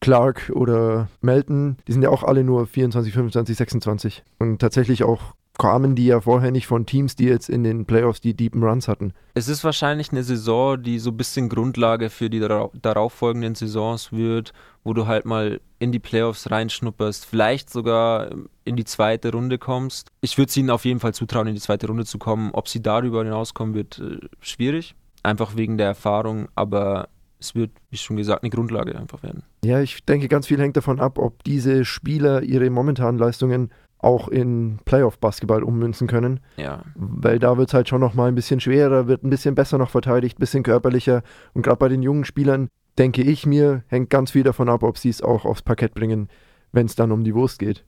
Clark 0.00 0.52
oder 0.54 1.08
Melton, 1.22 1.76
die 1.88 1.92
sind 1.92 2.02
ja 2.02 2.10
auch 2.10 2.22
alle 2.22 2.44
nur 2.44 2.66
24, 2.66 3.12
25, 3.12 3.56
26. 3.56 4.24
Und 4.38 4.58
tatsächlich 4.58 5.02
auch 5.02 5.34
kamen 5.58 5.96
die 5.96 6.06
ja 6.06 6.20
vorher 6.20 6.52
nicht 6.52 6.66
von 6.66 6.86
Teams, 6.86 7.16
die 7.16 7.24
jetzt 7.24 7.50
in 7.50 7.64
den 7.64 7.84
Playoffs 7.84 8.20
die 8.20 8.34
deepen 8.34 8.62
Runs 8.62 8.88
hatten. 8.88 9.12
Es 9.34 9.48
ist 9.48 9.64
wahrscheinlich 9.64 10.12
eine 10.12 10.22
Saison, 10.22 10.80
die 10.80 10.98
so 11.00 11.10
ein 11.10 11.16
bisschen 11.16 11.48
Grundlage 11.48 12.10
für 12.10 12.30
die 12.30 12.38
darauffolgenden 12.38 13.56
Saisons 13.56 14.12
wird, 14.12 14.52
wo 14.84 14.94
du 14.94 15.06
halt 15.06 15.24
mal 15.24 15.60
in 15.80 15.92
die 15.92 15.98
Playoffs 15.98 16.50
reinschnupperst, 16.50 17.26
vielleicht 17.26 17.70
sogar 17.70 18.30
in 18.64 18.76
die 18.76 18.84
zweite 18.84 19.32
Runde 19.32 19.58
kommst. 19.58 20.10
Ich 20.20 20.38
würde 20.38 20.48
es 20.48 20.56
ihnen 20.56 20.70
auf 20.70 20.84
jeden 20.84 21.00
Fall 21.00 21.12
zutrauen, 21.12 21.48
in 21.48 21.54
die 21.54 21.60
zweite 21.60 21.88
Runde 21.88 22.04
zu 22.04 22.18
kommen. 22.18 22.50
Ob 22.52 22.68
sie 22.68 22.80
darüber 22.80 23.24
hinauskommen, 23.24 23.74
wird 23.74 23.98
äh, 23.98 24.18
schwierig, 24.40 24.94
einfach 25.24 25.56
wegen 25.56 25.76
der 25.76 25.88
Erfahrung, 25.88 26.48
aber 26.54 27.08
es 27.40 27.54
wird, 27.54 27.70
wie 27.90 27.96
schon 27.96 28.16
gesagt, 28.16 28.42
eine 28.42 28.50
Grundlage 28.50 28.98
einfach 28.98 29.22
werden. 29.22 29.42
Ja, 29.64 29.80
ich 29.80 30.04
denke, 30.04 30.28
ganz 30.28 30.46
viel 30.46 30.60
hängt 30.60 30.76
davon 30.76 31.00
ab, 31.00 31.18
ob 31.18 31.44
diese 31.44 31.84
Spieler 31.84 32.42
ihre 32.42 32.70
momentanen 32.70 33.18
Leistungen 33.18 33.70
auch 33.98 34.28
in 34.28 34.78
Playoff-Basketball 34.84 35.62
ummünzen 35.62 36.06
können. 36.06 36.40
Ja. 36.56 36.82
Weil 36.94 37.38
da 37.38 37.56
wird 37.56 37.68
es 37.68 37.74
halt 37.74 37.88
schon 37.88 38.00
nochmal 38.00 38.28
ein 38.28 38.34
bisschen 38.34 38.60
schwerer, 38.60 39.08
wird 39.08 39.24
ein 39.24 39.30
bisschen 39.30 39.54
besser 39.54 39.78
noch 39.78 39.90
verteidigt, 39.90 40.38
ein 40.38 40.40
bisschen 40.40 40.62
körperlicher. 40.62 41.22
Und 41.52 41.62
gerade 41.62 41.78
bei 41.78 41.88
den 41.88 42.02
jungen 42.02 42.24
Spielern, 42.24 42.68
denke 42.96 43.22
ich 43.22 43.46
mir, 43.46 43.82
hängt 43.88 44.10
ganz 44.10 44.32
viel 44.32 44.42
davon 44.42 44.68
ab, 44.68 44.82
ob 44.82 44.98
sie 44.98 45.08
es 45.08 45.22
auch 45.22 45.44
aufs 45.44 45.62
Parkett 45.62 45.94
bringen, 45.94 46.28
wenn 46.72 46.86
es 46.86 46.94
dann 46.94 47.12
um 47.12 47.24
die 47.24 47.34
Wurst 47.34 47.58
geht. 47.58 47.84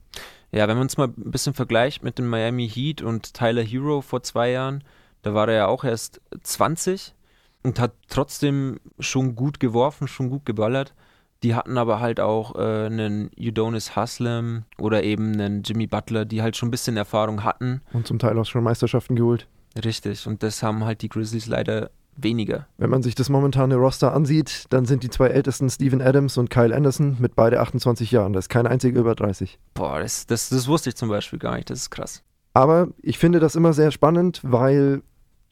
Ja, 0.53 0.67
wenn 0.67 0.79
man 0.79 0.89
es 0.89 0.97
mal 0.97 1.09
ein 1.09 1.31
bisschen 1.31 1.55
vergleicht 1.55 2.03
mit 2.03 2.19
dem 2.19 2.29
Miami 2.29 2.69
Heat 2.69 3.03
und 3.03 3.35
Tyler 3.35 3.63
Hero 3.63 4.01
vor 4.01 4.23
zwei 4.23 4.51
Jahren, 4.51 4.83
da 5.23 5.35
war 5.35 5.49
er 5.49 5.55
ja 5.55 5.67
auch 5.69 5.85
erst 5.85 6.21
20 6.43 7.15
und 7.63 7.79
hat 7.79 7.93
trotzdem 8.09 8.81
schon 8.99 9.37
gut 9.37 9.61
geworfen, 9.61 10.09
schon 10.09 10.31
gut 10.31 10.45
geballert. 10.45 10.95
Die 11.43 11.55
hatten 11.55 11.79
aber 11.79 12.01
halt 12.01 12.21
auch 12.21 12.55
äh, 12.55 12.87
einen 12.87 13.31
Udonis 13.39 13.97
Haslem 13.97 14.65
oder 14.79 15.03
eben 15.03 15.33
einen 15.33 15.63
Jimmy 15.63 15.87
Butler, 15.87 16.25
die 16.25 16.43
halt 16.43 16.57
schon 16.57 16.69
ein 16.69 16.71
bisschen 16.71 16.97
Erfahrung 16.97 17.45
hatten. 17.45 17.81
Und 17.93 18.07
zum 18.07 18.19
Teil 18.19 18.39
auch 18.39 18.45
schon 18.45 18.63
Meisterschaften 18.63 19.17
geholt. 19.17 19.47
Richtig, 19.83 20.27
und 20.27 20.43
das 20.43 20.63
haben 20.63 20.85
halt 20.85 21.01
die 21.03 21.09
Grizzlies 21.09 21.47
leider 21.47 21.91
weniger. 22.17 22.67
Wenn 22.77 22.91
man 22.91 23.03
sich 23.03 23.15
das 23.15 23.29
momentane 23.29 23.77
Roster 23.77 24.13
ansieht, 24.13 24.65
dann 24.71 24.85
sind 24.85 25.03
die 25.03 25.11
zwei 25.11 25.29
ältesten 25.29 25.71
Steven 25.71 26.03
Adams 26.03 26.37
und 26.37 26.51
Kyle 26.51 26.75
Anderson 26.75 27.17
mit 27.19 27.35
beide 27.35 27.61
28 27.61 28.11
Jahren. 28.11 28.33
Das 28.33 28.45
ist 28.45 28.49
kein 28.49 28.67
einziger 28.67 29.01
über 29.01 29.15
30. 29.15 29.59
Boah, 29.75 30.01
das, 30.01 30.27
das, 30.27 30.49
das 30.49 30.69
wusste 30.69 30.91
ich 30.91 30.97
zum 30.97 31.09
Beispiel 31.09 31.39
gar 31.39 31.55
nicht. 31.55 31.71
Das 31.71 31.79
ist 31.79 31.91
krass. 31.91 32.23
Aber 32.53 32.89
ich 33.01 33.19
finde 33.19 33.41
das 33.41 33.55
immer 33.55 33.73
sehr 33.73 33.91
spannend, 33.91 34.41
weil 34.43 35.03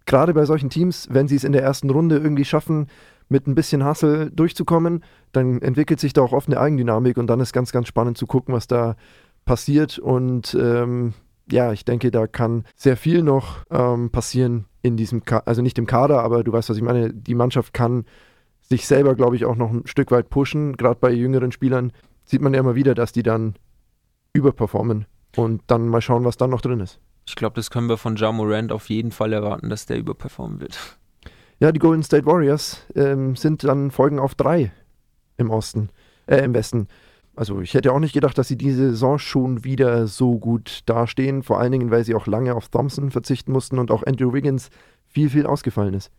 gerade 0.05 0.35
bei 0.35 0.45
solchen 0.45 0.69
Teams, 0.69 1.09
wenn 1.11 1.29
sie 1.29 1.37
es 1.37 1.45
in 1.45 1.53
der 1.53 1.63
ersten 1.63 1.91
Runde 1.91 2.17
irgendwie 2.19 2.45
schaffen, 2.45 2.89
mit 3.29 3.47
ein 3.47 3.55
bisschen 3.55 3.85
Hassel 3.85 4.31
durchzukommen, 4.31 5.05
dann 5.33 5.61
entwickelt 5.61 6.01
sich 6.01 6.13
da 6.13 6.23
auch 6.23 6.33
oft 6.33 6.49
eine 6.49 6.61
Eigendynamik 6.61 7.19
und 7.19 7.27
dann 7.27 7.41
ist 7.41 7.53
ganz, 7.53 7.73
ganz 7.73 7.89
spannend 7.89 8.17
zu 8.17 8.27
gucken, 8.27 8.55
was 8.55 8.67
da 8.67 8.97
passiert. 9.45 9.99
Und 9.99 10.57
ähm, 10.61 11.15
ja, 11.51 11.73
ich 11.73 11.85
denke, 11.85 12.11
da 12.11 12.27
kann 12.27 12.65
sehr 12.77 12.97
viel 12.97 13.23
noch 13.23 13.65
ähm, 13.71 14.11
passieren 14.11 14.67
in 14.83 14.97
diesem, 14.97 15.25
Ka 15.25 15.43
also 15.45 15.63
nicht 15.63 15.79
im 15.79 15.87
Kader, 15.87 16.23
aber 16.23 16.45
du 16.45 16.53
weißt, 16.53 16.71
was 16.71 16.77
ich 16.77 16.83
meine. 16.83 17.13
Die 17.13 17.35
Mannschaft 17.35 17.75
kann 17.75 18.05
sich 18.61 18.87
selber, 18.87 19.15
glaube 19.15 19.37
ich, 19.37 19.45
auch 19.45 19.57
noch 19.57 19.71
ein 19.71 19.87
Stück 19.87 20.11
weit 20.11 20.31
pushen. 20.31 20.77
Gerade 20.77 20.99
bei 21.01 21.11
jüngeren 21.11 21.53
Spielern 21.53 21.93
sieht 22.25 22.43
man 22.43 22.55
ja 22.55 22.61
immer 22.61 22.75
wieder, 22.75 22.95
dass 22.95 23.13
die 23.13 23.23
dann 23.23 23.55
überperformen. 24.33 25.07
Und 25.37 25.63
dann 25.67 25.89
mal 25.89 26.01
schauen, 26.01 26.25
was 26.25 26.37
dann 26.37 26.51
noch 26.51 26.61
drin 26.61 26.81
ist. 26.81 27.01
Ich 27.27 27.37
glaube, 27.37 27.55
das 27.57 27.71
können 27.71 27.89
wir 27.89 27.99
von 27.99 28.17
Ja 28.17 28.33
Morant 28.33 28.73
auf 28.73 28.89
jeden 28.89 29.11
Fall 29.11 29.33
erwarten, 29.33 29.69
dass 29.69 29.87
der 29.87 29.99
überperformen 29.99 30.61
wird. 30.61 30.99
Ja, 31.61 31.73
die 31.73 31.81
Golden 31.81 32.03
State 32.03 32.25
Warriors 32.25 32.87
ähm, 32.95 33.35
sind 33.35 33.65
dann 33.65 33.91
Folgen 33.91 34.19
auf 34.19 34.35
drei 34.35 34.73
im 35.37 35.51
Osten, 35.51 35.91
äh, 36.27 36.45
im 36.45 36.55
Westen. 36.55 36.89
Also 37.35 37.61
ich 37.61 37.75
hätte 37.75 37.93
auch 37.93 37.99
nicht 38.01 38.15
gedacht, 38.15 38.37
dass 38.37 38.49
sie 38.49 38.57
diese 38.57 38.91
Saison 38.91 39.19
schon 39.19 39.65
wieder 39.65 40.07
so 40.07 40.39
gut 40.39 40.81
dastehen. 40.87 41.43
Vor 41.43 41.61
allen 41.61 41.73
Dingen, 41.73 41.91
weil 41.91 42.05
sie 42.05 42.15
auch 42.15 42.27
lange 42.27 42.55
auf 42.55 42.69
Thompson 42.69 43.11
verzichten 43.11 43.53
mussten 43.53 43.79
und 43.79 43.91
auch 43.91 44.05
Andrew 44.05 44.33
Wiggins 44.33 44.71
viel, 45.07 45.31
viel 45.31 45.47
ausgefallen 45.47 45.95
ist. 45.95 46.11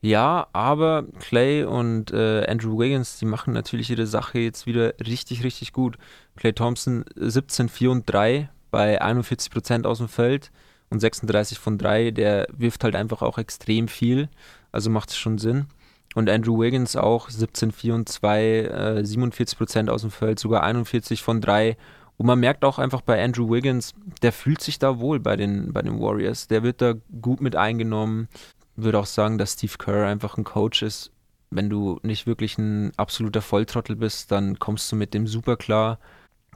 Ja, 0.00 0.46
aber 0.52 1.04
Clay 1.20 1.64
und 1.64 2.12
äh, 2.12 2.46
Andrew 2.46 2.78
Wiggins, 2.78 3.18
die 3.18 3.24
machen 3.24 3.54
natürlich 3.54 3.90
ihre 3.90 4.06
Sache 4.06 4.38
jetzt 4.38 4.66
wieder 4.66 4.94
richtig, 5.00 5.42
richtig 5.42 5.72
gut. 5.72 5.96
Clay 6.36 6.52
Thompson 6.52 7.04
17, 7.16 7.68
4 7.68 7.90
und 7.90 8.10
3 8.10 8.50
bei 8.70 9.00
41 9.00 9.50
Prozent 9.50 9.86
aus 9.86 9.98
dem 9.98 10.08
Feld 10.08 10.52
und 10.90 11.00
36 11.00 11.58
von 11.58 11.78
3. 11.78 12.10
Der 12.12 12.46
wirft 12.56 12.84
halt 12.84 12.94
einfach 12.94 13.22
auch 13.22 13.38
extrem 13.38 13.88
viel, 13.88 14.28
also 14.76 14.90
macht 14.90 15.10
es 15.10 15.16
schon 15.16 15.38
Sinn. 15.38 15.66
Und 16.14 16.30
Andrew 16.30 16.60
Wiggins 16.60 16.96
auch 16.96 17.28
17, 17.28 17.72
4 17.72 17.94
und 17.94 18.08
2, 18.08 18.42
äh, 18.42 19.04
47 19.04 19.58
Prozent 19.58 19.90
aus 19.90 20.02
dem 20.02 20.10
Feld, 20.10 20.38
sogar 20.38 20.62
41 20.62 21.22
von 21.22 21.40
3. 21.40 21.76
Und 22.16 22.26
man 22.26 22.38
merkt 22.38 22.64
auch 22.64 22.78
einfach 22.78 23.02
bei 23.02 23.22
Andrew 23.22 23.50
Wiggins, 23.50 23.92
der 24.22 24.32
fühlt 24.32 24.62
sich 24.62 24.78
da 24.78 24.98
wohl 25.00 25.20
bei 25.20 25.36
den, 25.36 25.72
bei 25.72 25.82
den 25.82 26.00
Warriors. 26.00 26.46
Der 26.48 26.62
wird 26.62 26.80
da 26.80 26.94
gut 27.20 27.42
mit 27.42 27.56
eingenommen 27.56 28.28
würde 28.76 28.98
auch 28.98 29.06
sagen, 29.06 29.38
dass 29.38 29.54
Steve 29.54 29.74
Kerr 29.78 30.06
einfach 30.06 30.36
ein 30.36 30.44
Coach 30.44 30.82
ist. 30.82 31.10
Wenn 31.50 31.70
du 31.70 31.98
nicht 32.02 32.26
wirklich 32.26 32.58
ein 32.58 32.92
absoluter 32.96 33.40
Volltrottel 33.40 33.96
bist, 33.96 34.30
dann 34.30 34.58
kommst 34.58 34.90
du 34.92 34.96
mit 34.96 35.14
dem 35.14 35.26
super 35.26 35.56
klar. 35.56 35.98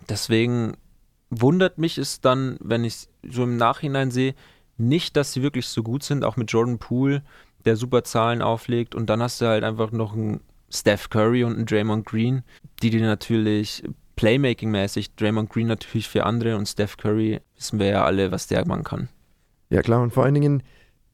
Deswegen 0.08 0.76
wundert 1.30 1.78
mich 1.78 1.96
es 1.96 2.20
dann, 2.20 2.58
wenn 2.60 2.84
ich 2.84 3.08
so 3.22 3.44
im 3.44 3.56
Nachhinein 3.56 4.10
sehe, 4.10 4.34
nicht, 4.76 5.16
dass 5.16 5.32
sie 5.32 5.42
wirklich 5.42 5.66
so 5.68 5.82
gut 5.82 6.02
sind, 6.02 6.24
auch 6.24 6.36
mit 6.36 6.50
Jordan 6.50 6.78
Poole, 6.78 7.22
der 7.64 7.76
super 7.76 8.04
Zahlen 8.04 8.42
auflegt. 8.42 8.94
Und 8.94 9.10
dann 9.10 9.22
hast 9.22 9.40
du 9.40 9.46
halt 9.46 9.64
einfach 9.64 9.92
noch 9.92 10.12
einen 10.12 10.40
Steph 10.70 11.10
Curry 11.10 11.44
und 11.44 11.56
einen 11.56 11.66
Draymond 11.66 12.06
Green, 12.06 12.42
die 12.82 12.90
dir 12.90 13.02
natürlich 13.02 13.82
Playmaking-mäßig, 14.16 15.16
Draymond 15.16 15.50
Green 15.50 15.66
natürlich 15.66 16.08
für 16.08 16.24
andere 16.24 16.56
und 16.56 16.66
Steph 16.66 16.96
Curry 16.96 17.40
wissen 17.56 17.78
wir 17.78 17.86
ja 17.86 18.04
alle, 18.04 18.30
was 18.30 18.46
der 18.46 18.66
machen 18.66 18.84
kann. 18.84 19.08
Ja 19.70 19.82
klar, 19.82 20.02
und 20.02 20.12
vor 20.12 20.24
allen 20.24 20.34
Dingen, 20.34 20.62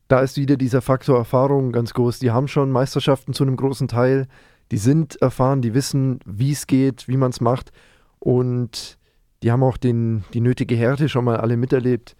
da 0.08 0.20
ist 0.20 0.36
wieder 0.36 0.56
dieser 0.56 0.82
Faktor 0.82 1.16
Erfahrung 1.16 1.72
ganz 1.72 1.94
groß. 1.94 2.18
Die 2.18 2.30
haben 2.30 2.48
schon 2.48 2.70
Meisterschaften 2.70 3.32
zu 3.32 3.44
einem 3.44 3.56
großen 3.56 3.88
Teil. 3.88 4.26
Die 4.70 4.78
sind 4.78 5.20
erfahren, 5.22 5.62
die 5.62 5.74
wissen, 5.74 6.20
wie 6.26 6.52
es 6.52 6.66
geht, 6.66 7.06
wie 7.06 7.16
man 7.16 7.30
es 7.30 7.40
macht. 7.40 7.70
Und 8.18 8.98
die 9.42 9.52
haben 9.52 9.62
auch 9.62 9.76
den, 9.76 10.24
die 10.32 10.40
nötige 10.40 10.74
Härte 10.74 11.08
schon 11.08 11.24
mal 11.24 11.36
alle 11.36 11.56
miterlebt, 11.56 12.16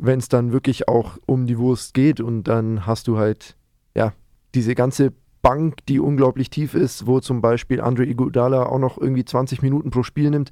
wenn 0.00 0.18
es 0.18 0.28
dann 0.28 0.52
wirklich 0.52 0.88
auch 0.88 1.18
um 1.26 1.46
die 1.46 1.58
Wurst 1.58 1.94
geht. 1.94 2.20
Und 2.20 2.44
dann 2.44 2.86
hast 2.86 3.08
du 3.08 3.18
halt, 3.18 3.56
ja, 3.94 4.12
diese 4.54 4.74
ganze 4.74 5.12
Bank, 5.42 5.86
die 5.86 6.00
unglaublich 6.00 6.50
tief 6.50 6.74
ist, 6.74 7.06
wo 7.06 7.20
zum 7.20 7.40
Beispiel 7.40 7.80
Andre 7.80 8.04
Iguodala 8.06 8.66
auch 8.66 8.78
noch 8.78 8.98
irgendwie 8.98 9.24
20 9.24 9.62
Minuten 9.62 9.90
pro 9.90 10.02
Spiel 10.02 10.30
nimmt, 10.30 10.50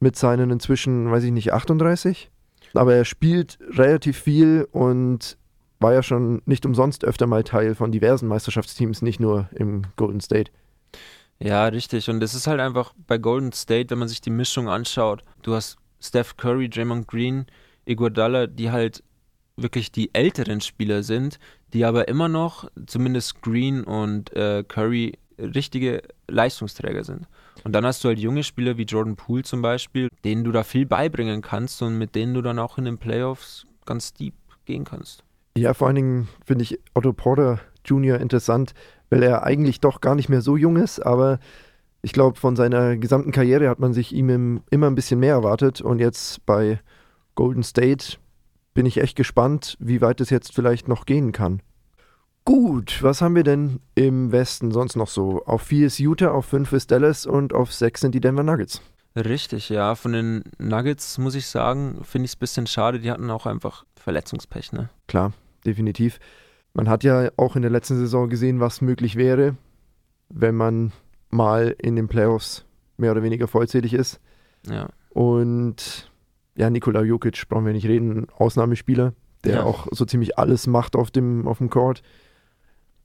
mit 0.00 0.16
seinen 0.16 0.50
inzwischen, 0.50 1.10
weiß 1.10 1.24
ich 1.24 1.32
nicht, 1.32 1.52
38. 1.52 2.30
Aber 2.74 2.94
er 2.94 3.04
spielt 3.04 3.58
relativ 3.70 4.18
viel 4.18 4.68
und 4.70 5.38
war 5.80 5.92
ja 5.94 6.02
schon 6.02 6.42
nicht 6.44 6.66
umsonst 6.66 7.04
öfter 7.04 7.26
mal 7.26 7.44
Teil 7.44 7.74
von 7.74 7.92
diversen 7.92 8.28
Meisterschaftsteams, 8.28 9.02
nicht 9.02 9.20
nur 9.20 9.48
im 9.54 9.82
Golden 9.96 10.20
State. 10.20 10.50
Ja, 11.40 11.66
richtig. 11.66 12.10
Und 12.10 12.22
es 12.22 12.34
ist 12.34 12.46
halt 12.46 12.60
einfach 12.60 12.94
bei 13.06 13.18
Golden 13.18 13.52
State, 13.52 13.90
wenn 13.90 13.98
man 13.98 14.08
sich 14.08 14.20
die 14.20 14.30
Mischung 14.30 14.68
anschaut, 14.68 15.22
du 15.42 15.54
hast 15.54 15.76
Steph 16.00 16.36
Curry, 16.36 16.68
Draymond 16.68 17.06
Green, 17.06 17.46
Iguodala, 17.88 18.46
die 18.46 18.70
halt 18.70 19.02
wirklich 19.56 19.90
die 19.90 20.14
älteren 20.14 20.60
Spieler 20.60 21.02
sind, 21.02 21.38
die 21.72 21.84
aber 21.84 22.08
immer 22.08 22.28
noch, 22.28 22.70
zumindest 22.86 23.42
Green 23.42 23.84
und 23.84 24.34
äh, 24.36 24.64
Curry, 24.66 25.18
richtige 25.38 26.02
Leistungsträger 26.28 27.04
sind. 27.04 27.26
Und 27.64 27.72
dann 27.72 27.84
hast 27.84 28.02
du 28.02 28.08
halt 28.08 28.18
junge 28.18 28.42
Spieler 28.42 28.76
wie 28.76 28.84
Jordan 28.84 29.16
Poole 29.16 29.42
zum 29.42 29.62
Beispiel, 29.62 30.08
denen 30.24 30.44
du 30.44 30.52
da 30.52 30.62
viel 30.62 30.86
beibringen 30.86 31.42
kannst 31.42 31.82
und 31.82 31.98
mit 31.98 32.14
denen 32.14 32.34
du 32.34 32.42
dann 32.42 32.58
auch 32.58 32.78
in 32.78 32.84
den 32.84 32.98
Playoffs 32.98 33.66
ganz 33.84 34.12
deep 34.14 34.34
gehen 34.64 34.84
kannst. 34.84 35.24
Ja, 35.56 35.74
vor 35.74 35.88
allen 35.88 35.96
Dingen 35.96 36.28
finde 36.44 36.62
ich 36.62 36.78
Otto 36.94 37.12
Porter 37.12 37.60
Jr. 37.84 38.20
interessant, 38.20 38.74
weil 39.10 39.22
er 39.22 39.44
eigentlich 39.44 39.80
doch 39.80 40.00
gar 40.00 40.14
nicht 40.14 40.28
mehr 40.28 40.40
so 40.40 40.56
jung 40.56 40.76
ist, 40.76 41.00
aber 41.00 41.40
ich 42.02 42.12
glaube, 42.12 42.38
von 42.38 42.54
seiner 42.54 42.96
gesamten 42.96 43.32
Karriere 43.32 43.68
hat 43.68 43.80
man 43.80 43.92
sich 43.92 44.12
ihm 44.12 44.62
immer 44.70 44.86
ein 44.86 44.94
bisschen 44.94 45.18
mehr 45.18 45.34
erwartet 45.34 45.80
und 45.80 45.98
jetzt 45.98 46.44
bei 46.46 46.78
Golden 47.38 47.62
State 47.62 48.16
bin 48.74 48.84
ich 48.84 48.96
echt 48.96 49.14
gespannt, 49.14 49.76
wie 49.78 50.00
weit 50.00 50.20
es 50.20 50.28
jetzt 50.28 50.52
vielleicht 50.52 50.88
noch 50.88 51.06
gehen 51.06 51.30
kann. 51.30 51.62
Gut, 52.44 53.00
was 53.04 53.22
haben 53.22 53.36
wir 53.36 53.44
denn 53.44 53.78
im 53.94 54.32
Westen 54.32 54.72
sonst 54.72 54.96
noch 54.96 55.06
so? 55.06 55.44
Auf 55.44 55.62
4 55.62 55.86
ist 55.86 56.00
Utah, 56.00 56.32
auf 56.32 56.46
5 56.46 56.72
ist 56.72 56.90
Dallas 56.90 57.26
und 57.26 57.54
auf 57.54 57.72
6 57.72 58.00
sind 58.00 58.16
die 58.16 58.20
Denver 58.20 58.42
Nuggets. 58.42 58.82
Richtig, 59.14 59.68
ja. 59.68 59.94
Von 59.94 60.14
den 60.14 60.42
Nuggets 60.58 61.16
muss 61.18 61.36
ich 61.36 61.46
sagen, 61.46 62.00
finde 62.02 62.24
ich 62.24 62.32
es 62.32 62.36
ein 62.36 62.40
bisschen 62.40 62.66
schade. 62.66 62.98
Die 62.98 63.08
hatten 63.08 63.30
auch 63.30 63.46
einfach 63.46 63.84
Verletzungspech, 63.94 64.72
ne? 64.72 64.90
Klar, 65.06 65.32
definitiv. 65.64 66.18
Man 66.74 66.88
hat 66.88 67.04
ja 67.04 67.30
auch 67.36 67.54
in 67.54 67.62
der 67.62 67.70
letzten 67.70 67.98
Saison 67.98 68.28
gesehen, 68.28 68.58
was 68.58 68.80
möglich 68.80 69.14
wäre, 69.14 69.56
wenn 70.28 70.56
man 70.56 70.90
mal 71.30 71.76
in 71.80 71.94
den 71.94 72.08
Playoffs 72.08 72.64
mehr 72.96 73.12
oder 73.12 73.22
weniger 73.22 73.46
vollzählig 73.46 73.94
ist. 73.94 74.18
Ja. 74.68 74.88
Und 75.10 76.10
ja, 76.58 76.70
Nikola 76.70 77.02
Jokic 77.02 77.48
brauchen 77.48 77.66
wir 77.66 77.72
nicht 77.72 77.86
reden, 77.86 78.26
Ausnahmespieler, 78.36 79.12
der 79.44 79.54
ja. 79.54 79.62
auch 79.62 79.86
so 79.90 80.04
ziemlich 80.04 80.38
alles 80.38 80.66
macht 80.66 80.96
auf 80.96 81.10
dem, 81.10 81.46
auf 81.46 81.58
dem 81.58 81.70
Court 81.70 82.02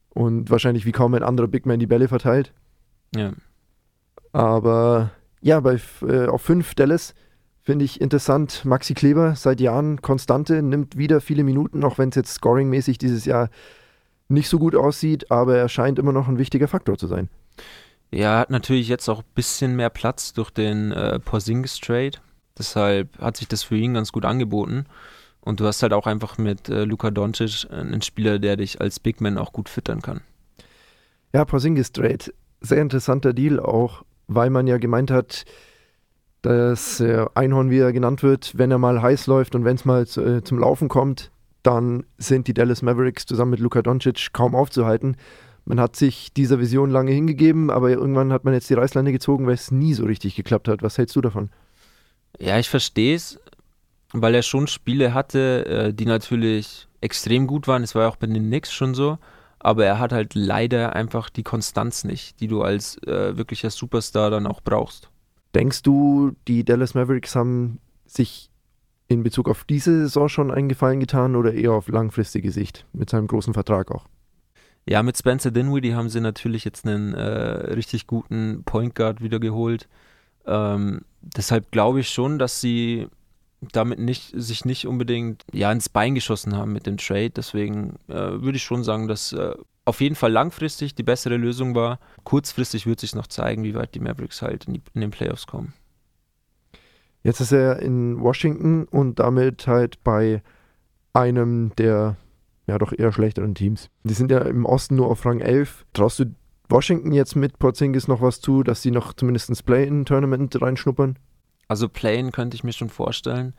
und 0.10 0.50
wahrscheinlich 0.50 0.86
wie 0.86 0.92
kaum 0.92 1.13
ein 1.13 1.24
anderer 1.24 1.48
Big 1.48 1.66
Man 1.66 1.80
die 1.80 1.88
Bälle 1.88 2.08
verteilt. 2.08 2.54
Ja. 3.16 3.34
Aber 4.32 5.12
ja, 5.42 5.60
bei, 5.60 5.80
äh, 6.02 6.28
auf 6.28 6.42
5 6.42 6.76
Dallas 6.76 7.13
Finde 7.66 7.86
ich 7.86 8.02
interessant. 8.02 8.66
Maxi 8.66 8.94
Kleber 8.94 9.36
seit 9.38 9.62
Jahren 9.62 10.02
Konstante, 10.02 10.62
nimmt 10.62 10.98
wieder 10.98 11.22
viele 11.22 11.46
Minuten, 11.46 11.86
auch 11.86 11.98
wenn 11.98 12.10
es 12.10 12.16
jetzt 12.16 12.34
scoringmäßig 12.34 12.98
dieses 12.98 13.24
Jahr 13.24 13.50
nicht 14.28 14.50
so 14.50 14.60
gut 14.60 14.76
aussieht, 14.76 15.32
aber 15.32 15.56
er 15.56 15.70
scheint 15.70 15.98
immer 15.98 16.12
noch 16.12 16.28
ein 16.28 16.38
wichtiger 16.38 16.68
Faktor 16.68 16.98
zu 16.98 17.08
sein. 17.08 17.30
Ja, 18.12 18.39
hat 18.39 18.50
natürlich 18.50 18.89
jetzt 18.89 19.08
auch 19.08 19.20
ein 19.20 19.34
bisschen 19.34 19.78
mehr 19.78 19.89
Platz 19.89 20.34
durch 20.34 20.52
den 20.52 20.92
äh, 20.92 21.20
Porzingis 21.20 21.80
Trade. 21.80 22.20
Deshalb 22.58 23.20
hat 23.20 23.38
sich 23.38 23.48
das 23.48 23.63
für 23.63 23.76
ihn 23.76 23.94
ganz 23.94 24.12
gut 24.12 24.26
angeboten. 24.26 24.86
Und 25.42 25.60
du 25.60 25.66
hast 25.66 25.84
halt 25.84 25.94
auch 25.94 26.08
einfach 26.08 26.38
mit 26.38 26.70
äh, 26.70 26.86
Luka 26.86 27.12
Doncic 27.12 27.68
einen 27.70 28.02
Spieler, 28.02 28.39
der 28.39 28.56
dich 28.56 28.80
als 28.80 29.00
Big 29.00 29.20
Man 29.20 29.38
auch 29.38 29.52
gut 29.52 29.68
füttern 29.68 30.02
kann. 30.02 30.22
Ja, 31.34 31.44
Porzingis 31.44 31.92
Trade, 31.92 32.32
sehr 32.62 32.82
interessanter 32.82 33.34
Deal 33.34 33.60
auch, 33.60 34.04
weil 34.28 34.50
man 34.50 34.68
ja 34.68 34.78
gemeint 34.78 35.12
hat, 35.12 35.46
das 36.44 37.00
äh, 37.00 37.26
Einhorn, 37.36 37.72
wie 37.72 37.80
er 37.80 37.92
genannt 37.92 38.22
wird, 38.22 38.58
wenn 38.58 38.70
er 38.70 38.78
mal 38.78 39.02
heiß 39.02 39.28
läuft 39.28 39.56
und 39.56 39.66
wenn 39.66 39.76
es 39.76 39.86
mal 39.86 40.06
zu, 40.06 40.22
äh, 40.22 40.44
zum 40.44 40.60
Laufen 40.60 40.89
kommt, 40.89 41.32
dann 41.63 42.06
sind 42.18 42.48
die 42.48 42.54
Dallas 42.54 42.82
Mavericks 42.82 43.26
zusammen 43.26 43.52
mit 43.52 43.60
Luka 43.62 43.82
Doncic 43.82 44.34
kaum 44.34 44.54
aufzuhalten. 44.54 45.16
Man 45.66 45.80
hat 45.80 45.96
sich 45.96 46.34
dieser 46.34 46.60
Vision 46.60 46.89
lange 46.89 47.12
hingegeben, 47.12 47.70
aber 47.70 47.89
irgendwann 47.89 48.34
hat 48.34 48.44
man 48.44 48.54
jetzt 48.54 48.70
die 48.70 48.74
Reißleine 48.74 49.13
gezogen, 49.13 49.48
weil 49.48 49.54
es 49.54 49.72
nie 49.72 49.94
so 49.94 50.04
richtig 50.06 50.36
geklappt 50.36 50.68
hat. 50.68 50.84
Was 50.84 50.98
hältst 50.98 51.16
du 51.16 51.22
davon? 51.22 51.50
Ja, 52.39 52.60
ich 52.60 52.69
verstehe 52.69 53.15
es, 53.15 53.39
weil 54.12 54.36
er 54.36 54.43
schon 54.43 54.67
Spiele 54.67 55.13
hatte, 55.13 55.65
äh, 55.65 55.93
die 55.93 56.06
natürlich 56.06 56.88
extrem 57.02 57.48
gut 57.48 57.67
waren. 57.67 57.84
Es 57.84 57.96
war 57.96 58.04
ja 58.04 58.10
auch 58.10 58.15
bei 58.15 58.28
den 58.28 58.43
Knicks 58.43 58.72
schon 58.72 58.93
so. 58.96 59.17
Aber 59.60 59.86
er 59.86 59.98
hat 59.98 60.12
halt 60.12 60.36
leider 60.36 60.93
einfach 60.93 61.30
die 61.30 61.43
Konstanz 61.43 62.04
nicht, 62.04 62.41
die 62.41 62.48
du 62.48 62.63
als 62.63 62.98
äh, 63.04 63.38
wirklicher 63.38 63.69
Superstar 63.69 64.30
dann 64.30 64.46
auch 64.46 64.62
brauchst. 64.62 65.10
Denkst 65.56 65.84
du, 65.84 66.36
die 66.48 66.65
Dallas 66.65 66.96
Mavericks 66.96 67.36
haben 67.36 67.80
sich 68.06 68.50
in 69.08 69.24
Bezug 69.24 69.48
auf 69.48 69.63
diese 69.63 70.02
Saison 70.02 70.28
schon 70.28 70.52
einen 70.52 70.67
Gefallen 70.67 71.00
getan 71.00 71.36
oder 71.36 71.54
eher 71.54 71.72
auf 71.72 71.88
langfristige 71.88 72.52
Sicht 72.52 72.86
mit 72.91 73.10
seinem 73.10 73.28
großen 73.28 73.54
Vertrag 73.54 73.91
auch? 73.91 74.08
Ja, 74.86 75.02
mit 75.02 75.17
Spencer 75.17 75.52
Dinwiddie 75.52 75.96
haben 75.96 76.10
sie 76.10 76.19
natürlich 76.19 76.65
jetzt 76.65 76.86
einen 76.86 77.13
äh, 77.13 77.21
richtig 77.73 78.06
guten 78.06 78.63
Point 78.65 78.96
Guard 78.96 79.21
wieder 79.21 79.40
geholt. 79.40 79.88
Ähm, 80.46 81.02
deshalb 81.21 81.71
glaube 81.71 82.02
ich 82.02 82.10
schon, 82.10 82.39
dass 82.39 82.62
sie 82.62 83.08
damit 83.71 84.00
nicht, 84.00 84.33
sich 84.35 84.65
nicht 84.65 84.87
unbedingt 84.87 85.44
ja, 85.54 85.71
ins 85.71 85.89
Bein 85.89 86.15
geschossen 86.15 86.56
haben 86.56 86.73
mit 86.73 86.85
dem 86.85 86.98
Trade. 86.98 87.29
Deswegen 87.29 87.96
äh, 88.08 88.13
würde 88.13 88.58
ich 88.58 88.63
schon 88.63 88.83
sagen, 88.83 89.08
dass 89.08 89.33
äh, 89.33 89.54
auf 89.85 90.02
jeden 90.02 90.15
Fall 90.15 90.31
langfristig 90.31 90.96
die 90.96 91.04
bessere 91.04 91.37
Lösung 91.37 91.75
war. 91.75 92.00
Kurzfristig 92.23 92.85
wird 92.85 93.00
sich 93.00 93.15
noch 93.15 93.27
zeigen, 93.27 93.63
wie 93.63 93.75
weit 93.75 93.96
die 93.96 94.00
Mavericks 94.00 94.41
halt 94.41 94.65
in, 94.65 94.73
die, 94.73 94.81
in 94.94 95.02
den 95.02 95.12
Playoffs 95.12 95.48
kommen. 95.48 95.73
Jetzt 97.23 97.39
ist 97.39 97.54
er 97.54 97.79
in 97.79 98.19
Washington 98.19 98.85
und 98.85 99.19
damit 99.19 99.67
halt 99.67 100.04
bei 100.04 100.41
einem 101.13 101.73
der 101.77 102.17
ja 102.67 102.77
doch 102.77 102.94
eher 102.98 103.12
schlechteren 103.12 103.56
Teams. 103.56 103.89
Die 104.04 104.13
sind 104.13 104.31
ja 104.31 104.39
im 104.39 104.65
Osten 104.65 104.96
nur 104.96 105.08
auf 105.08 105.25
Rang 105.25 105.39
11. 105.39 105.85
Traust 105.94 106.19
du 106.19 106.35
Washington 106.74 107.12
jetzt 107.12 107.36
mit 107.36 107.60
Porzingis 107.60 108.08
noch 108.08 108.21
was 108.21 108.42
zu, 108.42 108.63
dass 108.63 108.82
sie 108.82 108.90
noch 108.90 109.13
zumindest 109.13 109.48
ins 109.48 109.62
Play-In-Tournament 109.62 110.60
reinschnuppern? 110.60 111.19
Also 111.67 111.88
Playen 111.88 112.32
könnte 112.32 112.56
ich 112.56 112.63
mir 112.63 112.74
schon 112.74 112.90
vorstellen, 112.90 113.54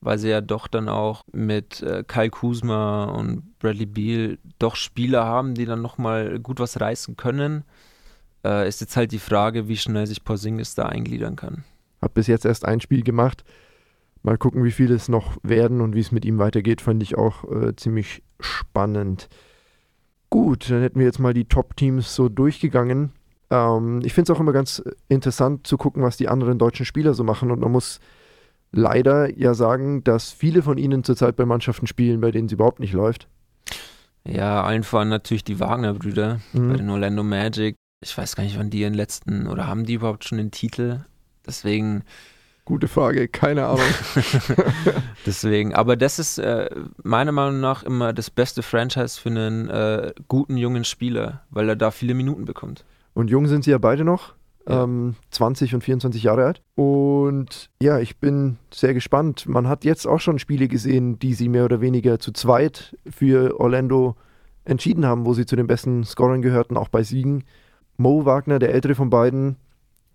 weil 0.00 0.18
sie 0.18 0.28
ja 0.28 0.40
doch 0.40 0.68
dann 0.68 0.88
auch 0.88 1.24
mit 1.32 1.82
äh, 1.82 2.04
Kyle 2.06 2.30
Kuzma 2.30 3.06
und 3.06 3.58
Bradley 3.58 3.86
Beal 3.86 4.38
doch 4.60 4.76
Spieler 4.76 5.24
haben, 5.24 5.54
die 5.54 5.64
dann 5.64 5.82
nochmal 5.82 6.38
gut 6.38 6.60
was 6.60 6.80
reißen 6.80 7.16
können. 7.16 7.64
Äh, 8.44 8.68
ist 8.68 8.80
jetzt 8.80 8.96
halt 8.96 9.10
die 9.10 9.18
Frage, 9.18 9.66
wie 9.66 9.76
schnell 9.76 10.06
sich 10.06 10.22
Porzingis 10.22 10.76
da 10.76 10.86
eingliedern 10.86 11.34
kann. 11.34 11.64
Hab 12.00 12.14
bis 12.14 12.28
jetzt 12.28 12.44
erst 12.44 12.64
ein 12.64 12.80
Spiel 12.80 13.02
gemacht. 13.02 13.42
Mal 14.22 14.38
gucken, 14.38 14.62
wie 14.62 14.70
viele 14.70 14.94
es 14.94 15.08
noch 15.08 15.38
werden 15.42 15.80
und 15.80 15.96
wie 15.96 16.00
es 16.00 16.12
mit 16.12 16.24
ihm 16.24 16.38
weitergeht, 16.38 16.82
fand 16.82 17.02
ich 17.02 17.18
auch 17.18 17.50
äh, 17.50 17.74
ziemlich 17.74 18.22
spannend. 18.38 19.28
Gut, 20.30 20.70
dann 20.70 20.80
hätten 20.80 20.98
wir 20.98 21.06
jetzt 21.06 21.18
mal 21.18 21.34
die 21.34 21.44
Top-Teams 21.44 22.14
so 22.14 22.28
durchgegangen. 22.28 23.12
Ähm, 23.50 24.00
ich 24.04 24.14
finde 24.14 24.32
es 24.32 24.36
auch 24.36 24.40
immer 24.40 24.52
ganz 24.52 24.82
interessant 25.08 25.66
zu 25.66 25.76
gucken, 25.76 26.02
was 26.02 26.16
die 26.16 26.28
anderen 26.28 26.58
deutschen 26.58 26.86
Spieler 26.86 27.14
so 27.14 27.24
machen. 27.24 27.50
Und 27.50 27.60
man 27.60 27.72
muss 27.72 28.00
leider 28.72 29.36
ja 29.36 29.54
sagen, 29.54 30.04
dass 30.04 30.30
viele 30.30 30.62
von 30.62 30.78
ihnen 30.78 31.02
zurzeit 31.02 31.36
bei 31.36 31.44
Mannschaften 31.44 31.88
spielen, 31.88 32.20
bei 32.20 32.30
denen 32.30 32.46
es 32.46 32.52
überhaupt 32.52 32.78
nicht 32.80 32.92
läuft. 32.92 33.28
Ja, 34.24 34.62
allen 34.62 34.84
voran 34.84 35.08
natürlich 35.08 35.44
die 35.44 35.58
Wagner-Brüder 35.58 36.40
mhm. 36.52 36.68
bei 36.68 36.76
den 36.76 36.90
Orlando 36.90 37.24
Magic. 37.24 37.74
Ich 38.02 38.16
weiß 38.16 38.36
gar 38.36 38.44
nicht, 38.44 38.58
wann 38.58 38.70
die 38.70 38.80
ihren 38.80 38.94
letzten 38.94 39.46
oder 39.46 39.66
haben 39.66 39.84
die 39.84 39.94
überhaupt 39.94 40.24
schon 40.24 40.38
den 40.38 40.50
Titel? 40.50 41.00
Deswegen. 41.46 42.04
Gute 42.70 42.86
Frage, 42.86 43.26
keine 43.26 43.66
Ahnung. 43.66 43.80
Deswegen, 45.26 45.74
aber 45.74 45.96
das 45.96 46.20
ist 46.20 46.38
äh, 46.38 46.70
meiner 47.02 47.32
Meinung 47.32 47.58
nach 47.58 47.82
immer 47.82 48.12
das 48.12 48.30
beste 48.30 48.62
Franchise 48.62 49.20
für 49.20 49.28
einen 49.28 49.68
äh, 49.68 50.12
guten 50.28 50.56
jungen 50.56 50.84
Spieler, 50.84 51.42
weil 51.50 51.68
er 51.68 51.74
da 51.74 51.90
viele 51.90 52.14
Minuten 52.14 52.44
bekommt. 52.44 52.84
Und 53.12 53.28
jung 53.28 53.48
sind 53.48 53.64
sie 53.64 53.72
ja 53.72 53.78
beide 53.78 54.04
noch, 54.04 54.34
ja. 54.68 54.84
ähm, 54.84 55.16
20 55.32 55.74
und 55.74 55.82
24 55.82 56.22
Jahre 56.22 56.44
alt. 56.44 56.62
Und 56.76 57.70
ja, 57.82 57.98
ich 57.98 58.18
bin 58.18 58.56
sehr 58.72 58.94
gespannt. 58.94 59.48
Man 59.48 59.66
hat 59.66 59.84
jetzt 59.84 60.06
auch 60.06 60.20
schon 60.20 60.38
Spiele 60.38 60.68
gesehen, 60.68 61.18
die 61.18 61.34
sie 61.34 61.48
mehr 61.48 61.64
oder 61.64 61.80
weniger 61.80 62.20
zu 62.20 62.30
zweit 62.30 62.96
für 63.10 63.58
Orlando 63.58 64.14
entschieden 64.64 65.06
haben, 65.06 65.24
wo 65.24 65.34
sie 65.34 65.44
zu 65.44 65.56
den 65.56 65.66
besten 65.66 66.04
Scorern 66.04 66.40
gehörten, 66.40 66.76
auch 66.76 66.88
bei 66.88 67.02
Siegen. 67.02 67.42
Mo 67.96 68.26
Wagner, 68.26 68.60
der 68.60 68.72
ältere 68.72 68.94
von 68.94 69.10
beiden, 69.10 69.56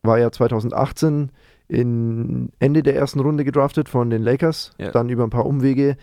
war 0.03 0.19
ja 0.19 0.31
2018 0.31 1.31
in 1.67 2.49
Ende 2.59 2.83
der 2.83 2.95
ersten 2.95 3.19
Runde 3.19 3.43
gedraftet 3.43 3.89
von 3.89 4.09
den 4.09 4.21
Lakers, 4.21 4.71
ja. 4.77 4.91
dann 4.91 5.09
über 5.09 5.23
ein 5.23 5.29
paar 5.29 5.45
Umwege 5.45 5.97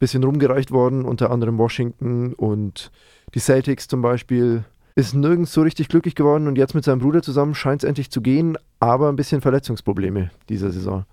bisschen 0.00 0.24
rumgereicht 0.24 0.72
worden, 0.72 1.04
unter 1.04 1.30
anderem 1.30 1.58
Washington 1.58 2.32
und 2.32 2.90
die 3.34 3.38
Celtics 3.38 3.86
zum 3.86 4.02
Beispiel. 4.02 4.64
Ist 4.96 5.14
nirgends 5.14 5.52
so 5.52 5.62
richtig 5.62 5.88
glücklich 5.88 6.16
geworden 6.16 6.48
und 6.48 6.58
jetzt 6.58 6.74
mit 6.74 6.84
seinem 6.84 6.98
Bruder 6.98 7.22
zusammen 7.22 7.54
scheint 7.54 7.84
es 7.84 7.88
endlich 7.88 8.10
zu 8.10 8.20
gehen, 8.20 8.58
aber 8.80 9.08
ein 9.08 9.16
bisschen 9.16 9.40
Verletzungsprobleme 9.40 10.30
dieser 10.48 10.72
Saison. 10.72 11.04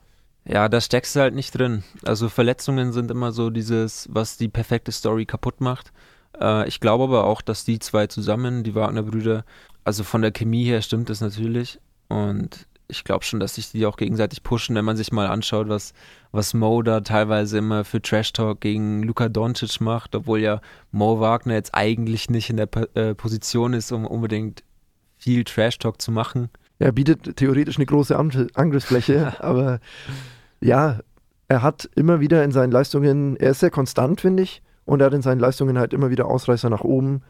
Ja, 0.46 0.70
da 0.70 0.82
steckst 0.82 1.16
du 1.16 1.20
halt 1.20 1.36
nicht 1.36 1.58
drin. 1.58 1.84
Also 2.04 2.30
Verletzungen 2.30 2.94
sind 2.94 3.12
immer 3.12 3.32
so 3.34 3.50
dieses, 3.50 4.08
was 4.12 4.38
die 4.38 4.48
perfekte 4.48 4.92
Story 4.92 5.26
kaputt 5.26 5.62
macht. 5.62 5.92
Äh, 6.40 6.68
ich 6.68 6.80
glaube 6.80 7.04
aber 7.04 7.26
auch, 7.26 7.42
dass 7.42 7.66
die 7.66 7.80
zwei 7.80 8.08
zusammen, 8.08 8.64
die 8.64 8.74
Wagner-Brüder, 8.74 9.44
also 9.84 10.04
von 10.04 10.22
der 10.22 10.32
Chemie 10.32 10.64
her 10.64 10.82
stimmt 10.82 11.10
es 11.10 11.22
natürlich. 11.22 11.80
Und 12.08 12.66
ich 12.88 13.04
glaube 13.04 13.26
schon, 13.26 13.40
dass 13.40 13.56
sich 13.56 13.72
die 13.72 13.86
auch 13.86 13.98
gegenseitig 13.98 14.44
pushen, 14.44 14.76
wenn 14.76 14.86
man 14.86 14.98
sich 14.98 15.12
mal 15.12 15.28
anschaut, 15.28 15.68
was, 15.68 15.94
was 16.32 16.54
Mo 16.54 16.82
da 16.82 17.02
teilweise 17.02 17.58
immer 17.58 17.84
für 17.84 18.02
Trash 18.02 18.34
Talk 18.34 18.62
gegen 18.62 19.04
Luka 19.04 19.30
Doncic 19.30 19.82
macht, 19.82 20.16
obwohl 20.16 20.40
ja 20.40 20.62
Mo 20.92 21.20
Wagner 21.20 21.56
jetzt 21.56 21.76
eigentlich 21.76 22.30
nicht 22.30 22.50
in 22.50 22.58
der 22.58 22.70
äh, 22.96 23.14
Position 23.14 23.74
ist, 23.74 23.92
um 23.92 24.06
unbedingt 24.06 24.64
viel 25.18 25.44
Trash 25.44 25.80
Talk 25.80 26.02
zu 26.02 26.12
machen. 26.12 26.50
Er 26.80 26.92
bietet 26.92 27.36
theoretisch 27.38 27.78
eine 27.78 27.86
große 27.86 28.16
Angriffsfläche, 28.16 29.36
aber 29.44 29.80
ja, 30.62 31.00
er 31.48 31.62
hat 31.62 31.90
immer 31.96 32.20
wieder 32.20 32.44
in 32.44 32.52
seinen 32.52 32.72
Leistungen, 32.72 33.36
er 33.38 33.52
ist 33.52 33.60
sehr 33.60 33.72
konstant, 33.72 34.22
finde 34.22 34.44
ich, 34.44 34.62
und 34.86 35.02
er 35.02 35.08
hat 35.08 35.14
in 35.14 35.22
seinen 35.22 35.40
Leistungen 35.40 35.78
halt 35.78 35.94
immer 35.94 36.10
wieder 36.10 36.28
Ausreißer 36.28 36.70
nach 36.70 36.82
oben. 36.82 37.22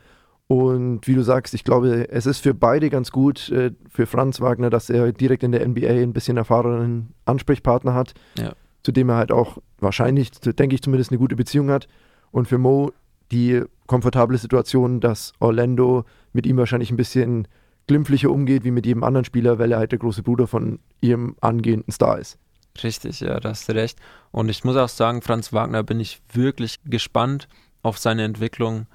Und 0.48 1.08
wie 1.08 1.16
du 1.16 1.24
sagst, 1.24 1.54
ich 1.54 1.66
glaube, 1.66 2.10
es 2.10 2.26
ist 2.26 2.40
für 2.40 2.54
beide 2.54 2.90
ganz 2.90 3.12
gut, 3.12 3.50
äh, 3.50 3.72
für 3.90 4.06
Franz 4.06 4.40
Wagner, 4.40 4.70
dass 4.70 4.90
er 4.90 5.12
direkt 5.12 5.44
in 5.44 5.52
der 5.52 5.68
NBA 5.68 5.90
ein 5.90 6.14
bisschen 6.14 6.38
erfahrenen 6.38 7.14
Ansprechpartner 7.26 7.94
hat, 7.94 8.14
ja. 8.38 8.54
zu 8.82 8.94
dem 8.94 9.10
er 9.10 9.18
halt 9.18 9.32
auch 9.32 9.58
wahrscheinlich, 9.80 10.32
denke 10.32 10.76
ich 10.76 10.82
zumindest, 10.82 11.12
eine 11.12 11.20
gute 11.20 11.36
Beziehung 11.36 11.70
hat. 11.70 11.88
Und 12.32 12.48
für 12.48 12.58
Mo 12.58 12.94
die 13.32 13.62
komfortable 13.88 14.38
Situation, 14.38 15.02
dass 15.02 15.34
Orlando 15.40 16.06
mit 16.32 16.46
ihm 16.46 16.58
wahrscheinlich 16.58 16.92
ein 16.92 16.98
bisschen 16.98 17.48
glimpflicher 17.88 18.30
umgeht 18.30 18.64
wie 18.64 18.72
mit 18.72 18.86
jedem 18.86 19.04
anderen 19.04 19.26
Spieler, 19.26 19.60
weil 19.60 19.72
er 19.72 19.80
halt 19.80 19.92
der 19.92 20.00
große 20.00 20.24
Bruder 20.24 20.48
von 20.48 20.80
ihrem 21.02 21.36
angehenden 21.42 21.92
Star 21.92 22.20
ist. 22.20 22.38
Richtig, 22.84 23.22
ja, 23.22 23.40
da 23.40 23.50
hast 23.50 23.68
du 23.68 23.74
recht. 23.74 23.98
Und 24.32 24.50
ich 24.50 24.64
muss 24.64 24.76
auch 24.76 24.90
sagen, 24.90 25.22
Franz 25.22 25.52
Wagner 25.52 25.84
bin 25.84 26.00
ich 26.00 26.22
wirklich 26.32 26.80
gespannt 26.86 27.48
auf 27.82 27.98
seine 27.98 28.24
Entwicklung 28.24 28.88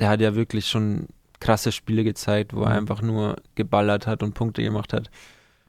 der 0.00 0.08
hat 0.08 0.20
ja 0.20 0.34
wirklich 0.34 0.66
schon 0.66 1.06
krasse 1.38 1.72
Spiele 1.72 2.04
gezeigt, 2.04 2.54
wo 2.54 2.62
er 2.62 2.70
mhm. 2.70 2.76
einfach 2.76 3.02
nur 3.02 3.36
geballert 3.54 4.06
hat 4.06 4.22
und 4.22 4.34
Punkte 4.34 4.62
gemacht 4.62 4.92
hat. 4.92 5.10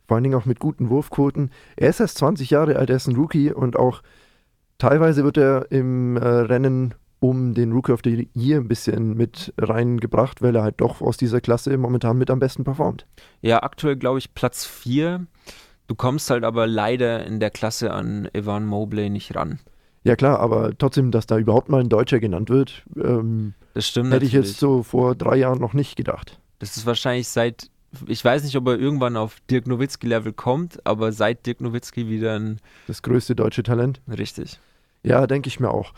Vor 0.08 0.16
allen 0.16 0.24
Dingen 0.24 0.36
auch 0.36 0.46
mit 0.46 0.60
guten 0.60 0.90
Wurfquoten. 0.90 1.52
Er 1.78 1.90
ist 1.90 2.00
erst 2.00 2.18
20 2.18 2.50
Jahre 2.50 2.76
alt, 2.76 2.90
er 2.90 2.98
ist 2.98 3.08
ein 3.08 3.16
Rookie 3.16 3.52
und 3.54 3.78
auch 3.78 4.02
teilweise 4.78 5.24
wird 5.24 5.38
er 5.38 5.72
im 5.72 6.18
äh, 6.18 6.28
Rennen 6.28 6.96
um 7.20 7.54
den 7.54 7.72
Rookie 7.72 7.92
of 7.92 8.02
the 8.04 8.28
Year 8.34 8.60
ein 8.60 8.68
bisschen 8.68 9.16
mit 9.16 9.54
reingebracht, 9.58 10.42
weil 10.42 10.56
er 10.56 10.64
halt 10.64 10.82
doch 10.82 11.02
aus 11.02 11.18
dieser 11.18 11.40
Klasse 11.40 11.78
momentan 11.78 12.18
mit 12.18 12.32
am 12.32 12.40
besten 12.40 12.64
performt. 12.64 13.06
Ja, 13.42 13.62
aktuell 13.62 13.96
glaube 13.96 14.18
ich 14.18 14.34
Platz 14.34 14.66
4. 14.66 15.28
Du 15.88 15.96
kommst 15.96 16.30
halt 16.32 16.44
aber 16.44 16.66
leider 16.66 17.26
in 17.26 17.40
der 17.40 17.52
Klasse 17.52 17.92
an 17.92 18.28
Evan 18.34 18.66
Mobley 18.66 19.10
nicht 19.10 19.36
ran. 19.36 19.60
Ja 20.04 20.16
klar, 20.16 20.40
aber 20.40 20.76
trotzdem, 20.78 21.12
dass 21.12 21.28
da 21.28 21.38
überhaupt 21.38 21.70
mal 21.70 21.82
ein 21.82 21.90
Deutscher 21.90 22.20
genannt 22.20 22.50
wird, 22.50 22.84
ähm, 22.96 23.54
das 23.74 23.88
stimmt 23.88 24.08
hätte 24.08 24.26
natürlich. 24.26 24.34
ich 24.34 24.50
jetzt 24.50 24.60
so 24.60 24.84
vor 24.84 25.16
drei 25.16 25.38
Jahren 25.38 25.60
noch 25.60 25.74
nicht 25.74 25.96
gedacht. 25.96 26.40
Das 26.60 26.76
ist 26.76 26.86
wahrscheinlich 26.86 27.28
seit, 27.28 27.70
ich 28.08 28.24
weiß 28.24 28.44
nicht, 28.44 28.56
ob 28.56 28.68
er 28.68 28.80
irgendwann 28.80 29.16
auf 29.16 29.38
Dirk 29.50 29.68
Nowitzki-Level 29.68 30.34
kommt, 30.34 30.86
aber 30.86 31.12
seit 31.12 31.46
Dirk 31.46 31.62
Nowitzki 31.62 32.10
wieder 32.10 32.36
ein... 32.36 32.60
Das 32.88 33.02
größte 33.02 33.36
deutsche 33.36 33.64
Talent. 33.64 34.02
Richtig. 34.08 34.60
Ja, 35.04 35.28
denke 35.28 35.48
ich 35.48 35.60
mir 35.60 35.72
auch. 35.72 35.94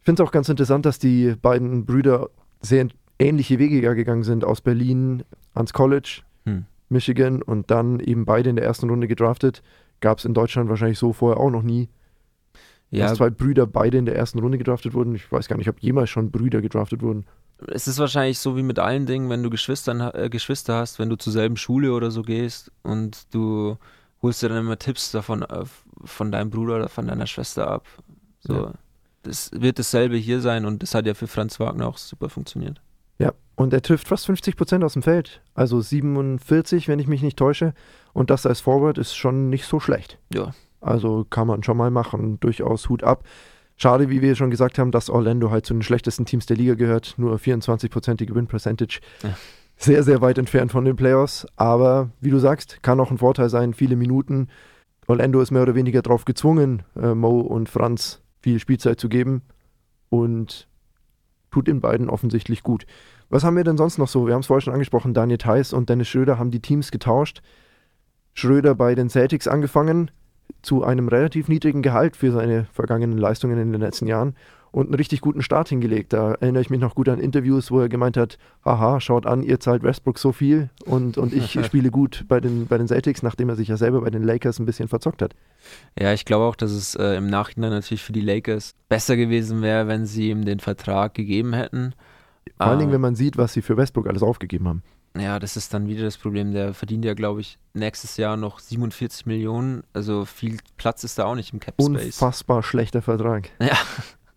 Ich 0.00 0.04
finde 0.04 0.22
es 0.22 0.28
auch 0.28 0.32
ganz 0.32 0.48
interessant, 0.48 0.86
dass 0.86 0.98
die 0.98 1.34
beiden 1.40 1.84
Brüder 1.84 2.30
sehr 2.60 2.88
ähnliche 3.18 3.58
Wege 3.58 3.80
gegangen 3.94 4.22
sind, 4.22 4.44
aus 4.44 4.60
Berlin 4.60 5.24
ans 5.54 5.72
College, 5.72 6.22
hm. 6.44 6.64
Michigan 6.88 7.42
und 7.42 7.70
dann 7.70 8.00
eben 8.00 8.24
beide 8.24 8.50
in 8.50 8.56
der 8.56 8.64
ersten 8.64 8.88
Runde 8.88 9.08
gedraftet. 9.08 9.62
Gab 10.00 10.18
es 10.18 10.24
in 10.24 10.34
Deutschland 10.34 10.68
wahrscheinlich 10.70 10.98
so 10.98 11.12
vorher 11.12 11.38
auch 11.38 11.50
noch 11.50 11.62
nie 11.62 11.88
ja. 12.90 13.06
dass 13.06 13.18
zwei 13.18 13.30
Brüder 13.30 13.66
beide 13.66 13.98
in 13.98 14.06
der 14.06 14.16
ersten 14.16 14.38
Runde 14.38 14.58
gedraftet 14.58 14.94
wurden. 14.94 15.14
Ich 15.14 15.30
weiß 15.30 15.48
gar 15.48 15.56
nicht, 15.56 15.68
ob 15.68 15.80
jemals 15.80 16.10
schon 16.10 16.30
Brüder 16.30 16.60
gedraftet 16.60 17.02
wurden. 17.02 17.24
Es 17.68 17.86
ist 17.86 17.98
wahrscheinlich 17.98 18.38
so 18.38 18.56
wie 18.56 18.62
mit 18.62 18.78
allen 18.78 19.06
Dingen, 19.06 19.28
wenn 19.28 19.42
du 19.42 19.50
Geschwistern, 19.50 20.00
äh, 20.00 20.28
Geschwister 20.30 20.76
hast, 20.76 20.98
wenn 20.98 21.10
du 21.10 21.16
zur 21.16 21.32
selben 21.32 21.56
Schule 21.56 21.92
oder 21.92 22.10
so 22.10 22.22
gehst 22.22 22.72
und 22.82 23.34
du 23.34 23.76
holst 24.22 24.42
dir 24.42 24.48
dann 24.48 24.58
immer 24.58 24.78
Tipps 24.78 25.12
davon 25.12 25.42
äh, 25.42 25.64
von 26.04 26.32
deinem 26.32 26.50
Bruder 26.50 26.76
oder 26.76 26.88
von 26.88 27.06
deiner 27.06 27.26
Schwester 27.26 27.70
ab. 27.70 27.86
So, 28.40 28.54
ja. 28.54 28.72
das 29.22 29.50
wird 29.52 29.78
dasselbe 29.78 30.16
hier 30.16 30.40
sein 30.40 30.64
und 30.64 30.82
das 30.82 30.94
hat 30.94 31.06
ja 31.06 31.14
für 31.14 31.26
Franz 31.26 31.60
Wagner 31.60 31.86
auch 31.86 31.98
super 31.98 32.30
funktioniert. 32.30 32.80
Ja, 33.18 33.34
und 33.54 33.74
er 33.74 33.82
trifft 33.82 34.08
fast 34.08 34.24
50 34.24 34.56
Prozent 34.56 34.82
aus 34.82 34.94
dem 34.94 35.02
Feld. 35.02 35.42
Also 35.52 35.82
47, 35.82 36.88
wenn 36.88 36.98
ich 36.98 37.06
mich 37.06 37.20
nicht 37.20 37.36
täusche. 37.36 37.74
Und 38.14 38.30
das 38.30 38.46
als 38.46 38.60
Forward 38.60 38.96
ist 38.96 39.14
schon 39.14 39.50
nicht 39.50 39.66
so 39.66 39.78
schlecht. 39.78 40.18
Ja, 40.32 40.54
also 40.80 41.26
kann 41.28 41.46
man 41.46 41.62
schon 41.62 41.76
mal 41.76 41.90
machen, 41.90 42.38
durchaus 42.40 42.88
Hut 42.88 43.04
ab. 43.04 43.24
Schade, 43.76 44.10
wie 44.10 44.20
wir 44.20 44.34
schon 44.34 44.50
gesagt 44.50 44.78
haben, 44.78 44.90
dass 44.90 45.08
Orlando 45.08 45.50
halt 45.50 45.64
zu 45.64 45.72
den 45.72 45.82
schlechtesten 45.82 46.26
Teams 46.26 46.44
der 46.44 46.56
Liga 46.56 46.74
gehört. 46.74 47.14
Nur 47.16 47.36
24-prozentige 47.36 48.34
Win-Percentage. 48.34 49.00
Ja. 49.22 49.30
Sehr, 49.76 50.02
sehr 50.02 50.20
weit 50.20 50.36
entfernt 50.36 50.70
von 50.70 50.84
den 50.84 50.96
Playoffs. 50.96 51.46
Aber 51.56 52.10
wie 52.20 52.28
du 52.28 52.38
sagst, 52.38 52.82
kann 52.82 53.00
auch 53.00 53.10
ein 53.10 53.16
Vorteil 53.16 53.48
sein. 53.48 53.72
Viele 53.72 53.96
Minuten. 53.96 54.48
Orlando 55.06 55.40
ist 55.40 55.50
mehr 55.50 55.62
oder 55.62 55.74
weniger 55.74 56.02
darauf 56.02 56.26
gezwungen, 56.26 56.82
äh, 56.94 57.14
Mo 57.14 57.40
und 57.40 57.70
Franz 57.70 58.20
viel 58.40 58.58
Spielzeit 58.58 59.00
zu 59.00 59.08
geben. 59.08 59.40
Und 60.10 60.68
tut 61.50 61.66
den 61.66 61.80
beiden 61.80 62.10
offensichtlich 62.10 62.62
gut. 62.62 62.84
Was 63.30 63.44
haben 63.44 63.56
wir 63.56 63.64
denn 63.64 63.78
sonst 63.78 63.96
noch 63.96 64.08
so? 64.08 64.26
Wir 64.26 64.34
haben 64.34 64.40
es 64.40 64.48
vorher 64.48 64.60
schon 64.60 64.74
angesprochen. 64.74 65.14
Daniel 65.14 65.38
Theiss 65.38 65.72
und 65.72 65.88
Dennis 65.88 66.08
Schröder 66.08 66.38
haben 66.38 66.50
die 66.50 66.60
Teams 66.60 66.90
getauscht. 66.90 67.40
Schröder 68.34 68.74
bei 68.74 68.94
den 68.94 69.08
Celtics 69.08 69.48
angefangen, 69.48 70.10
zu 70.62 70.84
einem 70.84 71.08
relativ 71.08 71.48
niedrigen 71.48 71.82
Gehalt 71.82 72.16
für 72.16 72.32
seine 72.32 72.66
vergangenen 72.72 73.18
Leistungen 73.18 73.58
in 73.58 73.72
den 73.72 73.80
letzten 73.80 74.06
Jahren 74.06 74.34
und 74.72 74.86
einen 74.86 74.94
richtig 74.94 75.20
guten 75.20 75.42
Start 75.42 75.68
hingelegt. 75.68 76.12
Da 76.12 76.34
erinnere 76.34 76.62
ich 76.62 76.70
mich 76.70 76.80
noch 76.80 76.94
gut 76.94 77.08
an 77.08 77.18
Interviews, 77.18 77.70
wo 77.70 77.80
er 77.80 77.88
gemeint 77.88 78.16
hat, 78.16 78.38
haha, 78.64 79.00
schaut 79.00 79.26
an, 79.26 79.42
ihr 79.42 79.58
zahlt 79.60 79.82
Westbrook 79.82 80.18
so 80.18 80.32
viel 80.32 80.70
und, 80.84 81.18
und 81.18 81.32
ich 81.32 81.58
spiele 81.64 81.90
gut 81.90 82.24
bei 82.28 82.40
den, 82.40 82.66
bei 82.66 82.78
den 82.78 82.86
Celtics, 82.86 83.22
nachdem 83.22 83.48
er 83.48 83.56
sich 83.56 83.68
ja 83.68 83.76
selber 83.76 84.00
bei 84.00 84.10
den 84.10 84.22
Lakers 84.22 84.58
ein 84.58 84.66
bisschen 84.66 84.88
verzockt 84.88 85.22
hat. 85.22 85.34
Ja, 85.98 86.12
ich 86.12 86.24
glaube 86.24 86.44
auch, 86.44 86.56
dass 86.56 86.70
es 86.70 86.94
äh, 86.94 87.16
im 87.16 87.26
Nachhinein 87.26 87.70
natürlich 87.70 88.02
für 88.02 88.12
die 88.12 88.20
Lakers 88.20 88.74
besser 88.88 89.16
gewesen 89.16 89.62
wäre, 89.62 89.88
wenn 89.88 90.06
sie 90.06 90.30
ihm 90.30 90.44
den 90.44 90.60
Vertrag 90.60 91.14
gegeben 91.14 91.52
hätten. 91.52 91.94
Vor 92.56 92.66
allen 92.66 92.78
Dingen, 92.78 92.90
ah. 92.90 92.94
wenn 92.94 93.00
man 93.00 93.14
sieht, 93.14 93.36
was 93.36 93.52
sie 93.52 93.62
für 93.62 93.76
Westbrook 93.76 94.06
alles 94.06 94.22
aufgegeben 94.22 94.68
haben. 94.68 94.82
Ja, 95.18 95.38
das 95.38 95.56
ist 95.56 95.74
dann 95.74 95.88
wieder 95.88 96.04
das 96.04 96.18
Problem. 96.18 96.52
Der 96.52 96.72
verdient 96.72 97.04
ja, 97.04 97.14
glaube 97.14 97.40
ich, 97.40 97.58
nächstes 97.74 98.16
Jahr 98.16 98.36
noch 98.36 98.60
47 98.60 99.26
Millionen. 99.26 99.82
Also 99.92 100.24
viel 100.24 100.58
Platz 100.76 101.02
ist 101.02 101.18
da 101.18 101.24
auch 101.24 101.34
nicht 101.34 101.52
im 101.52 101.60
Cap 101.60 101.74
Space. 101.74 101.88
Unfassbar 101.88 102.62
schlechter 102.62 103.02
Vertrag. 103.02 103.50
Ja. 103.60 103.76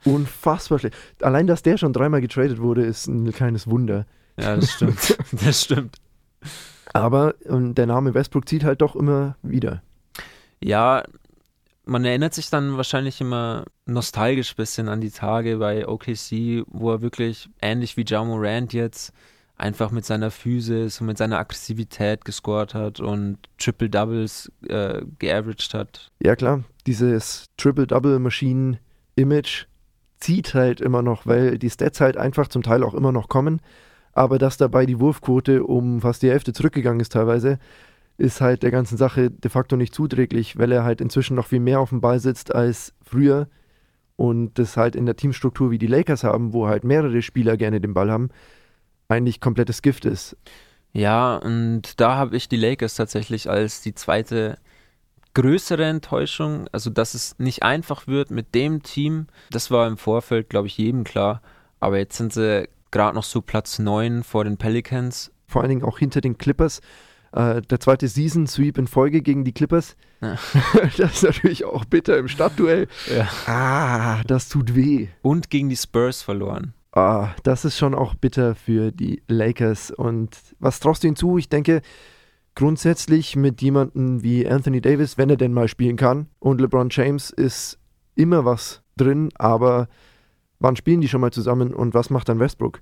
Unfassbar 0.06 0.80
schlecht. 0.80 0.98
Allein, 1.22 1.48
dass 1.48 1.64
der 1.64 1.78
schon 1.78 1.94
dreimal 1.94 2.20
getradet 2.20 2.60
wurde, 2.60 2.84
ist 2.84 3.08
ein 3.08 3.32
kleines 3.32 3.68
Wunder. 3.68 4.06
Ja, 4.38 4.58
das 4.58 4.72
stimmt. 4.72 5.18
das 5.32 5.64
stimmt. 5.64 5.96
Aber 6.92 7.36
und 7.46 7.76
der 7.76 7.86
Name 7.86 8.14
Westbrook 8.14 8.50
zieht 8.50 8.66
halt 8.66 8.82
doch 8.82 8.98
immer 8.98 9.38
wieder. 9.44 9.82
Ja, 10.62 11.04
man 11.86 12.04
erinnert 12.04 12.34
sich 12.34 12.50
dann 12.50 12.76
wahrscheinlich 12.76 13.22
immer 13.22 13.64
nostalgisch 13.86 14.54
ein 14.54 14.58
bisschen 14.58 14.90
an 14.90 15.00
die 15.00 15.12
Tage 15.12 15.58
bei 15.58 15.88
OKC, 15.88 16.66
wo 16.68 16.92
er 16.92 17.02
wirklich 17.02 17.50
ähnlich 17.62 17.96
wie 17.96 18.06
Ja 18.06 18.24
Morant 18.24 18.74
jetzt 18.74 19.14
einfach 19.56 19.92
mit 19.92 20.06
seiner 20.06 20.32
Physis 20.32 21.00
und 21.00 21.08
mit 21.08 21.18
seiner 21.18 21.40
Aggressivität 21.40 22.26
gescored 22.26 22.74
hat 22.74 23.00
und 23.00 23.38
Triple 23.58 23.90
Doubles 23.90 24.52
äh, 24.68 25.02
geaveraged 25.20 25.74
hat. 25.74 26.12
Ja 26.22 26.36
klar, 26.36 26.64
dieses 26.88 27.46
Triple 27.58 27.88
Double 27.88 28.20
Maschinen 28.20 28.78
Image 29.16 29.66
zieht 30.20 30.54
halt 30.54 30.82
immer 30.82 31.02
noch, 31.02 31.26
weil 31.26 31.58
die 31.60 31.70
Stats 31.70 32.02
halt 32.02 32.18
einfach 32.18 32.48
zum 32.48 32.64
Teil 32.64 32.84
auch 32.84 32.94
immer 32.94 33.12
noch 33.12 33.30
kommen, 33.30 33.62
aber 34.14 34.38
dass 34.38 34.58
dabei 34.58 34.86
die 34.86 35.00
Wurfquote 35.00 35.64
um 35.64 36.02
fast 36.02 36.24
die 36.24 36.30
Hälfte 36.30 36.54
zurückgegangen 36.54 37.00
ist 37.00 37.12
teilweise, 37.12 37.60
ist 38.18 38.42
halt 38.42 38.64
der 38.64 38.72
ganzen 38.72 38.98
Sache 38.98 39.32
de 39.32 39.50
facto 39.50 39.76
nicht 39.76 39.94
zuträglich, 39.94 40.58
weil 40.58 40.72
er 40.72 40.84
halt 40.84 41.02
inzwischen 41.02 41.36
noch 41.36 41.48
viel 41.48 41.60
mehr 41.60 41.80
auf 41.80 41.90
dem 41.90 42.02
Ball 42.02 42.20
sitzt 42.20 42.54
als 42.54 42.94
früher. 43.02 43.48
Und 44.16 44.60
das 44.60 44.78
halt 44.78 44.96
in 44.96 45.08
der 45.08 45.16
Teamstruktur 45.16 45.72
wie 45.72 45.80
die 45.80 45.88
Lakers 45.88 46.24
haben, 46.24 46.54
wo 46.54 46.68
halt 46.68 46.84
mehrere 46.84 47.24
Spieler 47.24 47.58
gerne 47.58 47.82
den 47.82 47.96
Ball 47.96 48.12
haben, 48.12 48.30
eigentlich 49.14 49.40
komplettes 49.40 49.82
Gift 49.82 50.06
ist. 50.06 50.36
Ja, 50.92 51.38
und 51.38 52.00
da 52.00 52.16
habe 52.16 52.38
ich 52.38 52.48
die 52.50 52.58
Lakers 52.58 52.96
tatsächlich 52.96 53.50
als 53.50 53.82
die 53.82 53.96
zweite 53.96 54.58
größere 55.34 55.86
Enttäuschung. 55.86 56.68
Also, 56.72 56.90
dass 56.90 57.14
es 57.14 57.38
nicht 57.40 57.64
einfach 57.64 58.08
wird 58.08 58.32
mit 58.32 58.54
dem 58.54 58.84
Team, 58.84 59.28
das 59.50 59.72
war 59.72 59.88
im 59.88 59.98
Vorfeld, 59.98 60.50
glaube 60.50 60.68
ich, 60.68 60.78
jedem 60.78 61.04
klar. 61.04 61.42
Aber 61.80 61.98
jetzt 61.98 62.18
sind 62.18 62.34
sie 62.34 62.70
gerade 62.92 63.16
noch 63.16 63.24
so 63.24 63.42
Platz 63.42 63.80
9 63.80 64.24
vor 64.24 64.44
den 64.44 64.58
Pelicans. 64.58 65.32
Vor 65.48 65.62
allen 65.62 65.70
Dingen 65.70 65.84
auch 65.84 66.00
hinter 66.00 66.22
den 66.22 66.38
Clippers. 66.38 66.82
Äh, 67.34 67.62
der 67.64 67.80
zweite 67.80 68.08
Season-Sweep 68.08 68.78
in 68.78 68.88
Folge 68.88 69.22
gegen 69.22 69.44
die 69.44 69.52
Clippers. 69.52 69.96
Ja. 70.22 70.38
das 70.98 71.16
ist 71.16 71.24
natürlich 71.24 71.66
auch 71.66 71.86
bitter 71.86 72.18
im 72.18 72.28
Stadtduell. 72.28 72.88
Ja. 73.14 73.28
Ah, 73.48 74.24
das 74.26 74.50
tut 74.50 74.76
weh. 74.76 75.10
Und 75.24 75.50
gegen 75.50 75.70
die 75.70 75.76
Spurs 75.76 76.22
verloren. 76.22 76.74
Ah, 76.96 77.32
das 77.42 77.66
ist 77.66 77.78
schon 77.78 77.96
auch 77.96 78.14
bitter 78.14 78.54
für 78.54 78.92
die 78.92 79.24
Lakers. 79.28 79.90
Und 79.90 80.38
was 80.60 80.80
traust 80.80 81.04
du 81.04 81.08
ihnen 81.08 81.16
zu? 81.16 81.40
Ich 81.40 81.50
denke, 81.50 81.82
grundsätzlich 82.54 83.36
mit 83.36 83.62
jemandem 83.64 84.22
wie 84.22 84.48
Anthony 84.48 84.80
Davis, 84.80 85.18
wenn 85.18 85.30
er 85.30 85.38
denn 85.38 85.54
mal 85.54 85.68
spielen 85.68 85.98
kann, 85.98 86.28
und 86.40 86.62
LeBron 86.62 86.90
James 86.92 87.32
ist 87.32 87.80
immer 88.16 88.46
was 88.46 88.84
drin, 88.96 89.30
aber 89.36 89.88
wann 90.60 90.76
spielen 90.76 91.02
die 91.02 91.10
schon 91.10 91.22
mal 91.22 91.32
zusammen 91.32 91.74
und 91.74 91.96
was 91.96 92.12
macht 92.12 92.30
dann 92.30 92.40
Westbrook? 92.40 92.82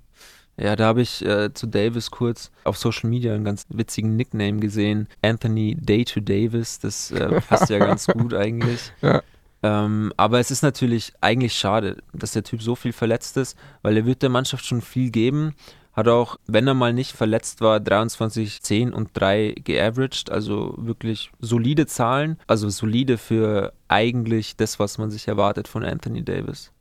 Ja, 0.58 0.76
da 0.76 0.86
habe 0.86 1.02
ich 1.02 1.26
äh, 1.26 1.54
zu 1.54 1.66
Davis 1.66 2.12
kurz 2.12 2.52
auf 2.66 2.78
Social 2.78 3.10
Media 3.10 3.34
einen 3.34 3.46
ganz 3.46 3.66
witzigen 3.70 4.18
Nickname 4.18 4.60
gesehen. 4.60 5.08
Anthony 5.22 5.76
Day 5.76 6.04
to 6.04 6.20
Davis. 6.20 6.80
Das 6.80 7.10
äh, 7.12 7.40
passt 7.42 7.70
ja 7.70 7.80
ganz 7.80 8.08
gut 8.08 8.34
eigentlich. 8.34 8.92
Ja. 9.02 9.22
Ähm, 9.64 10.12
aber 10.18 10.40
es 10.40 10.50
ist 10.50 10.64
natürlich 10.64 11.14
eigentlich 11.22 11.54
schade, 11.54 11.98
dass 12.14 12.32
der 12.32 12.44
Typ 12.44 12.62
so 12.62 12.76
viel 12.76 12.94
verletzt 12.94 13.38
ist, 13.38 13.58
weil 13.84 13.98
er 13.98 14.06
wird 14.06 14.24
der 14.24 14.30
Mannschaft 14.30 14.66
schon 14.66 14.82
viel 14.82 15.12
geben. 15.12 15.54
Hat 15.94 16.08
auch, 16.08 16.38
wenn 16.48 16.68
er 16.68 16.74
mal 16.74 16.94
nicht 16.94 17.12
verletzt 17.12 17.62
war, 17.62 17.80
23, 17.80 18.62
10 18.62 18.94
und 18.94 19.10
3 19.14 19.56
geaveraged, 19.64 20.32
also 20.32 20.74
wirklich 20.78 21.32
solide 21.40 21.86
Zahlen, 21.86 22.38
also 22.48 22.70
solide 22.70 23.18
für 23.18 23.74
eigentlich 23.88 24.56
das, 24.56 24.80
was 24.80 24.98
man 24.98 25.12
sich 25.12 25.28
erwartet 25.28 25.68
von 25.68 25.84
Anthony 25.84 26.24
Davis. 26.24 26.72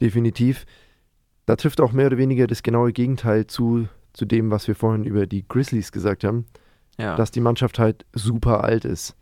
Definitiv. 0.00 0.64
Da 1.44 1.56
trifft 1.56 1.80
auch 1.80 1.92
mehr 1.92 2.06
oder 2.06 2.18
weniger 2.18 2.46
das 2.46 2.62
genaue 2.62 2.92
Gegenteil 2.92 3.46
zu, 3.48 3.88
zu 4.12 4.24
dem, 4.24 4.50
was 4.50 4.68
wir 4.68 4.76
vorhin 4.76 5.04
über 5.04 5.26
die 5.26 5.46
Grizzlies 5.46 5.90
gesagt 5.90 6.22
haben. 6.22 6.46
Ja. 6.98 7.16
Dass 7.16 7.32
die 7.32 7.40
Mannschaft 7.40 7.78
halt 7.78 8.06
super 8.12 8.62
alt 8.62 8.84
ist. 8.84 9.16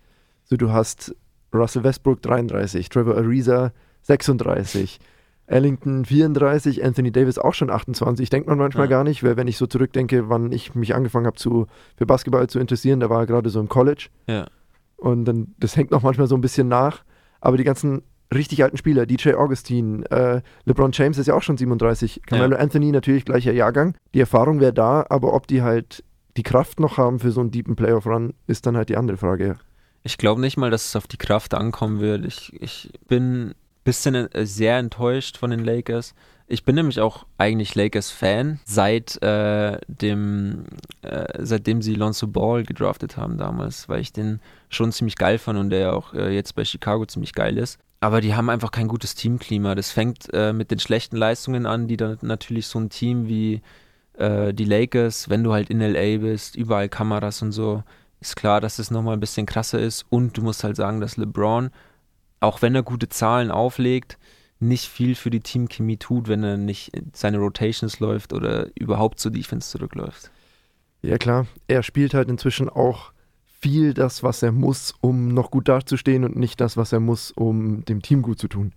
So, 0.44 0.56
du 0.56 0.70
hast 0.70 1.14
Russell 1.52 1.84
Westbrook 1.84 2.22
33, 2.22 2.88
Trevor 2.88 3.16
Ariza 3.16 3.72
36, 4.02 4.98
Ellington 5.46 6.04
34, 6.04 6.84
Anthony 6.84 7.10
Davis 7.10 7.38
auch 7.38 7.54
schon 7.54 7.70
28. 7.70 8.28
Denkt 8.28 8.48
man 8.48 8.58
manchmal 8.58 8.86
ja. 8.86 8.90
gar 8.90 9.04
nicht, 9.04 9.24
weil 9.24 9.36
wenn 9.36 9.48
ich 9.48 9.56
so 9.56 9.66
zurückdenke, 9.66 10.28
wann 10.28 10.52
ich 10.52 10.74
mich 10.74 10.94
angefangen 10.94 11.26
habe 11.26 11.38
für 11.38 12.06
Basketball 12.06 12.46
zu 12.48 12.58
interessieren, 12.58 13.00
da 13.00 13.08
war 13.08 13.20
er 13.20 13.26
gerade 13.26 13.48
so 13.50 13.58
im 13.60 13.68
College. 13.68 14.08
Ja. 14.26 14.46
Und 14.96 15.24
dann, 15.24 15.54
das 15.58 15.76
hängt 15.76 15.90
noch 15.90 16.02
manchmal 16.02 16.26
so 16.26 16.34
ein 16.34 16.40
bisschen 16.40 16.68
nach. 16.68 17.02
Aber 17.40 17.56
die 17.56 17.64
ganzen 17.64 18.02
richtig 18.34 18.62
alten 18.62 18.76
Spieler, 18.76 19.06
DJ 19.06 19.34
Augustin, 19.34 20.04
äh, 20.06 20.42
LeBron 20.64 20.92
James 20.92 21.18
ist 21.18 21.28
ja 21.28 21.34
auch 21.34 21.42
schon 21.42 21.56
37, 21.56 22.22
Carmelo 22.26 22.56
ja. 22.56 22.62
Anthony 22.62 22.92
natürlich 22.92 23.24
gleicher 23.24 23.52
Jahrgang. 23.52 23.94
Die 24.12 24.20
Erfahrung 24.20 24.60
wäre 24.60 24.74
da, 24.74 25.06
aber 25.08 25.32
ob 25.32 25.46
die 25.46 25.62
halt 25.62 26.04
die 26.36 26.42
Kraft 26.42 26.78
noch 26.78 26.98
haben 26.98 27.18
für 27.18 27.30
so 27.30 27.40
einen 27.40 27.50
deepen 27.50 27.74
Playoff-Run, 27.74 28.34
ist 28.46 28.66
dann 28.66 28.76
halt 28.76 28.90
die 28.90 28.96
andere 28.96 29.16
Frage. 29.16 29.58
Ich 30.02 30.18
glaube 30.18 30.40
nicht 30.40 30.56
mal, 30.56 30.70
dass 30.70 30.86
es 30.86 30.96
auf 30.96 31.06
die 31.06 31.16
Kraft 31.16 31.54
ankommen 31.54 32.00
wird. 32.00 32.24
Ich, 32.24 32.52
ich 32.60 32.90
bin 33.08 33.48
ein 33.48 33.54
bisschen 33.84 34.14
äh, 34.14 34.46
sehr 34.46 34.78
enttäuscht 34.78 35.36
von 35.36 35.50
den 35.50 35.64
Lakers. 35.64 36.14
Ich 36.50 36.64
bin 36.64 36.76
nämlich 36.76 36.98
auch 37.00 37.26
eigentlich 37.36 37.74
Lakers-Fan, 37.74 38.60
seit 38.64 39.22
äh, 39.22 39.74
äh, 39.74 39.78
seitdem 41.38 41.82
sie 41.82 41.94
Lonzo 41.94 42.26
Ball 42.26 42.62
gedraftet 42.62 43.18
haben 43.18 43.36
damals, 43.36 43.86
weil 43.90 44.00
ich 44.00 44.14
den 44.14 44.40
schon 44.70 44.90
ziemlich 44.90 45.16
geil 45.16 45.36
fand 45.36 45.58
und 45.58 45.68
der 45.68 45.80
ja 45.80 45.92
auch 45.92 46.14
äh, 46.14 46.34
jetzt 46.34 46.54
bei 46.54 46.64
Chicago 46.64 47.04
ziemlich 47.04 47.34
geil 47.34 47.58
ist. 47.58 47.78
Aber 48.00 48.22
die 48.22 48.34
haben 48.34 48.48
einfach 48.48 48.70
kein 48.70 48.88
gutes 48.88 49.14
Teamklima. 49.14 49.74
Das 49.74 49.90
fängt 49.90 50.32
äh, 50.32 50.54
mit 50.54 50.70
den 50.70 50.78
schlechten 50.78 51.16
Leistungen 51.16 51.66
an, 51.66 51.86
die 51.86 51.98
dann 51.98 52.16
natürlich 52.22 52.66
so 52.66 52.78
ein 52.78 52.88
Team 52.88 53.28
wie 53.28 53.60
äh, 54.14 54.54
die 54.54 54.64
Lakers, 54.64 55.28
wenn 55.28 55.44
du 55.44 55.52
halt 55.52 55.68
in 55.68 55.80
LA 55.80 56.18
bist, 56.18 56.56
überall 56.56 56.88
Kameras 56.88 57.42
und 57.42 57.52
so, 57.52 57.82
ist 58.20 58.36
klar, 58.36 58.60
dass 58.60 58.78
es 58.78 58.90
nochmal 58.90 59.14
ein 59.14 59.20
bisschen 59.20 59.46
krasser 59.46 59.78
ist. 59.78 60.04
Und 60.10 60.36
du 60.36 60.42
musst 60.42 60.64
halt 60.64 60.76
sagen, 60.76 61.00
dass 61.00 61.16
LeBron, 61.16 61.70
auch 62.40 62.62
wenn 62.62 62.74
er 62.74 62.82
gute 62.82 63.08
Zahlen 63.08 63.50
auflegt, 63.50 64.18
nicht 64.60 64.86
viel 64.86 65.14
für 65.14 65.30
die 65.30 65.40
Teamchemie 65.40 65.98
tut, 65.98 66.28
wenn 66.28 66.42
er 66.42 66.56
nicht 66.56 66.90
seine 67.12 67.38
Rotations 67.38 68.00
läuft 68.00 68.32
oder 68.32 68.68
überhaupt 68.74 69.20
zur 69.20 69.30
Defense 69.30 69.70
zurückläuft. 69.70 70.30
Ja 71.00 71.16
klar, 71.16 71.46
er 71.68 71.84
spielt 71.84 72.12
halt 72.12 72.28
inzwischen 72.28 72.68
auch 72.68 73.12
viel 73.60 73.94
das, 73.94 74.22
was 74.24 74.42
er 74.42 74.50
muss, 74.50 74.94
um 75.00 75.28
noch 75.28 75.50
gut 75.50 75.68
dazustehen 75.68 76.24
und 76.24 76.36
nicht 76.36 76.60
das, 76.60 76.76
was 76.76 76.92
er 76.92 77.00
muss, 77.00 77.30
um 77.30 77.84
dem 77.84 78.02
Team 78.02 78.22
gut 78.22 78.40
zu 78.40 78.48
tun. 78.48 78.72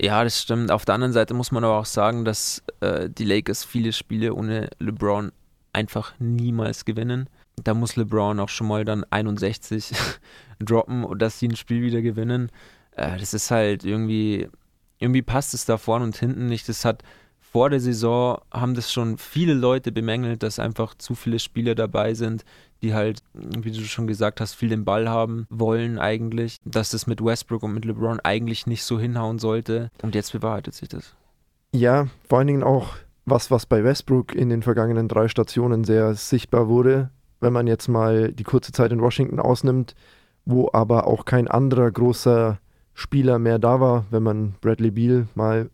Ja, 0.00 0.22
das 0.22 0.40
stimmt. 0.40 0.70
Auf 0.70 0.84
der 0.84 0.94
anderen 0.94 1.12
Seite 1.12 1.34
muss 1.34 1.52
man 1.52 1.64
aber 1.64 1.78
auch 1.78 1.86
sagen, 1.86 2.24
dass 2.24 2.62
äh, 2.80 3.08
die 3.10 3.24
Lakers 3.24 3.64
viele 3.64 3.92
Spiele 3.92 4.34
ohne 4.34 4.68
LeBron 4.78 5.32
einfach 5.72 6.14
niemals 6.18 6.84
gewinnen 6.84 7.28
da 7.64 7.74
muss 7.74 7.96
LeBron 7.96 8.40
auch 8.40 8.48
schon 8.48 8.68
mal 8.68 8.84
dann 8.84 9.04
61 9.10 9.92
droppen 10.60 11.06
dass 11.18 11.38
sie 11.38 11.48
ein 11.48 11.56
Spiel 11.56 11.82
wieder 11.82 12.02
gewinnen. 12.02 12.50
Äh, 12.92 13.18
das 13.18 13.34
ist 13.34 13.50
halt 13.50 13.84
irgendwie, 13.84 14.48
irgendwie 14.98 15.22
passt 15.22 15.54
es 15.54 15.64
da 15.64 15.78
vorne 15.78 16.04
und 16.04 16.16
hinten 16.16 16.46
nicht. 16.46 16.68
Das 16.68 16.84
hat 16.84 17.02
vor 17.40 17.70
der 17.70 17.80
Saison 17.80 18.40
haben 18.52 18.74
das 18.74 18.92
schon 18.92 19.16
viele 19.16 19.54
Leute 19.54 19.90
bemängelt, 19.90 20.42
dass 20.42 20.58
einfach 20.58 20.94
zu 20.94 21.14
viele 21.14 21.38
Spieler 21.38 21.74
dabei 21.74 22.14
sind, 22.14 22.44
die 22.82 22.94
halt, 22.94 23.22
wie 23.32 23.70
du 23.70 23.80
schon 23.84 24.06
gesagt 24.06 24.40
hast, 24.40 24.54
viel 24.54 24.68
den 24.68 24.84
Ball 24.84 25.08
haben 25.08 25.46
wollen 25.48 25.98
eigentlich, 25.98 26.58
dass 26.64 26.90
das 26.90 27.06
mit 27.06 27.24
Westbrook 27.24 27.62
und 27.62 27.72
mit 27.72 27.84
LeBron 27.84 28.20
eigentlich 28.20 28.66
nicht 28.66 28.84
so 28.84 29.00
hinhauen 29.00 29.38
sollte. 29.38 29.90
Und 30.02 30.14
jetzt 30.14 30.32
bewahrheitet 30.32 30.74
sich 30.74 30.88
das. 30.88 31.14
Ja, 31.72 32.08
vor 32.28 32.38
allen 32.38 32.46
Dingen 32.46 32.62
auch 32.62 32.96
was, 33.24 33.50
was 33.50 33.66
bei 33.66 33.82
Westbrook 33.84 34.34
in 34.34 34.48
den 34.48 34.62
vergangenen 34.62 35.08
drei 35.08 35.28
Stationen 35.28 35.84
sehr 35.84 36.14
sichtbar 36.14 36.68
wurde, 36.68 37.10
wenn 37.40 37.52
man 37.52 37.66
jetzt 37.66 37.88
mal 37.88 38.32
die 38.32 38.44
kurze 38.44 38.72
Zeit 38.72 38.92
in 38.92 39.00
Washington 39.00 39.40
ausnimmt, 39.40 39.94
wo 40.44 40.70
aber 40.72 41.06
auch 41.06 41.24
kein 41.24 41.48
anderer 41.48 41.90
großer 41.90 42.58
Spieler 42.94 43.38
mehr 43.38 43.58
da 43.58 43.80
war, 43.80 44.06
wenn 44.10 44.22
man 44.22 44.54
Bradley 44.60 44.90
Beal 44.90 45.28
mal 45.34 45.70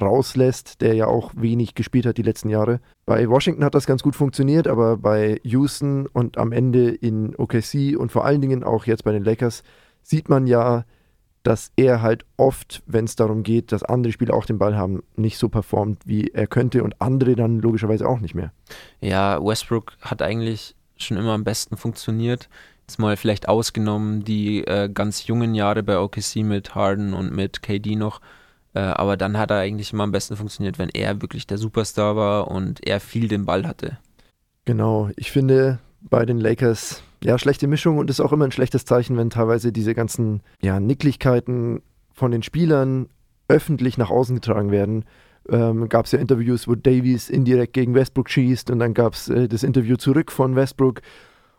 rauslässt, 0.00 0.80
der 0.80 0.94
ja 0.94 1.06
auch 1.06 1.32
wenig 1.36 1.74
gespielt 1.74 2.06
hat 2.06 2.16
die 2.16 2.22
letzten 2.22 2.48
Jahre. 2.48 2.80
Bei 3.06 3.28
Washington 3.28 3.64
hat 3.64 3.74
das 3.74 3.86
ganz 3.86 4.02
gut 4.02 4.16
funktioniert, 4.16 4.66
aber 4.66 4.96
bei 4.96 5.40
Houston 5.42 6.06
und 6.06 6.38
am 6.38 6.52
Ende 6.52 6.90
in 6.90 7.34
OKC 7.36 7.96
und 7.98 8.10
vor 8.10 8.24
allen 8.24 8.40
Dingen 8.40 8.64
auch 8.64 8.86
jetzt 8.86 9.04
bei 9.04 9.12
den 9.12 9.24
Lakers 9.24 9.62
sieht 10.02 10.28
man 10.28 10.46
ja, 10.46 10.84
dass 11.42 11.72
er 11.76 12.02
halt 12.02 12.26
oft, 12.36 12.82
wenn 12.86 13.06
es 13.06 13.16
darum 13.16 13.42
geht, 13.42 13.72
dass 13.72 13.82
andere 13.82 14.12
Spieler 14.12 14.34
auch 14.34 14.44
den 14.44 14.58
Ball 14.58 14.76
haben, 14.76 15.02
nicht 15.16 15.38
so 15.38 15.48
performt, 15.48 16.06
wie 16.06 16.28
er 16.28 16.46
könnte 16.46 16.84
und 16.84 17.00
andere 17.00 17.34
dann 17.34 17.60
logischerweise 17.60 18.06
auch 18.06 18.20
nicht 18.20 18.34
mehr. 18.34 18.52
Ja, 19.00 19.42
Westbrook 19.42 19.96
hat 20.00 20.20
eigentlich 20.20 20.76
schon 21.02 21.16
immer 21.16 21.32
am 21.32 21.44
besten 21.44 21.76
funktioniert. 21.76 22.48
Jetzt 22.86 22.98
mal 22.98 23.16
vielleicht 23.16 23.48
ausgenommen 23.48 24.24
die 24.24 24.66
äh, 24.66 24.88
ganz 24.92 25.26
jungen 25.26 25.54
Jahre 25.54 25.82
bei 25.82 25.98
OKC 25.98 26.36
mit 26.36 26.74
Harden 26.74 27.14
und 27.14 27.32
mit 27.32 27.62
KD 27.62 27.96
noch. 27.96 28.20
Äh, 28.74 28.80
aber 28.80 29.16
dann 29.16 29.38
hat 29.38 29.50
er 29.50 29.58
eigentlich 29.58 29.92
immer 29.92 30.04
am 30.04 30.12
besten 30.12 30.36
funktioniert, 30.36 30.78
wenn 30.78 30.88
er 30.90 31.22
wirklich 31.22 31.46
der 31.46 31.58
Superstar 31.58 32.16
war 32.16 32.48
und 32.48 32.86
er 32.86 33.00
viel 33.00 33.28
den 33.28 33.46
Ball 33.46 33.66
hatte. 33.66 33.98
Genau, 34.64 35.10
ich 35.16 35.30
finde 35.30 35.78
bei 36.00 36.24
den 36.24 36.38
Lakers 36.38 37.02
ja 37.22 37.38
schlechte 37.38 37.66
Mischung 37.66 37.98
und 37.98 38.10
ist 38.10 38.20
auch 38.20 38.32
immer 38.32 38.44
ein 38.44 38.52
schlechtes 38.52 38.84
Zeichen, 38.84 39.16
wenn 39.16 39.30
teilweise 39.30 39.72
diese 39.72 39.94
ganzen 39.94 40.42
ja, 40.62 40.80
Nicklichkeiten 40.80 41.82
von 42.12 42.30
den 42.30 42.42
Spielern 42.42 43.08
öffentlich 43.48 43.98
nach 43.98 44.10
außen 44.10 44.36
getragen 44.36 44.70
werden. 44.70 45.04
Ähm, 45.50 45.88
gab 45.88 46.06
es 46.06 46.12
ja 46.12 46.18
Interviews, 46.18 46.68
wo 46.68 46.74
Davies 46.74 47.28
indirekt 47.28 47.72
gegen 47.72 47.94
Westbrook 47.94 48.30
schießt 48.30 48.70
und 48.70 48.78
dann 48.78 48.94
gab 48.94 49.14
es 49.14 49.28
äh, 49.28 49.48
das 49.48 49.64
Interview 49.64 49.96
zurück 49.96 50.30
von 50.30 50.54
Westbrook 50.54 51.02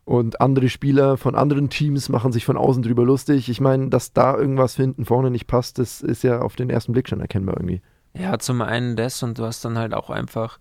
und 0.06 0.42
andere 0.42 0.70
Spieler 0.70 1.18
von 1.18 1.36
anderen 1.36 1.70
Teams 1.70 2.10
machen 2.10 2.32
sich 2.32 2.46
von 2.46 2.58
außen 2.58 2.84
drüber 2.84 3.04
lustig. 3.04 3.50
Ich 3.50 3.62
meine, 3.62 3.90
dass 3.90 4.14
da 4.14 4.38
irgendwas 4.38 4.76
hinten 4.76 5.06
vorne 5.06 5.30
nicht 5.30 5.48
passt, 5.48 5.78
das 5.78 6.02
ist 6.02 6.24
ja 6.24 6.42
auf 6.42 6.56
den 6.56 6.70
ersten 6.70 6.94
Blick 6.94 7.10
schon 7.10 7.22
erkennbar 7.22 7.58
irgendwie. 7.58 7.82
Ja, 8.14 8.40
zum 8.40 8.62
einen 8.62 8.96
das 8.96 9.22
und 9.24 9.38
du 9.38 9.44
hast 9.44 9.64
dann 9.64 9.78
halt 9.78 9.94
auch 9.94 10.10
einfach 10.10 10.58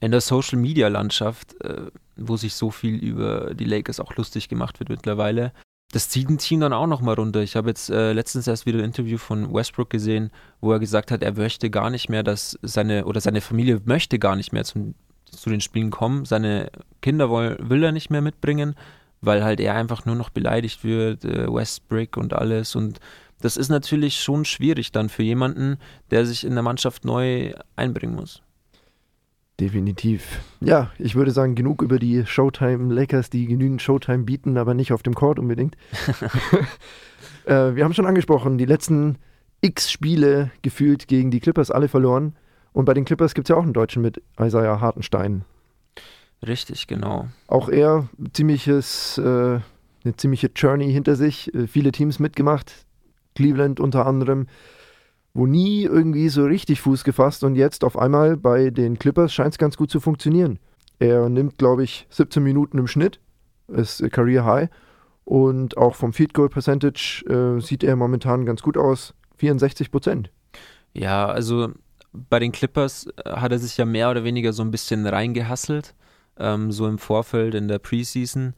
in 0.00 0.10
der 0.10 0.20
Social 0.20 0.58
Media 0.58 0.88
Landschaft, 0.88 1.60
äh, 1.62 1.90
wo 2.16 2.36
sich 2.36 2.54
so 2.54 2.70
viel 2.70 2.96
über 2.96 3.54
die 3.54 3.64
Lakers 3.64 4.00
auch 4.00 4.14
lustig 4.16 4.48
gemacht 4.48 4.80
wird 4.80 4.88
mittlerweile, 4.88 5.52
das 5.92 6.08
zieht 6.08 6.28
ein 6.28 6.38
Team 6.38 6.60
dann 6.60 6.72
auch 6.72 6.86
nochmal 6.86 7.14
runter. 7.14 7.42
Ich 7.42 7.54
habe 7.54 7.68
jetzt 7.68 7.90
äh, 7.90 8.12
letztens 8.12 8.46
erst 8.46 8.64
wieder 8.64 8.78
ein 8.78 8.86
Interview 8.86 9.18
von 9.18 9.52
Westbrook 9.52 9.90
gesehen, 9.90 10.30
wo 10.60 10.72
er 10.72 10.80
gesagt 10.80 11.10
hat, 11.10 11.22
er 11.22 11.34
möchte 11.34 11.68
gar 11.68 11.90
nicht 11.90 12.08
mehr, 12.08 12.22
dass 12.22 12.58
seine 12.62 13.04
oder 13.04 13.20
seine 13.20 13.42
Familie 13.42 13.80
möchte 13.84 14.18
gar 14.18 14.34
nicht 14.34 14.52
mehr 14.52 14.64
zum, 14.64 14.94
zu 15.26 15.50
den 15.50 15.60
Spielen 15.60 15.90
kommen. 15.90 16.24
Seine 16.24 16.70
Kinder 17.02 17.30
will, 17.30 17.58
will 17.60 17.84
er 17.84 17.92
nicht 17.92 18.08
mehr 18.08 18.22
mitbringen, 18.22 18.74
weil 19.20 19.44
halt 19.44 19.60
er 19.60 19.74
einfach 19.74 20.06
nur 20.06 20.16
noch 20.16 20.30
beleidigt 20.30 20.82
wird, 20.82 21.26
äh, 21.26 21.46
Westbrook 21.52 22.16
und 22.16 22.32
alles. 22.32 22.74
Und 22.74 22.98
das 23.42 23.58
ist 23.58 23.68
natürlich 23.68 24.18
schon 24.18 24.46
schwierig 24.46 24.92
dann 24.92 25.10
für 25.10 25.22
jemanden, 25.22 25.76
der 26.10 26.24
sich 26.24 26.44
in 26.44 26.54
der 26.54 26.62
Mannschaft 26.62 27.04
neu 27.04 27.52
einbringen 27.76 28.14
muss. 28.14 28.42
Definitiv. 29.60 30.40
Ja, 30.60 30.90
ich 30.98 31.14
würde 31.14 31.30
sagen, 31.30 31.54
genug 31.54 31.82
über 31.82 31.98
die 31.98 32.26
Showtime 32.26 32.92
Lakers, 32.92 33.30
die 33.30 33.46
genügend 33.46 33.82
Showtime 33.82 34.24
bieten, 34.24 34.56
aber 34.56 34.74
nicht 34.74 34.92
auf 34.92 35.02
dem 35.02 35.14
Court 35.14 35.38
unbedingt. 35.38 35.76
äh, 37.44 37.74
wir 37.74 37.84
haben 37.84 37.94
schon 37.94 38.06
angesprochen, 38.06 38.58
die 38.58 38.64
letzten 38.64 39.18
x 39.60 39.90
Spiele 39.90 40.50
gefühlt 40.62 41.06
gegen 41.06 41.30
die 41.30 41.40
Clippers 41.40 41.70
alle 41.70 41.88
verloren. 41.88 42.34
Und 42.72 42.86
bei 42.86 42.94
den 42.94 43.04
Clippers 43.04 43.34
gibt 43.34 43.46
es 43.46 43.50
ja 43.50 43.56
auch 43.56 43.62
einen 43.62 43.74
Deutschen 43.74 44.02
mit 44.02 44.22
Isaiah 44.40 44.80
Hartenstein. 44.80 45.44
Richtig, 46.44 46.86
genau. 46.86 47.28
Auch 47.46 47.68
er 47.68 48.08
ziemliches, 48.32 49.18
äh, 49.18 49.22
eine 49.22 50.16
ziemliche 50.16 50.50
Journey 50.54 50.90
hinter 50.90 51.14
sich, 51.14 51.54
äh, 51.54 51.66
viele 51.68 51.92
Teams 51.92 52.18
mitgemacht, 52.18 52.86
Cleveland 53.36 53.78
unter 53.78 54.06
anderem 54.06 54.48
wo 55.34 55.46
nie 55.46 55.84
irgendwie 55.84 56.28
so 56.28 56.44
richtig 56.44 56.80
Fuß 56.80 57.04
gefasst 57.04 57.44
und 57.44 57.54
jetzt 57.54 57.84
auf 57.84 57.98
einmal 57.98 58.36
bei 58.36 58.70
den 58.70 58.98
Clippers 58.98 59.32
scheint 59.32 59.54
es 59.54 59.58
ganz 59.58 59.76
gut 59.76 59.90
zu 59.90 60.00
funktionieren. 60.00 60.58
Er 60.98 61.28
nimmt, 61.28 61.58
glaube 61.58 61.84
ich, 61.84 62.06
17 62.10 62.42
Minuten 62.42 62.78
im 62.78 62.86
Schnitt, 62.86 63.20
ist 63.68 64.02
Career 64.12 64.44
High 64.44 64.68
und 65.24 65.76
auch 65.76 65.94
vom 65.94 66.12
Field 66.12 66.34
Goal 66.34 66.48
Percentage 66.48 67.24
äh, 67.28 67.60
sieht 67.60 67.84
er 67.84 67.96
momentan 67.96 68.44
ganz 68.44 68.62
gut 68.62 68.76
aus, 68.76 69.14
64 69.36 69.90
Prozent. 69.90 70.30
Ja, 70.92 71.26
also 71.26 71.70
bei 72.12 72.38
den 72.38 72.52
Clippers 72.52 73.06
äh, 73.24 73.30
hat 73.30 73.52
er 73.52 73.58
sich 73.58 73.76
ja 73.76 73.84
mehr 73.84 74.10
oder 74.10 74.24
weniger 74.24 74.52
so 74.52 74.62
ein 74.62 74.70
bisschen 74.70 75.06
reingehasselt, 75.06 75.94
ähm, 76.38 76.70
so 76.72 76.86
im 76.86 76.98
Vorfeld 76.98 77.54
in 77.54 77.68
der 77.68 77.78
Preseason. 77.78 78.54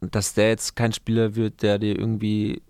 Dass 0.00 0.34
der 0.34 0.50
jetzt 0.50 0.76
kein 0.76 0.92
Spieler 0.92 1.34
wird, 1.34 1.62
der 1.62 1.78
dir 1.78 1.98
irgendwie 1.98 2.62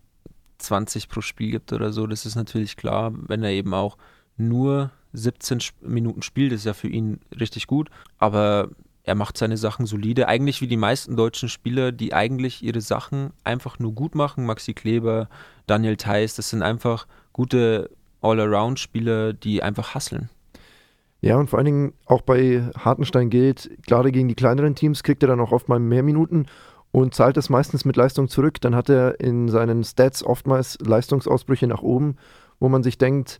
20 0.58 1.08
pro 1.08 1.20
Spiel 1.20 1.50
gibt 1.50 1.72
oder 1.72 1.92
so, 1.92 2.06
das 2.06 2.26
ist 2.26 2.36
natürlich 2.36 2.76
klar, 2.76 3.12
wenn 3.14 3.42
er 3.42 3.50
eben 3.50 3.74
auch 3.74 3.96
nur 4.36 4.90
17 5.12 5.60
Minuten 5.80 6.22
spielt, 6.22 6.52
ist 6.52 6.66
ja 6.66 6.74
für 6.74 6.88
ihn 6.88 7.20
richtig 7.38 7.66
gut, 7.66 7.90
aber 8.18 8.70
er 9.04 9.14
macht 9.14 9.38
seine 9.38 9.56
Sachen 9.56 9.86
solide, 9.86 10.28
eigentlich 10.28 10.60
wie 10.60 10.66
die 10.66 10.76
meisten 10.76 11.16
deutschen 11.16 11.48
Spieler, 11.48 11.92
die 11.92 12.12
eigentlich 12.12 12.62
ihre 12.62 12.82
Sachen 12.82 13.30
einfach 13.42 13.78
nur 13.78 13.94
gut 13.94 14.14
machen, 14.14 14.44
Maxi 14.44 14.74
Kleber, 14.74 15.28
Daniel 15.66 15.96
Theiss, 15.96 16.34
das 16.34 16.50
sind 16.50 16.62
einfach 16.62 17.06
gute 17.32 17.90
All-Around-Spieler, 18.20 19.32
die 19.32 19.62
einfach 19.62 19.94
hasseln. 19.94 20.28
Ja, 21.20 21.36
und 21.36 21.50
vor 21.50 21.58
allen 21.58 21.66
Dingen 21.66 21.92
auch 22.04 22.20
bei 22.20 22.70
Hartenstein 22.76 23.30
gilt, 23.30 23.70
gerade 23.86 24.12
gegen 24.12 24.28
die 24.28 24.34
kleineren 24.34 24.74
Teams 24.74 25.02
kriegt 25.02 25.22
er 25.22 25.28
dann 25.28 25.40
auch 25.40 25.52
oft 25.52 25.68
mal 25.68 25.80
mehr 25.80 26.02
Minuten 26.02 26.46
und 26.92 27.14
zahlt 27.14 27.36
es 27.36 27.50
meistens 27.50 27.84
mit 27.84 27.96
Leistung 27.96 28.28
zurück. 28.28 28.60
Dann 28.60 28.74
hat 28.74 28.88
er 28.88 29.20
in 29.20 29.48
seinen 29.48 29.84
Stats 29.84 30.24
oftmals 30.24 30.78
Leistungsausbrüche 30.80 31.66
nach 31.66 31.82
oben, 31.82 32.16
wo 32.60 32.68
man 32.68 32.82
sich 32.82 32.98
denkt, 32.98 33.38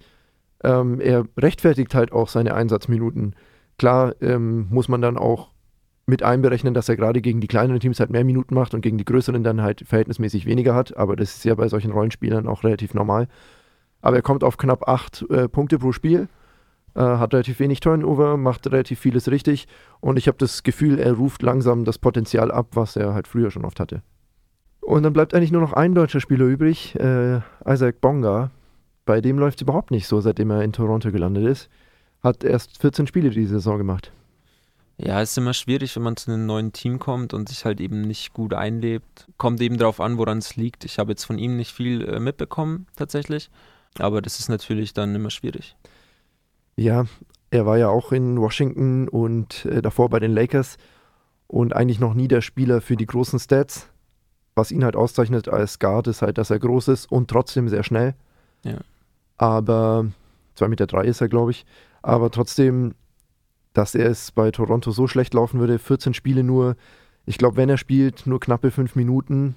ähm, 0.62 1.00
er 1.00 1.24
rechtfertigt 1.36 1.94
halt 1.94 2.12
auch 2.12 2.28
seine 2.28 2.54
Einsatzminuten. 2.54 3.34
Klar 3.78 4.14
ähm, 4.20 4.66
muss 4.70 4.88
man 4.88 5.00
dann 5.00 5.16
auch 5.16 5.50
mit 6.06 6.22
einberechnen, 6.22 6.74
dass 6.74 6.88
er 6.88 6.96
gerade 6.96 7.20
gegen 7.20 7.40
die 7.40 7.48
kleineren 7.48 7.80
Teams 7.80 8.00
halt 8.00 8.10
mehr 8.10 8.24
Minuten 8.24 8.54
macht 8.54 8.74
und 8.74 8.80
gegen 8.80 8.98
die 8.98 9.04
größeren 9.04 9.44
dann 9.44 9.60
halt 9.60 9.84
verhältnismäßig 9.86 10.46
weniger 10.46 10.74
hat. 10.74 10.96
Aber 10.96 11.16
das 11.16 11.36
ist 11.36 11.44
ja 11.44 11.54
bei 11.54 11.68
solchen 11.68 11.92
Rollenspielern 11.92 12.48
auch 12.48 12.64
relativ 12.64 12.94
normal. 12.94 13.28
Aber 14.00 14.16
er 14.16 14.22
kommt 14.22 14.42
auf 14.42 14.56
knapp 14.56 14.88
acht 14.88 15.24
äh, 15.30 15.48
Punkte 15.48 15.78
pro 15.78 15.92
Spiel 15.92 16.28
äh, 16.94 17.00
hat 17.00 17.32
relativ 17.32 17.60
wenig 17.60 17.80
Turnover, 17.80 18.36
macht 18.36 18.70
relativ 18.70 18.98
vieles 19.00 19.30
richtig 19.30 19.66
und 20.00 20.18
ich 20.18 20.28
habe 20.28 20.38
das 20.38 20.62
Gefühl, 20.62 20.98
er 20.98 21.14
ruft 21.14 21.42
langsam 21.42 21.84
das 21.84 21.98
Potenzial 21.98 22.50
ab, 22.50 22.68
was 22.72 22.96
er 22.96 23.14
halt 23.14 23.28
früher 23.28 23.50
schon 23.50 23.64
oft 23.64 23.80
hatte. 23.80 24.02
Und 24.80 25.02
dann 25.02 25.12
bleibt 25.12 25.34
eigentlich 25.34 25.52
nur 25.52 25.60
noch 25.60 25.74
ein 25.74 25.94
deutscher 25.94 26.20
Spieler 26.20 26.46
übrig, 26.46 26.94
äh, 26.98 27.40
Isaac 27.66 28.00
Bonga. 28.00 28.50
Bei 29.04 29.20
dem 29.20 29.38
läuft 29.38 29.58
es 29.58 29.62
überhaupt 29.62 29.90
nicht 29.90 30.06
so, 30.06 30.20
seitdem 30.20 30.50
er 30.50 30.62
in 30.62 30.72
Toronto 30.72 31.10
gelandet 31.10 31.46
ist. 31.46 31.68
Hat 32.22 32.42
erst 32.42 32.80
14 32.80 33.06
Spiele 33.06 33.30
diese 33.30 33.54
Saison 33.54 33.78
gemacht. 33.78 34.12
Ja, 35.00 35.22
es 35.22 35.30
ist 35.30 35.38
immer 35.38 35.54
schwierig, 35.54 35.94
wenn 35.94 36.02
man 36.02 36.16
zu 36.16 36.32
einem 36.32 36.46
neuen 36.46 36.72
Team 36.72 36.98
kommt 36.98 37.32
und 37.32 37.48
sich 37.48 37.64
halt 37.64 37.80
eben 37.80 38.00
nicht 38.00 38.32
gut 38.32 38.52
einlebt. 38.52 39.28
Kommt 39.36 39.60
eben 39.60 39.78
darauf 39.78 40.00
an, 40.00 40.18
woran 40.18 40.38
es 40.38 40.56
liegt. 40.56 40.84
Ich 40.84 40.98
habe 40.98 41.12
jetzt 41.12 41.24
von 41.24 41.38
ihm 41.38 41.56
nicht 41.56 41.72
viel 41.72 42.02
äh, 42.02 42.18
mitbekommen, 42.18 42.86
tatsächlich. 42.96 43.48
Aber 43.98 44.20
das 44.20 44.40
ist 44.40 44.48
natürlich 44.48 44.94
dann 44.94 45.14
immer 45.14 45.30
schwierig. 45.30 45.76
Ja, 46.78 47.06
er 47.50 47.66
war 47.66 47.76
ja 47.76 47.88
auch 47.88 48.12
in 48.12 48.40
Washington 48.40 49.08
und 49.08 49.64
äh, 49.64 49.82
davor 49.82 50.10
bei 50.10 50.20
den 50.20 50.30
Lakers 50.30 50.76
und 51.48 51.74
eigentlich 51.74 51.98
noch 51.98 52.14
nie 52.14 52.28
der 52.28 52.40
Spieler 52.40 52.80
für 52.80 52.96
die 52.96 53.06
großen 53.06 53.40
Stats. 53.40 53.88
Was 54.54 54.70
ihn 54.70 54.84
halt 54.84 54.94
auszeichnet 54.94 55.48
als 55.48 55.80
Guard 55.80 56.06
ist 56.06 56.22
halt, 56.22 56.38
dass 56.38 56.50
er 56.50 56.60
groß 56.60 56.86
ist 56.88 57.10
und 57.10 57.28
trotzdem 57.28 57.68
sehr 57.68 57.82
schnell. 57.82 58.14
Ja. 58.62 58.78
Aber 59.36 60.06
2,3 60.56 60.68
Meter 60.68 60.86
drei 60.86 61.04
ist 61.04 61.20
er, 61.20 61.28
glaube 61.28 61.50
ich. 61.50 61.66
Aber 62.00 62.30
trotzdem, 62.30 62.94
dass 63.72 63.96
er 63.96 64.08
es 64.10 64.30
bei 64.30 64.52
Toronto 64.52 64.92
so 64.92 65.08
schlecht 65.08 65.34
laufen 65.34 65.58
würde, 65.58 65.80
14 65.80 66.14
Spiele 66.14 66.44
nur. 66.44 66.76
Ich 67.26 67.38
glaube, 67.38 67.56
wenn 67.56 67.68
er 67.68 67.76
spielt, 67.76 68.24
nur 68.26 68.38
knappe 68.38 68.70
fünf 68.70 68.94
Minuten, 68.94 69.56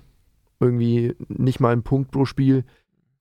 irgendwie 0.60 1.16
nicht 1.28 1.60
mal 1.60 1.72
einen 1.72 1.84
Punkt 1.84 2.10
pro 2.10 2.26
Spiel 2.26 2.64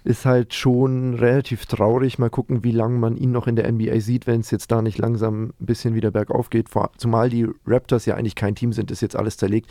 ist 0.04 0.24
halt 0.24 0.54
schon 0.54 1.14
relativ 1.14 1.66
traurig. 1.66 2.18
Mal 2.18 2.30
gucken, 2.30 2.64
wie 2.64 2.72
lange 2.72 2.98
man 2.98 3.16
ihn 3.16 3.32
noch 3.32 3.46
in 3.46 3.56
der 3.56 3.70
NBA 3.70 4.00
sieht, 4.00 4.26
wenn 4.26 4.40
es 4.40 4.50
jetzt 4.50 4.70
da 4.70 4.82
nicht 4.82 4.98
langsam 4.98 5.52
ein 5.60 5.66
bisschen 5.66 5.94
wieder 5.94 6.10
bergauf 6.10 6.50
geht. 6.50 6.68
Zumal 6.96 7.30
die 7.30 7.46
Raptors 7.66 8.06
ja 8.06 8.16
eigentlich 8.16 8.34
kein 8.34 8.54
Team 8.54 8.72
sind, 8.72 8.90
ist 8.90 9.02
jetzt 9.02 9.16
alles 9.16 9.36
zerlegt. 9.36 9.70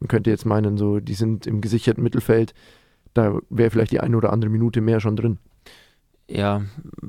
Man 0.00 0.08
könnte 0.08 0.30
jetzt 0.30 0.46
meinen, 0.46 0.76
so, 0.76 1.00
die 1.00 1.14
sind 1.14 1.46
im 1.46 1.60
gesicherten 1.60 2.02
Mittelfeld. 2.02 2.54
Da 3.14 3.38
wäre 3.50 3.70
vielleicht 3.70 3.92
die 3.92 4.00
eine 4.00 4.16
oder 4.16 4.32
andere 4.32 4.50
Minute 4.50 4.80
mehr 4.80 5.00
schon 5.00 5.16
drin. 5.16 5.38
Ja, 6.28 6.62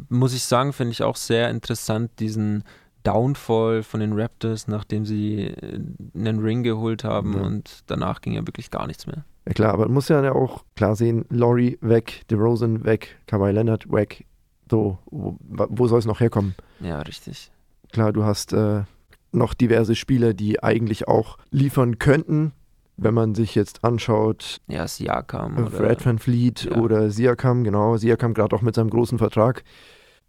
muss 0.10 0.34
ich 0.34 0.44
sagen, 0.44 0.74
finde 0.74 0.94
ich 0.94 1.04
auch 1.04 1.16
sehr 1.16 1.50
interessant, 1.50 2.12
diesen 2.20 2.64
Downfall 3.04 3.84
von 3.84 4.00
den 4.00 4.14
Raptors, 4.14 4.68
nachdem 4.68 5.06
sie 5.06 5.48
äh, 5.48 5.80
einen 6.16 6.40
Ring 6.40 6.64
geholt 6.64 7.04
haben 7.04 7.34
ja. 7.34 7.42
und 7.42 7.84
danach 7.88 8.22
ging 8.22 8.34
ja 8.34 8.46
wirklich 8.46 8.72
gar 8.72 8.88
nichts 8.88 9.08
mehr. 9.08 9.26
Ja 9.46 9.54
klar, 9.54 9.74
aber 9.74 9.86
man 9.86 9.94
muss 9.94 10.10
ja 10.10 10.32
auch 10.32 10.64
klar 10.76 10.96
sehen, 10.96 11.26
Laurie 11.30 11.78
weg, 11.82 12.24
DeRozan 12.30 12.84
weg, 12.86 13.18
Kawhi 13.28 13.52
Leonard 13.52 13.92
weg. 13.92 14.26
So, 14.70 15.00
wo, 15.06 15.38
wo 15.42 15.88
soll 15.88 16.00
es 16.00 16.06
noch 16.06 16.20
herkommen? 16.20 16.56
Ja, 16.80 17.02
richtig. 17.02 17.52
Klar, 17.92 18.14
du 18.14 18.24
hast 18.24 18.54
äh, 18.54 18.84
noch 19.32 19.54
diverse 19.54 19.96
Spieler, 19.96 20.34
die 20.34 20.64
eigentlich 20.64 21.08
auch 21.08 21.38
liefern 21.50 22.00
könnten, 22.00 22.54
wenn 22.98 23.14
man 23.14 23.36
sich 23.36 23.56
jetzt 23.56 23.84
anschaut. 23.84 24.62
Ja, 24.68 24.88
Siakam. 24.88 25.58
Äh, 25.58 25.70
Fred 25.70 26.06
Van 26.06 26.20
Fleet 26.20 26.66
ja. 26.66 26.78
oder 26.78 27.10
Siakam, 27.10 27.64
genau. 27.64 27.98
Siakam 27.98 28.34
gerade 28.34 28.56
auch 28.56 28.62
mit 28.62 28.76
seinem 28.76 28.90
großen 28.90 29.18
Vertrag. 29.18 29.64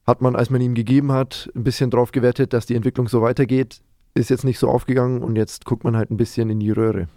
Hat 0.07 0.21
man, 0.21 0.35
als 0.35 0.51
man 0.51 0.61
ihm 0.61 0.75
gegeben 0.75 1.13
hat, 1.13 1.51
ein 1.55 1.65
bisschen 1.65 1.91
drauf 1.91 2.13
gewettet, 2.13 2.53
dass 2.53 2.67
die 2.67 2.75
Entwicklung 2.75 3.09
so 3.09 3.23
weitergeht. 3.23 3.81
Ist 4.15 4.31
jetzt 4.31 4.45
nicht 4.45 4.59
so 4.59 4.69
aufgegangen 4.69 5.23
und 5.23 5.37
jetzt 5.37 5.65
guckt 5.65 5.85
man 5.85 5.97
halt 5.97 6.11
ein 6.11 6.17
bisschen 6.17 6.51
in 6.51 6.61
die 6.61 6.71
Röhre. 6.71 7.09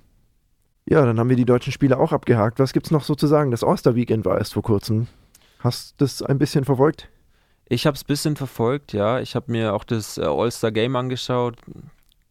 Ja, 0.87 1.03
dann 1.03 1.19
haben 1.19 1.29
wir 1.29 1.35
die 1.35 1.45
deutschen 1.45 1.73
Spiele 1.73 1.97
auch 1.97 2.11
abgehakt. 2.11 2.59
Was 2.59 2.71
gibt 2.71 2.85
es 2.85 2.91
noch 2.91 3.03
so 3.03 3.15
zu 3.15 3.25
sagen? 3.25 3.51
Das 3.51 3.63
Oster-Weekend 3.63 4.23
war 4.23 4.37
erst 4.37 4.53
vor 4.53 4.63
kurzem. 4.63 5.07
Hast 5.59 5.99
du 5.99 6.05
das 6.05 6.21
ein 6.21 6.37
bisschen 6.37 6.63
verfolgt? 6.63 7.09
Ich 7.67 7.87
habe 7.87 7.95
es 7.95 8.03
ein 8.03 8.07
bisschen 8.07 8.35
verfolgt, 8.35 8.93
ja. 8.93 9.19
Ich 9.19 9.35
habe 9.35 9.51
mir 9.51 9.73
auch 9.73 9.83
das 9.83 10.19
äh, 10.19 10.21
All-Star-Game 10.21 10.95
angeschaut. 10.95 11.57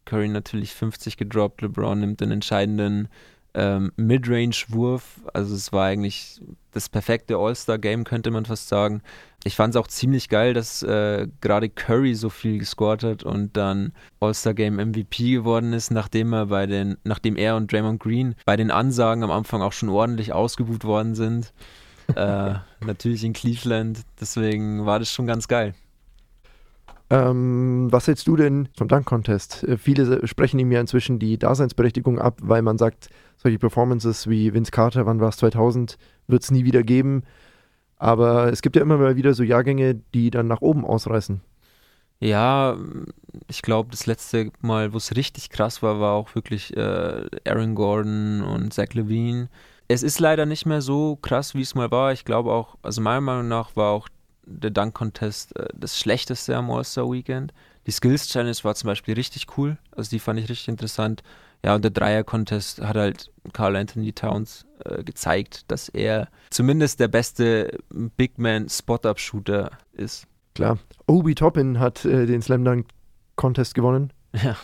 Curry 0.05 0.28
natürlich 0.28 0.72
50 0.72 1.16
gedroppt, 1.16 1.62
LeBron 1.62 1.98
nimmt 1.98 2.20
den 2.20 2.30
entscheidenden 2.30 3.09
ähm, 3.55 3.92
Midrange-Wurf. 3.96 5.20
Also 5.32 5.55
es 5.55 5.72
war 5.72 5.86
eigentlich 5.86 6.40
das 6.75 6.89
perfekte 6.89 7.37
All-Star-Game, 7.37 8.05
könnte 8.05 8.31
man 8.31 8.45
fast 8.45 8.68
sagen. 8.68 9.03
Ich 9.45 9.57
fand 9.57 9.75
es 9.75 9.81
auch 9.81 9.87
ziemlich 9.87 10.29
geil, 10.29 10.55
dass 10.55 10.83
äh, 10.83 11.29
gerade 11.41 11.68
Curry 11.68 12.14
so 12.14 12.31
viel 12.31 12.59
gescored 12.59 13.03
hat 13.03 13.22
und 13.22 13.57
dann 13.57 13.93
All-Star-Game 14.20 14.77
MVP 14.77 15.33
geworden 15.33 15.72
ist, 15.72 15.91
nachdem 15.91 16.33
er 16.33 16.47
bei 16.47 16.66
den, 16.66 16.97
nachdem 17.05 17.37
er 17.37 17.57
und 17.57 17.72
Draymond 17.72 18.01
Green 18.01 18.35
bei 18.45 18.57
den 18.57 18.70
Ansagen 18.70 19.22
am 19.22 19.31
Anfang 19.31 19.62
auch 19.62 19.72
schon 19.72 19.89
ordentlich 19.89 20.33
ausgebucht 20.33 20.85
worden 20.85 21.14
sind. 21.14 21.53
äh, 22.16 22.55
natürlich 22.85 23.25
in 23.25 23.33
Cleveland. 23.33 24.01
Deswegen 24.20 24.85
war 24.87 24.99
das 24.99 25.11
schon 25.11 25.27
ganz 25.27 25.49
geil. 25.49 25.75
Ähm, 27.11 27.88
was 27.90 28.07
hältst 28.07 28.26
du 28.26 28.36
denn 28.36 28.68
vom 28.76 28.88
Dunk-Contest? 28.88 29.64
Äh, 29.64 29.76
viele 29.76 30.26
sprechen 30.26 30.59
ihm 30.59 30.72
ja 30.72 30.80
inzwischen 30.80 31.18
die 31.18 31.38
Daseinsberechtigung 31.38 32.18
ab, 32.18 32.38
weil 32.42 32.62
man 32.62 32.78
sagt, 32.78 33.11
solche 33.36 33.59
Performances 33.59 34.28
wie 34.28 34.55
Vince 34.55 34.70
Carter, 34.70 35.07
wann 35.07 35.20
war 35.20 35.28
es 35.28 35.36
2000, 35.36 35.98
wird 36.28 36.42
es 36.42 36.50
nie 36.50 36.64
wieder 36.64 36.82
geben. 36.82 37.24
Aber 37.96 38.52
es 38.52 38.62
gibt 38.62 38.76
ja 38.76 38.82
immer 38.82 38.96
mal 38.98 39.16
wieder 39.16 39.34
so 39.34 39.42
Jahrgänge, 39.42 39.96
die 40.14 40.30
dann 40.30 40.46
nach 40.46 40.62
oben 40.62 40.84
ausreißen. 40.84 41.40
Ja, 42.20 42.76
ich 43.48 43.62
glaube, 43.62 43.90
das 43.90 44.07
letzte 44.07 44.50
Mal, 44.61 44.92
wo 44.92 44.96
es 44.96 45.14
richtig 45.16 45.50
krass 45.50 45.82
war, 45.82 46.00
war 46.00 46.12
auch 46.12 46.34
wirklich 46.34 46.74
äh, 46.76 47.26
Aaron 47.46 47.74
Gordon 47.74 48.42
und 48.42 48.72
Zach 48.72 48.94
Levine. 48.94 49.48
Es 49.88 50.02
ist 50.02 50.20
leider 50.20 50.46
nicht 50.46 50.64
mehr 50.64 50.80
so 50.80 51.16
krass, 51.16 51.55
wie 51.55 51.61
es 51.61 51.74
mal 51.74 51.90
war. 51.90 52.12
Ich 52.12 52.24
glaube 52.24 52.52
auch, 52.52 52.76
also 52.82 53.02
meiner 53.02 53.20
Meinung 53.20 53.48
nach 53.48 53.76
war 53.76 53.90
auch 53.90 54.09
der 54.47 54.70
Dunk 54.70 54.95
Contest 54.95 55.57
äh, 55.57 55.68
das 55.74 55.99
schlechteste 55.99 56.57
am 56.57 56.70
All-Star 56.70 57.11
Weekend. 57.11 57.53
Die 57.86 57.90
Skills 57.90 58.28
Challenge 58.28 58.57
war 58.62 58.74
zum 58.74 58.88
Beispiel 58.88 59.14
richtig 59.14 59.47
cool, 59.57 59.76
also 59.92 60.11
die 60.11 60.18
fand 60.18 60.40
ich 60.40 60.49
richtig 60.49 60.68
interessant. 60.68 61.22
Ja, 61.64 61.74
und 61.74 61.82
der 61.82 61.90
Dreier-Contest 61.92 62.82
hat 62.82 62.97
halt 62.97 63.30
Carl 63.55 63.76
Anthony 63.76 64.12
Towns 64.12 64.66
äh, 64.84 65.03
gezeigt, 65.03 65.70
dass 65.70 65.88
er 65.88 66.28
zumindest 66.51 67.01
der 67.01 67.09
beste 67.09 67.78
Big 67.88 68.38
Man 68.38 68.68
Spot-Up-Shooter 68.68 69.70
ist. 69.92 70.26
Klar. 70.55 70.78
Obi 71.07 71.34
Toppin 71.34 71.80
hat 71.80 72.05
äh, 72.05 72.26
den 72.26 72.42
Slam 72.42 72.64
Dunk 72.64 72.86
Contest 73.36 73.74
gewonnen. 73.74 74.12
Ja. 74.34 74.57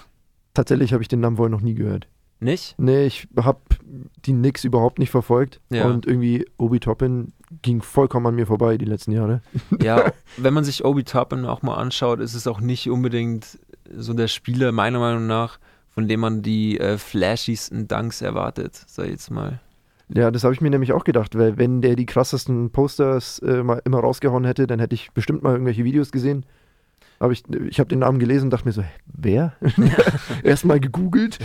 Tatsächlich 0.52 0.92
habe 0.92 1.02
ich 1.02 1.08
den 1.08 1.20
Namen 1.20 1.38
wohl 1.38 1.48
noch 1.48 1.62
nie 1.62 1.74
gehört. 1.74 2.06
Nicht? 2.38 2.74
Nee, 2.78 3.06
ich 3.06 3.28
habe 3.36 3.60
die 4.24 4.32
Knicks 4.32 4.64
überhaupt 4.64 4.98
nicht 4.98 5.10
verfolgt. 5.10 5.60
Ja. 5.70 5.86
Und 5.86 6.06
irgendwie 6.06 6.46
Obi 6.58 6.80
Toppin 6.80 7.32
ging 7.62 7.82
vollkommen 7.82 8.26
an 8.26 8.34
mir 8.34 8.46
vorbei 8.46 8.78
die 8.78 8.84
letzten 8.84 9.12
Jahre. 9.12 9.42
Ja, 9.82 10.12
wenn 10.36 10.54
man 10.54 10.64
sich 10.64 10.84
Obi 10.84 11.04
Toppin 11.04 11.44
auch 11.44 11.62
mal 11.62 11.76
anschaut, 11.76 12.20
ist 12.20 12.34
es 12.34 12.46
auch 12.46 12.60
nicht 12.60 12.88
unbedingt 12.90 13.58
so 13.96 14.14
der 14.14 14.28
Spieler, 14.28 14.72
meiner 14.72 14.98
Meinung 14.98 15.26
nach, 15.26 15.58
von 15.88 16.06
dem 16.06 16.20
man 16.20 16.42
die 16.42 16.78
äh, 16.78 16.98
flashiesten 16.98 17.88
Dunks 17.88 18.22
erwartet, 18.22 18.80
sag 18.86 19.06
ich 19.06 19.12
jetzt 19.12 19.30
mal. 19.30 19.60
Ja, 20.12 20.30
das 20.30 20.44
habe 20.44 20.54
ich 20.54 20.60
mir 20.60 20.70
nämlich 20.70 20.92
auch 20.92 21.04
gedacht, 21.04 21.38
weil 21.38 21.56
wenn 21.56 21.82
der 21.82 21.94
die 21.94 22.06
krassesten 22.06 22.70
Posters 22.70 23.38
äh, 23.40 23.62
mal 23.62 23.80
immer 23.84 24.00
rausgehauen 24.00 24.44
hätte, 24.44 24.66
dann 24.66 24.80
hätte 24.80 24.94
ich 24.94 25.12
bestimmt 25.12 25.42
mal 25.42 25.52
irgendwelche 25.52 25.84
Videos 25.84 26.10
gesehen. 26.10 26.44
Aber 27.20 27.34
ich, 27.34 27.44
ich 27.68 27.78
habe 27.78 27.88
den 27.88 27.98
Namen 27.98 28.18
gelesen 28.18 28.46
und 28.46 28.50
dachte 28.50 28.66
mir 28.66 28.72
so, 28.72 28.82
wer? 29.04 29.52
Erstmal 30.42 30.80
gegoogelt. 30.80 31.38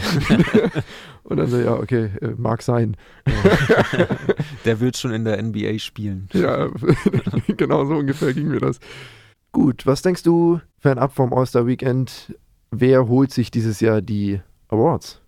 und 1.24 1.36
dann 1.36 1.48
so, 1.48 1.60
ja, 1.60 1.74
okay, 1.74 2.12
äh, 2.22 2.30
mag 2.38 2.62
sein. 2.62 2.96
Der 4.64 4.80
wird 4.80 4.96
schon 4.96 5.12
in 5.12 5.26
der 5.26 5.42
NBA 5.44 5.80
spielen. 5.80 6.30
Ja, 6.32 6.70
genau 7.58 7.84
so 7.84 7.96
ungefähr 7.96 8.34
ging 8.34 8.48
mir 8.48 8.62
das. 8.62 8.80
Gut, 9.52 9.86
was 9.86 10.02
denkst 10.02 10.24
du, 10.24 10.62
fernab 10.80 11.14
vom 11.14 11.34
All-Star 11.34 11.68
Weekend, 11.68 12.34
wer 12.72 13.10
holt 13.10 13.34
sich 13.34 13.52
dieses 13.52 13.82
Jahr 13.82 14.02
die 14.02 14.40
Awards? 14.70 15.22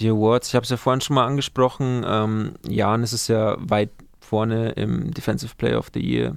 Die 0.00 0.08
Awards, 0.08 0.48
ich 0.48 0.54
habe 0.56 0.64
es 0.64 0.70
ja 0.70 0.76
vorhin 0.76 1.00
schon 1.00 1.14
mal 1.14 1.26
angesprochen. 1.26 2.04
Ähm, 2.04 2.54
Jan 2.66 3.04
ist 3.04 3.12
es 3.12 3.28
ja 3.28 3.56
weit 3.60 3.90
vorne 4.18 4.70
im 4.70 5.14
Defensive 5.14 5.54
Player 5.56 5.78
of 5.78 5.90
the 5.94 6.04
Year 6.04 6.36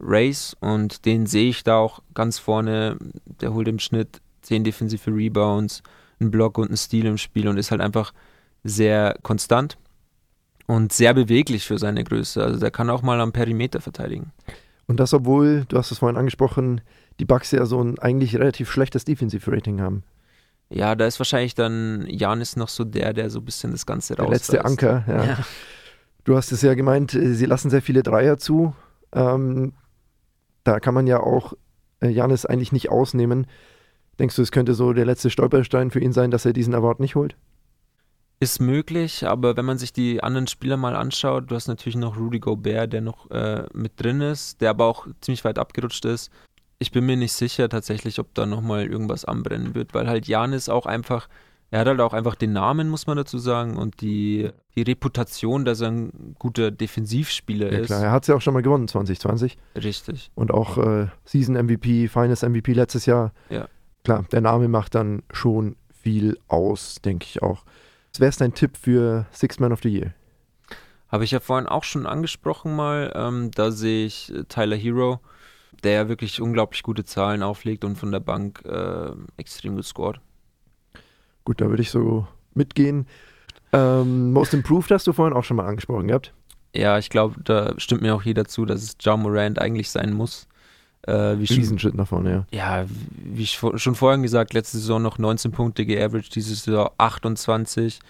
Race 0.00 0.56
und 0.60 1.04
den 1.04 1.26
sehe 1.26 1.48
ich 1.50 1.64
da 1.64 1.76
auch 1.78 2.00
ganz 2.14 2.38
vorne. 2.38 2.96
Der 3.40 3.52
holt 3.52 3.68
im 3.68 3.78
Schnitt 3.78 4.20
10 4.42 4.64
defensive 4.64 5.10
Rebounds, 5.10 5.82
einen 6.20 6.30
Block 6.30 6.58
und 6.58 6.68
einen 6.68 6.76
Steal 6.76 7.06
im 7.06 7.18
Spiel 7.18 7.48
und 7.48 7.58
ist 7.58 7.70
halt 7.70 7.80
einfach 7.80 8.12
sehr 8.64 9.16
konstant 9.22 9.78
und 10.66 10.92
sehr 10.92 11.14
beweglich 11.14 11.66
für 11.66 11.78
seine 11.78 12.04
Größe. 12.04 12.42
Also 12.42 12.60
der 12.60 12.70
kann 12.70 12.90
auch 12.90 13.02
mal 13.02 13.20
am 13.20 13.32
Perimeter 13.32 13.80
verteidigen. 13.80 14.32
Und 14.86 15.00
das, 15.00 15.12
obwohl, 15.12 15.64
du 15.68 15.76
hast 15.76 15.90
es 15.90 15.98
vorhin 15.98 16.16
angesprochen, 16.16 16.80
die 17.20 17.24
Bucks 17.24 17.50
ja 17.50 17.66
so 17.66 17.82
ein 17.82 17.98
eigentlich 17.98 18.36
relativ 18.36 18.70
schlechtes 18.70 19.04
Defensive 19.04 19.50
Rating 19.50 19.80
haben. 19.80 20.02
Ja, 20.70 20.94
da 20.94 21.06
ist 21.06 21.18
wahrscheinlich 21.18 21.54
dann 21.54 22.06
Janis 22.08 22.56
noch 22.56 22.68
so 22.68 22.84
der, 22.84 23.12
der 23.14 23.30
so 23.30 23.38
ein 23.40 23.44
bisschen 23.44 23.72
das 23.72 23.86
Ganze 23.86 24.14
Der 24.14 24.24
rausreißt. 24.24 24.52
letzte 24.52 24.64
Anker, 24.64 25.04
ja. 25.06 25.24
Ja. 25.24 25.38
Du 26.24 26.36
hast 26.36 26.52
es 26.52 26.60
ja 26.60 26.74
gemeint, 26.74 27.14
äh, 27.14 27.32
sie 27.34 27.46
lassen 27.46 27.70
sehr 27.70 27.80
viele 27.80 28.02
Dreier 28.02 28.36
zu. 28.36 28.74
Ähm, 29.12 29.72
da 30.68 30.80
kann 30.80 30.94
man 30.94 31.06
ja 31.06 31.20
auch 31.20 31.54
äh, 32.00 32.08
Janis 32.08 32.44
eigentlich 32.44 32.72
nicht 32.72 32.90
ausnehmen. 32.90 33.46
Denkst 34.18 34.36
du, 34.36 34.42
es 34.42 34.52
könnte 34.52 34.74
so 34.74 34.92
der 34.92 35.06
letzte 35.06 35.30
Stolperstein 35.30 35.90
für 35.90 36.00
ihn 36.00 36.12
sein, 36.12 36.30
dass 36.30 36.44
er 36.44 36.52
diesen 36.52 36.74
Award 36.74 37.00
nicht 37.00 37.14
holt? 37.14 37.36
Ist 38.40 38.60
möglich, 38.60 39.26
aber 39.26 39.56
wenn 39.56 39.64
man 39.64 39.78
sich 39.78 39.92
die 39.92 40.22
anderen 40.22 40.46
Spieler 40.46 40.76
mal 40.76 40.94
anschaut, 40.94 41.50
du 41.50 41.54
hast 41.54 41.68
natürlich 41.68 41.96
noch 41.96 42.18
Rudy 42.18 42.38
Gobert, 42.38 42.92
der 42.92 43.00
noch 43.00 43.30
äh, 43.30 43.64
mit 43.72 44.00
drin 44.00 44.20
ist, 44.20 44.60
der 44.60 44.70
aber 44.70 44.84
auch 44.84 45.06
ziemlich 45.20 45.44
weit 45.44 45.58
abgerutscht 45.58 46.04
ist. 46.04 46.30
Ich 46.78 46.92
bin 46.92 47.06
mir 47.06 47.16
nicht 47.16 47.32
sicher 47.32 47.68
tatsächlich, 47.68 48.20
ob 48.20 48.34
da 48.34 48.46
nochmal 48.46 48.86
irgendwas 48.86 49.24
anbrennen 49.24 49.74
wird, 49.74 49.94
weil 49.94 50.06
halt 50.06 50.28
Janis 50.28 50.68
auch 50.68 50.86
einfach, 50.86 51.28
er 51.70 51.80
hat 51.80 51.86
halt 51.88 52.00
auch 52.00 52.14
einfach 52.14 52.34
den 52.34 52.52
Namen, 52.52 52.88
muss 52.88 53.06
man 53.06 53.16
dazu 53.16 53.38
sagen, 53.38 53.76
und 53.76 54.00
die, 54.00 54.50
die 54.74 54.82
Reputation, 54.82 55.64
dass 55.64 55.80
er 55.80 55.90
ein 55.90 56.34
guter 56.38 56.70
Defensivspieler 56.70 57.70
Ja 57.72 57.78
ist. 57.80 57.86
klar, 57.88 58.02
er 58.04 58.10
hat 58.12 58.22
es 58.24 58.28
ja 58.28 58.36
auch 58.36 58.40
schon 58.40 58.54
mal 58.54 58.62
gewonnen 58.62 58.88
2020 58.88 59.58
Richtig. 59.76 60.30
und 60.34 60.50
auch 60.50 60.78
äh, 60.78 61.08
Season 61.24 61.54
MVP, 61.54 62.08
Finals 62.08 62.42
MVP 62.42 62.72
letztes 62.72 63.04
Jahr. 63.06 63.32
Ja. 63.50 63.68
Klar, 64.04 64.24
der 64.32 64.40
Name 64.40 64.68
macht 64.68 64.94
dann 64.94 65.22
schon 65.30 65.76
viel 65.92 66.38
aus, 66.48 66.96
denke 67.04 67.26
ich 67.28 67.42
auch. 67.42 67.64
Was 68.12 68.20
wäre 68.20 68.32
dein 68.38 68.54
Tipp 68.54 68.76
für 68.76 69.26
Six 69.32 69.58
Man 69.60 69.72
of 69.72 69.80
the 69.82 69.90
Year? 69.90 70.14
Habe 71.08 71.24
ich 71.24 71.30
ja 71.32 71.40
vorhin 71.40 71.66
auch 71.66 71.84
schon 71.84 72.06
angesprochen 72.06 72.74
mal. 72.74 73.12
Ähm, 73.14 73.50
da 73.54 73.70
sehe 73.70 74.06
ich 74.06 74.32
äh, 74.34 74.44
Tyler 74.44 74.76
Hero, 74.76 75.20
der 75.82 75.92
ja 75.92 76.08
wirklich 76.08 76.40
unglaublich 76.40 76.82
gute 76.82 77.04
Zahlen 77.04 77.42
auflegt 77.42 77.84
und 77.84 77.96
von 77.96 78.10
der 78.10 78.20
Bank 78.20 78.64
äh, 78.64 79.10
extrem 79.36 79.76
gut 79.76 79.84
scored. 79.84 80.20
Gut, 81.48 81.62
da 81.62 81.70
würde 81.70 81.80
ich 81.80 81.90
so 81.90 82.26
mitgehen. 82.52 83.06
Ähm, 83.72 84.34
Most 84.34 84.52
Improved 84.52 84.90
hast 84.90 85.06
du 85.06 85.14
vorhin 85.14 85.34
auch 85.34 85.44
schon 85.44 85.56
mal 85.56 85.64
angesprochen 85.64 86.08
gehabt. 86.08 86.34
Ja, 86.76 86.98
ich 86.98 87.08
glaube, 87.08 87.40
da 87.42 87.72
stimmt 87.78 88.02
mir 88.02 88.14
auch 88.14 88.22
jeder 88.22 88.44
zu, 88.44 88.66
dass 88.66 88.82
es 88.82 88.98
Ja 89.00 89.16
Morant 89.16 89.58
eigentlich 89.58 89.88
sein 89.88 90.12
muss. 90.12 90.46
Äh, 91.06 91.38
wie 91.38 91.46
schon, 91.46 91.56
Riesenschritt 91.56 91.94
nach 91.94 92.06
vorne, 92.06 92.46
ja. 92.52 92.80
ja, 92.82 92.86
wie 93.16 93.44
ich 93.44 93.58
schon 93.76 93.94
vorhin 93.94 94.22
gesagt, 94.22 94.52
letzte 94.52 94.76
Saison 94.76 95.00
noch 95.00 95.16
19 95.16 95.50
Punkte 95.50 95.86
geaveraged, 95.86 96.34
diese 96.34 96.54
Saison 96.54 96.90
28. 96.98 98.00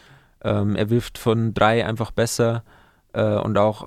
Ähm, 0.43 0.75
er 0.75 0.91
wirft 0.91 1.17
von 1.17 1.55
drei 1.55 1.87
einfach 1.87 2.11
besser 2.11 2.65
äh, 3.13 3.37
und 3.37 3.57
auch 3.57 3.87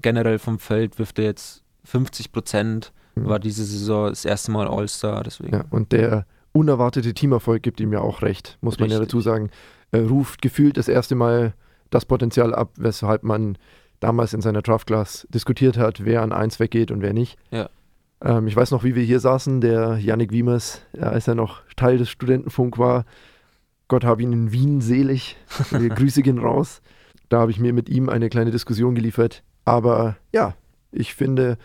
generell 0.00 0.38
vom 0.38 0.58
Feld 0.58 0.98
wirft 0.98 1.18
er 1.18 1.26
jetzt 1.26 1.62
50 1.84 2.32
Prozent. 2.32 2.94
Mhm. 3.14 3.26
War 3.26 3.40
diese 3.40 3.66
Saison 3.66 4.08
das 4.08 4.24
erste 4.24 4.52
Mal 4.52 4.66
All-Star, 4.68 5.22
deswegen. 5.22 5.52
Ja, 5.52 5.64
und 5.68 5.92
der 5.92 6.24
unerwartete 6.54 7.12
Teamerfolg 7.12 7.62
gibt 7.62 7.80
ihm 7.80 7.92
ja 7.92 8.00
auch 8.00 8.22
recht, 8.22 8.56
muss 8.60 8.78
man 8.78 8.88
ja 8.88 8.96
Richtig. 8.96 9.08
dazu 9.08 9.20
sagen. 9.20 9.50
Er 9.90 10.06
ruft 10.06 10.40
gefühlt 10.40 10.76
das 10.76 10.88
erste 10.88 11.14
Mal 11.14 11.54
das 11.90 12.06
Potenzial 12.06 12.54
ab, 12.54 12.70
weshalb 12.76 13.24
man 13.24 13.58
damals 14.00 14.32
in 14.32 14.40
seiner 14.40 14.62
Draft-Class 14.62 15.26
diskutiert 15.30 15.76
hat, 15.76 16.04
wer 16.04 16.22
an 16.22 16.32
eins 16.32 16.60
weggeht 16.60 16.90
und 16.90 17.02
wer 17.02 17.12
nicht. 17.12 17.38
Ja. 17.50 17.68
Ähm, 18.22 18.46
ich 18.46 18.56
weiß 18.56 18.70
noch, 18.70 18.84
wie 18.84 18.94
wir 18.94 19.02
hier 19.02 19.20
saßen, 19.20 19.60
der 19.60 19.98
Yannick 19.98 20.30
Wiemers, 20.30 20.82
ja, 20.92 21.04
als 21.04 21.28
er 21.28 21.34
noch 21.34 21.62
Teil 21.76 21.98
des 21.98 22.10
Studentenfunk 22.10 22.78
war, 22.78 23.04
Gott 23.88 24.04
habe 24.04 24.22
ihn 24.22 24.32
in 24.32 24.52
Wien 24.52 24.80
selig, 24.80 25.36
wir 25.70 25.88
Grüße 25.88 26.22
gehen 26.22 26.38
raus. 26.38 26.80
Da 27.28 27.40
habe 27.40 27.50
ich 27.50 27.58
mir 27.58 27.72
mit 27.72 27.88
ihm 27.88 28.08
eine 28.08 28.28
kleine 28.28 28.50
Diskussion 28.50 28.94
geliefert. 28.94 29.42
Aber 29.64 30.16
ja, 30.32 30.54
ich 30.92 31.14
finde 31.14 31.58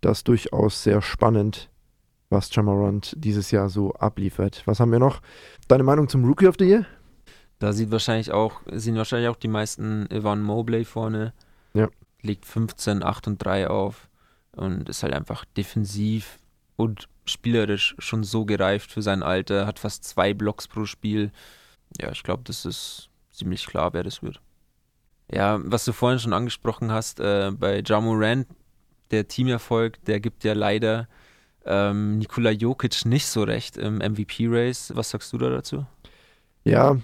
das 0.00 0.24
durchaus 0.24 0.82
sehr 0.82 1.00
spannend, 1.00 1.68
was 2.32 2.54
Jamarant 2.54 3.14
dieses 3.16 3.50
Jahr 3.50 3.68
so 3.68 3.92
abliefert. 3.92 4.62
Was 4.64 4.80
haben 4.80 4.90
wir 4.90 4.98
noch? 4.98 5.20
Deine 5.68 5.84
Meinung 5.84 6.08
zum 6.08 6.24
Rookie 6.24 6.48
of 6.48 6.56
the 6.58 6.64
Year? 6.64 6.86
Da 7.58 7.72
sieht 7.72 7.90
wahrscheinlich 7.92 8.32
auch, 8.32 8.60
sehen 8.72 8.96
wahrscheinlich 8.96 9.28
auch 9.28 9.36
die 9.36 9.48
meisten 9.48 10.06
Ivan 10.10 10.42
Mobley 10.42 10.84
vorne. 10.84 11.32
Ja. 11.74 11.88
Legt 12.22 12.46
15, 12.46 13.04
8 13.04 13.28
und 13.28 13.44
3 13.44 13.68
auf 13.68 14.08
und 14.56 14.88
ist 14.88 15.02
halt 15.02 15.12
einfach 15.12 15.44
defensiv 15.56 16.38
und 16.76 17.08
spielerisch 17.24 17.94
schon 17.98 18.24
so 18.24 18.44
gereift 18.44 18.90
für 18.90 19.02
sein 19.02 19.22
Alter, 19.22 19.66
hat 19.66 19.78
fast 19.78 20.04
zwei 20.04 20.34
Blocks 20.34 20.66
pro 20.66 20.86
Spiel. 20.86 21.30
Ja, 22.00 22.10
ich 22.10 22.22
glaube, 22.22 22.42
das 22.44 22.64
ist 22.64 23.10
ziemlich 23.30 23.66
klar, 23.66 23.92
wer 23.92 24.02
das 24.02 24.22
wird. 24.22 24.40
Ja, 25.30 25.60
was 25.62 25.84
du 25.84 25.92
vorhin 25.92 26.18
schon 26.18 26.32
angesprochen 26.32 26.90
hast, 26.90 27.20
äh, 27.20 27.52
bei 27.56 27.82
Ja 27.86 28.00
Morant, 28.00 28.46
der 29.10 29.28
Teamerfolg, 29.28 30.02
der 30.04 30.20
gibt 30.20 30.42
ja 30.42 30.54
leider 30.54 31.06
ähm, 31.66 32.18
Nikola 32.18 32.50
Jokic 32.50 33.04
nicht 33.04 33.26
so 33.26 33.42
recht 33.42 33.76
im 33.76 33.98
MVP-Race. 33.98 34.92
Was 34.94 35.10
sagst 35.10 35.32
du 35.32 35.38
da 35.38 35.50
dazu? 35.50 35.86
Ja, 36.64 36.98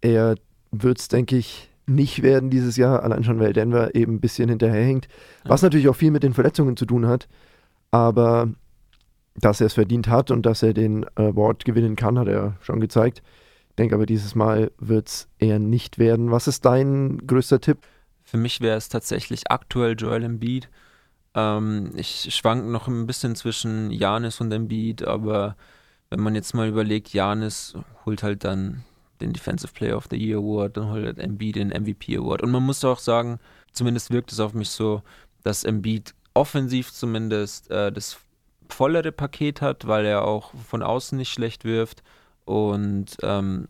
er 0.00 0.36
wird 0.70 0.98
es, 0.98 1.08
denke 1.08 1.36
ich, 1.36 1.70
nicht 1.86 2.22
werden 2.22 2.50
dieses 2.50 2.76
Jahr, 2.76 3.02
allein 3.02 3.24
schon, 3.24 3.38
weil 3.38 3.52
Denver 3.52 3.94
eben 3.94 4.14
ein 4.14 4.20
bisschen 4.20 4.48
hinterherhängt. 4.48 5.08
Was 5.44 5.62
natürlich 5.62 5.88
auch 5.88 5.96
viel 5.96 6.10
mit 6.10 6.22
den 6.22 6.34
Verletzungen 6.34 6.76
zu 6.76 6.86
tun 6.86 7.06
hat. 7.06 7.28
Aber 7.90 8.48
dass 9.36 9.60
er 9.60 9.66
es 9.66 9.74
verdient 9.74 10.08
hat 10.08 10.30
und 10.30 10.44
dass 10.44 10.62
er 10.62 10.74
den 10.74 11.06
Award 11.14 11.64
gewinnen 11.64 11.96
kann, 11.96 12.18
hat 12.18 12.28
er 12.28 12.56
schon 12.60 12.80
gezeigt. 12.80 13.22
Ich 13.70 13.76
denke 13.76 13.94
aber, 13.94 14.06
dieses 14.06 14.34
Mal 14.34 14.72
wird 14.78 15.08
es 15.08 15.28
eher 15.38 15.58
nicht 15.58 15.98
werden. 15.98 16.30
Was 16.30 16.48
ist 16.48 16.64
dein 16.64 17.18
größter 17.26 17.60
Tipp? 17.60 17.78
Für 18.24 18.38
mich 18.38 18.60
wäre 18.60 18.76
es 18.76 18.88
tatsächlich 18.88 19.50
aktuell 19.50 19.94
Joel 19.96 20.24
Embiid. 20.24 20.68
Ähm, 21.36 21.92
ich 21.94 22.34
schwanke 22.34 22.66
noch 22.66 22.88
ein 22.88 23.06
bisschen 23.06 23.36
zwischen 23.36 23.90
Janis 23.90 24.40
und 24.40 24.50
Embiid, 24.50 25.04
aber 25.04 25.56
wenn 26.10 26.20
man 26.20 26.34
jetzt 26.34 26.54
mal 26.54 26.66
überlegt, 26.66 27.12
Janis 27.12 27.74
holt 28.04 28.22
halt 28.22 28.42
dann 28.44 28.84
den 29.20 29.32
Defensive 29.32 29.72
Player 29.72 29.96
of 29.96 30.06
the 30.10 30.16
Year 30.16 30.38
Award, 30.38 30.76
dann 30.76 30.90
holt 30.90 31.04
halt 31.04 31.18
Embiid 31.18 31.56
den 31.56 31.68
MVP 31.68 32.16
Award. 32.16 32.42
Und 32.42 32.50
man 32.50 32.62
muss 32.62 32.84
auch 32.84 32.98
sagen, 32.98 33.38
zumindest 33.72 34.10
wirkt 34.10 34.32
es 34.32 34.40
auf 34.40 34.54
mich 34.54 34.70
so, 34.70 35.02
dass 35.42 35.64
Embiid 35.64 36.14
offensiv 36.34 36.92
zumindest 36.92 37.70
äh, 37.70 37.92
das 37.92 38.18
vollere 38.68 39.12
Paket 39.12 39.60
hat, 39.60 39.86
weil 39.86 40.06
er 40.06 40.24
auch 40.24 40.52
von 40.68 40.82
außen 40.82 41.16
nicht 41.16 41.32
schlecht 41.32 41.64
wirft 41.64 42.02
und 42.44 43.16
ähm, 43.22 43.68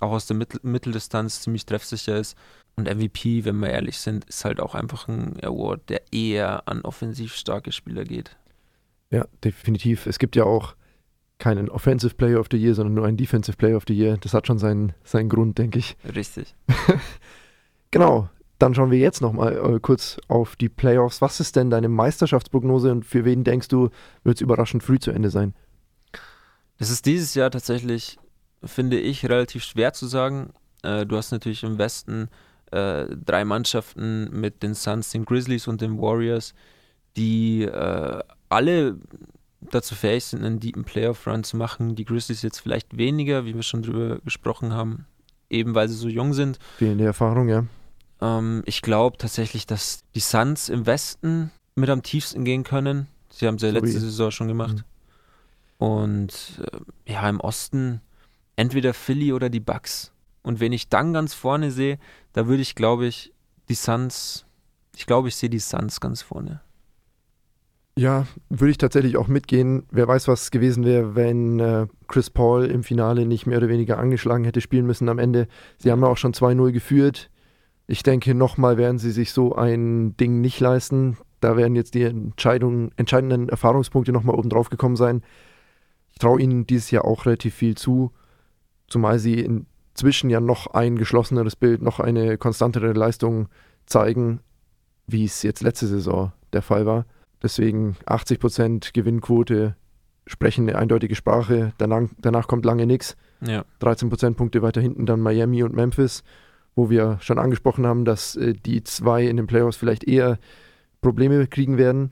auch 0.00 0.12
aus 0.12 0.26
der 0.26 0.36
Mittel 0.36 0.60
Mitteldistanz 0.62 1.42
ziemlich 1.42 1.66
treffsicher 1.66 2.16
ist. 2.16 2.36
Und 2.76 2.92
MVP, 2.92 3.44
wenn 3.44 3.58
wir 3.60 3.70
ehrlich 3.70 3.98
sind, 3.98 4.24
ist 4.24 4.44
halt 4.44 4.60
auch 4.60 4.74
einfach 4.74 5.06
ein 5.08 5.38
Award, 5.42 5.88
der 5.88 6.02
eher 6.12 6.68
an 6.68 6.80
offensiv 6.82 7.34
starke 7.34 7.70
Spieler 7.70 8.04
geht. 8.04 8.36
Ja, 9.10 9.26
definitiv. 9.44 10.06
Es 10.06 10.18
gibt 10.18 10.34
ja 10.34 10.44
auch 10.44 10.74
keinen 11.38 11.68
Offensive 11.68 12.14
Player 12.14 12.40
of 12.40 12.48
the 12.50 12.56
Year, 12.56 12.74
sondern 12.74 12.94
nur 12.94 13.06
einen 13.06 13.16
Defensive 13.16 13.56
Player 13.56 13.76
of 13.76 13.84
the 13.86 13.94
Year. 13.94 14.16
Das 14.16 14.34
hat 14.34 14.46
schon 14.46 14.58
seinen, 14.58 14.92
seinen 15.04 15.28
Grund, 15.28 15.58
denke 15.58 15.78
ich. 15.78 15.96
Richtig. 16.14 16.54
genau. 17.90 18.28
Dann 18.58 18.74
schauen 18.74 18.90
wir 18.90 18.98
jetzt 18.98 19.20
nochmal 19.20 19.56
äh, 19.56 19.80
kurz 19.80 20.18
auf 20.28 20.56
die 20.56 20.68
Playoffs. 20.68 21.20
Was 21.20 21.40
ist 21.40 21.56
denn 21.56 21.70
deine 21.70 21.88
Meisterschaftsprognose 21.88 22.90
und 22.92 23.04
für 23.04 23.24
wen 23.24 23.44
denkst 23.44 23.68
du, 23.68 23.90
wird 24.22 24.36
es 24.36 24.40
überraschend 24.40 24.82
früh 24.82 24.98
zu 24.98 25.10
Ende 25.10 25.30
sein? 25.30 25.54
Das 26.78 26.90
ist 26.90 27.06
dieses 27.06 27.34
Jahr 27.34 27.50
tatsächlich, 27.50 28.18
finde 28.62 28.98
ich, 28.98 29.28
relativ 29.28 29.64
schwer 29.64 29.92
zu 29.92 30.06
sagen. 30.06 30.52
Äh, 30.82 31.04
du 31.04 31.16
hast 31.16 31.30
natürlich 31.30 31.62
im 31.64 31.78
Westen 31.78 32.28
äh, 32.74 33.06
drei 33.24 33.44
Mannschaften 33.44 34.28
mit 34.32 34.62
den 34.62 34.74
Suns, 34.74 35.10
den 35.10 35.24
Grizzlies 35.24 35.68
und 35.68 35.80
den 35.80 36.00
Warriors, 36.00 36.54
die 37.16 37.62
äh, 37.62 38.20
alle 38.48 38.98
dazu 39.60 39.94
fähig 39.94 40.24
sind, 40.24 40.44
einen 40.44 40.60
deepen 40.60 40.84
Playoff-Run 40.84 41.44
zu 41.44 41.56
machen. 41.56 41.94
Die 41.94 42.04
Grizzlies 42.04 42.42
jetzt 42.42 42.58
vielleicht 42.58 42.96
weniger, 42.96 43.44
wie 43.44 43.54
wir 43.54 43.62
schon 43.62 43.82
drüber 43.82 44.18
gesprochen 44.24 44.72
haben, 44.72 45.06
eben 45.48 45.74
weil 45.74 45.88
sie 45.88 45.94
so 45.94 46.08
jung 46.08 46.34
sind. 46.34 46.58
Fehlende 46.76 47.04
Erfahrung, 47.04 47.48
ja. 47.48 47.64
Ähm, 48.20 48.62
ich 48.66 48.82
glaube 48.82 49.18
tatsächlich, 49.18 49.66
dass 49.66 50.02
die 50.14 50.20
Suns 50.20 50.68
im 50.68 50.86
Westen 50.86 51.50
mit 51.76 51.90
am 51.90 52.02
tiefsten 52.02 52.44
gehen 52.44 52.64
können. 52.64 53.06
Sie 53.30 53.46
haben 53.46 53.56
es 53.56 53.62
ja 53.62 53.70
so 53.70 53.74
letzte 53.74 54.00
Saison 54.00 54.30
schon 54.30 54.48
gemacht. 54.48 54.84
Mhm. 55.78 55.86
Und 55.86 56.60
äh, 56.60 57.12
ja, 57.12 57.28
im 57.28 57.40
Osten 57.40 58.00
entweder 58.56 58.94
Philly 58.94 59.32
oder 59.32 59.48
die 59.48 59.60
Bucks. 59.60 60.12
Und 60.44 60.60
wenn 60.60 60.72
ich 60.72 60.88
dann 60.88 61.12
ganz 61.12 61.34
vorne 61.34 61.72
sehe, 61.72 61.98
da 62.34 62.46
würde 62.46 62.62
ich, 62.62 62.76
glaube 62.76 63.06
ich, 63.06 63.32
die 63.68 63.74
Suns, 63.74 64.44
ich 64.94 65.06
glaube, 65.06 65.28
ich 65.28 65.36
sehe 65.36 65.50
die 65.50 65.58
Suns 65.58 66.00
ganz 66.00 66.22
vorne. 66.22 66.60
Ja, 67.96 68.26
würde 68.50 68.72
ich 68.72 68.78
tatsächlich 68.78 69.16
auch 69.16 69.28
mitgehen. 69.28 69.86
Wer 69.90 70.06
weiß, 70.06 70.28
was 70.28 70.50
gewesen 70.50 70.84
wäre, 70.84 71.14
wenn 71.14 71.60
äh, 71.60 71.86
Chris 72.08 72.28
Paul 72.28 72.66
im 72.66 72.82
Finale 72.82 73.24
nicht 73.24 73.46
mehr 73.46 73.58
oder 73.58 73.68
weniger 73.68 73.98
angeschlagen 73.98 74.44
hätte 74.44 74.60
spielen 74.60 74.84
müssen 74.84 75.08
am 75.08 75.18
Ende. 75.18 75.48
Sie 75.78 75.90
haben 75.90 76.02
ja 76.02 76.08
auch 76.08 76.16
schon 76.16 76.34
2-0 76.34 76.72
geführt. 76.72 77.30
Ich 77.86 78.02
denke, 78.02 78.34
nochmal 78.34 78.76
werden 78.76 78.98
sie 78.98 79.12
sich 79.12 79.32
so 79.32 79.54
ein 79.54 80.16
Ding 80.16 80.40
nicht 80.40 80.60
leisten. 80.60 81.16
Da 81.40 81.56
werden 81.56 81.76
jetzt 81.76 81.94
die 81.94 82.02
entscheidenden 82.02 83.48
Erfahrungspunkte 83.48 84.12
nochmal 84.12 84.36
oben 84.36 84.50
drauf 84.50 84.70
gekommen 84.70 84.96
sein. 84.96 85.22
Ich 86.12 86.18
traue 86.18 86.40
ihnen 86.40 86.66
dieses 86.66 86.90
Jahr 86.90 87.04
auch 87.04 87.26
relativ 87.26 87.54
viel 87.54 87.76
zu, 87.76 88.12
zumal 88.88 89.18
sie 89.18 89.48
inzwischen 89.94 90.28
ja 90.28 90.40
noch 90.40 90.66
ein 90.74 90.98
geschlosseneres 90.98 91.54
Bild, 91.54 91.80
noch 91.80 92.00
eine 92.00 92.36
konstantere 92.36 92.92
Leistung 92.92 93.48
zeigen, 93.86 94.40
wie 95.06 95.24
es 95.24 95.42
jetzt 95.44 95.62
letzte 95.62 95.86
Saison 95.86 96.32
der 96.52 96.62
Fall 96.62 96.84
war. 96.84 97.06
Deswegen 97.42 97.96
80% 98.06 98.92
Gewinnquote 98.92 99.76
sprechen 100.26 100.68
eine 100.68 100.78
eindeutige 100.78 101.14
Sprache. 101.14 101.74
Danach, 101.78 102.08
danach 102.18 102.48
kommt 102.48 102.64
lange 102.64 102.86
nichts. 102.86 103.16
Ja. 103.40 103.64
13 103.80 104.08
Prozentpunkte 104.08 104.62
weiter 104.62 104.80
hinten 104.80 105.06
dann 105.06 105.20
Miami 105.20 105.62
und 105.62 105.74
Memphis, 105.76 106.24
wo 106.74 106.90
wir 106.90 107.18
schon 107.20 107.38
angesprochen 107.38 107.86
haben, 107.86 108.04
dass 108.04 108.34
äh, 108.34 108.54
die 108.54 108.82
zwei 108.82 109.24
in 109.24 109.36
den 109.36 109.46
Playoffs 109.46 109.76
vielleicht 109.76 110.04
eher 110.04 110.38
Probleme 111.02 111.46
kriegen 111.46 111.78
werden. 111.78 112.10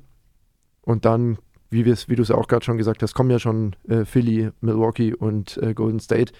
Und 0.82 1.04
dann, 1.04 1.38
wie, 1.70 1.84
wie 1.84 2.16
du 2.16 2.22
es 2.22 2.30
auch 2.30 2.46
gerade 2.46 2.64
schon 2.64 2.78
gesagt 2.78 3.02
hast, 3.02 3.14
kommen 3.14 3.30
ja 3.30 3.40
schon 3.40 3.74
äh, 3.88 4.04
Philly, 4.04 4.50
Milwaukee 4.60 5.14
und 5.14 5.56
äh, 5.56 5.74
Golden 5.74 5.98
State, 5.98 6.32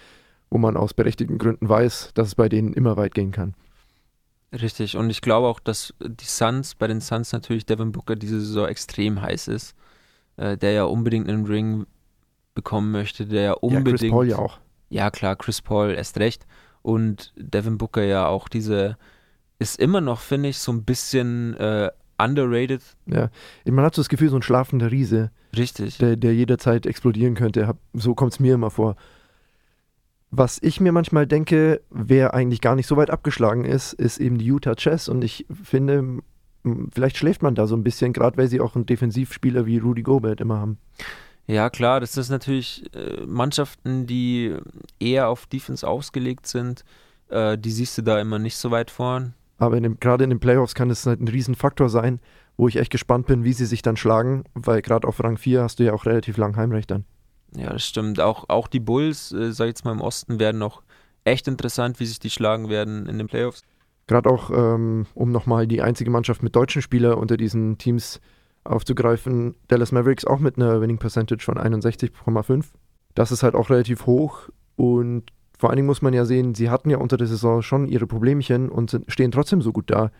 wo 0.53 0.59
man 0.59 0.76
aus 0.76 0.92
berechtigten 0.92 1.38
Gründen 1.38 1.66
weiß, 1.66 2.11
dass 2.14 2.28
es 2.28 2.34
bei 2.34 2.50
denen 2.50 2.74
immer 2.74 2.98
weit 2.98 3.14
gehen 3.14 3.32
kann. 3.32 3.55
Richtig, 4.53 4.98
und 4.98 5.09
ich 5.09 5.22
glaube 5.22 5.46
auch, 5.46 5.61
dass 5.61 5.94
die 5.98 6.26
Suns, 6.26 6.74
bei 6.74 6.86
den 6.86 7.00
Suns 7.00 7.32
natürlich 7.32 7.64
Devin 7.64 7.90
Booker 7.90 8.16
diese 8.16 8.38
Saison 8.38 8.68
extrem 8.68 9.22
heiß 9.22 9.48
ist, 9.48 9.74
äh, 10.36 10.59
der 10.59 10.72
ja 10.72 10.84
unbedingt 10.84 11.26
einen 11.26 11.46
Ring 11.46 11.86
bekommen 12.55 12.92
möchte, 12.92 13.24
der 13.24 13.42
ja 13.42 13.53
unbedingt. 13.55 14.03
Ja, 14.03 14.09
Chris 14.09 14.11
Paul 14.11 14.28
ja 14.28 14.38
auch. 14.38 14.59
Ja, 14.90 15.11
klar, 15.11 15.36
Chris 15.36 15.62
Paul 15.62 15.92
erst 15.92 16.18
recht. 16.18 16.46
Und 16.82 17.32
Devin 17.36 17.78
Booker 17.78 18.03
ja 18.03 18.26
auch 18.26 18.48
diese, 18.48 18.98
ist 19.59 19.78
immer 19.78 20.03
noch, 20.03 20.20
finde 20.20 20.50
ich, 20.50 20.59
so 20.59 20.70
ein 20.70 20.84
bisschen 20.84 21.55
äh, 21.55 21.90
underrated. 22.18 22.82
Ja, 23.07 23.30
man 23.64 23.86
hat 23.86 23.94
so 23.94 24.03
das 24.03 24.11
Gefühl, 24.11 24.28
so 24.28 24.36
ein 24.36 24.42
schlafender 24.42 24.90
Riese. 24.90 25.30
Richtig. 25.57 25.96
Der, 25.96 26.16
der 26.16 26.34
jederzeit 26.34 26.84
explodieren 26.84 27.36
könnte. 27.36 27.74
So 27.94 28.14
kommt 28.14 28.32
es 28.32 28.40
mir 28.40 28.53
immer 28.55 28.70
vor. 28.70 28.96
Was 30.35 30.59
ich 30.62 30.80
mir 30.80 30.93
manchmal 30.93 31.26
denke, 31.26 31.83
wer 31.91 32.33
eigentlich 32.33 32.62
gar 32.62 32.74
nicht 32.74 32.87
so 32.87 32.97
weit 32.97 33.11
abgeschlagen 33.11 33.66
ist, 33.66 33.93
ist 33.93 34.18
eben 34.18 34.39
die 34.39 34.47
Utah 34.47 34.74
Chess. 34.74 35.11
Und 35.11 35.22
ich 35.22 35.47
finde, 35.62 36.20
vielleicht 36.91 37.18
schläft 37.18 37.43
man 37.43 37.55
da 37.55 37.66
so 37.66 37.76
ein 37.76 37.85
bisschen, 37.85 38.14
gerade 38.14 38.39
weil 38.39 38.49
sie 38.49 38.59
auch 38.59 38.74
einen 38.74 38.87
Defensivspieler 38.87 39.66
wie 39.66 39.76
Rudy 39.76 40.03
Gobert 40.03 40.41
immer 40.41 40.59
haben. 40.59 40.78
Ja, 41.47 41.68
klar, 41.68 42.01
das 42.01 42.16
ist 42.16 42.30
natürlich 42.30 42.83
äh, 42.95 43.26
Mannschaften, 43.26 44.07
die 44.07 44.57
eher 44.99 45.28
auf 45.28 45.45
Defense 45.45 45.87
ausgelegt 45.87 46.47
sind. 46.47 46.83
Äh, 47.28 47.59
die 47.59 47.70
siehst 47.70 47.99
du 47.99 48.03
da 48.03 48.18
immer 48.18 48.39
nicht 48.39 48.57
so 48.57 48.70
weit 48.70 48.91
vorn. 48.91 49.35
Aber 49.59 49.78
gerade 49.80 50.24
in 50.24 50.30
den 50.30 50.41
Playoffs 50.41 50.74
kann 50.74 50.89
es 50.89 51.05
halt 51.05 51.20
ein 51.20 51.28
Riesenfaktor 51.28 51.91
sein, 51.91 52.20
wo 52.57 52.68
ich 52.68 52.76
echt 52.76 52.91
gespannt 52.91 53.26
bin, 53.26 53.45
wie 53.45 53.53
sie 53.53 53.66
sich 53.66 53.83
dann 53.83 53.99
schlagen, 53.99 54.45
weil 54.55 54.80
gerade 54.80 55.07
auf 55.07 55.22
Rang 55.22 55.37
4 55.37 55.62
hast 55.62 55.78
du 55.78 55.85
ja 55.85 55.93
auch 55.93 56.07
relativ 56.07 56.39
lang 56.39 56.57
Heimrecht 56.57 56.91
dann. 56.91 57.05
Ja, 57.57 57.70
das 57.70 57.86
stimmt. 57.86 58.20
Auch, 58.20 58.48
auch 58.48 58.68
die 58.68 58.80
Bulls, 58.80 59.32
äh, 59.32 59.53
sag 59.53 59.66
ich 59.66 59.70
jetzt 59.70 59.84
mal 59.84 59.92
im 59.92 60.00
Osten, 60.00 60.38
werden 60.38 60.59
noch 60.59 60.82
echt 61.24 61.48
interessant, 61.48 62.00
wie 62.00 62.07
sich 62.07 62.18
die 62.18 62.30
schlagen 62.30 62.68
werden 62.68 63.07
in 63.07 63.18
den 63.18 63.26
Playoffs. 63.26 63.62
Gerade 64.07 64.30
auch, 64.30 64.50
ähm, 64.50 65.07
um 65.14 65.30
nochmal 65.30 65.66
die 65.66 65.82
einzige 65.82 66.11
Mannschaft 66.11 66.42
mit 66.42 66.57
deutschen 66.57 66.82
Spielern 66.82 67.14
unter 67.14 67.36
diesen 67.36 67.78
Teams 67.78 68.20
aufzugreifen, 68.64 69.55
Dallas 69.68 69.92
Mavericks 69.92 70.24
auch 70.24 70.38
mit 70.38 70.57
einer 70.57 70.80
Winning 70.80 70.98
Percentage 70.98 71.44
von 71.44 71.59
61,5. 71.59 72.66
Das 73.14 73.32
ist 73.32 73.42
halt 73.42 73.55
auch 73.55 73.70
relativ 73.70 74.07
hoch 74.07 74.48
und 74.76 75.32
vor 75.59 75.70
allen 75.70 75.76
Dingen 75.76 75.86
muss 75.86 76.03
man 76.03 76.14
ja 76.14 76.24
sehen, 76.24 76.55
sie 76.55 76.70
hatten 76.70 76.90
ja 76.90 76.98
unter 76.98 77.16
der 77.16 77.26
Saison 77.26 77.62
schon 77.62 77.86
ihre 77.86 78.07
Problemchen 78.07 78.68
und 78.68 78.90
sind, 78.90 79.11
stehen 79.11 79.30
trotzdem 79.30 79.62
so 79.62 79.72
gut 79.72 79.90
da. 79.90 80.11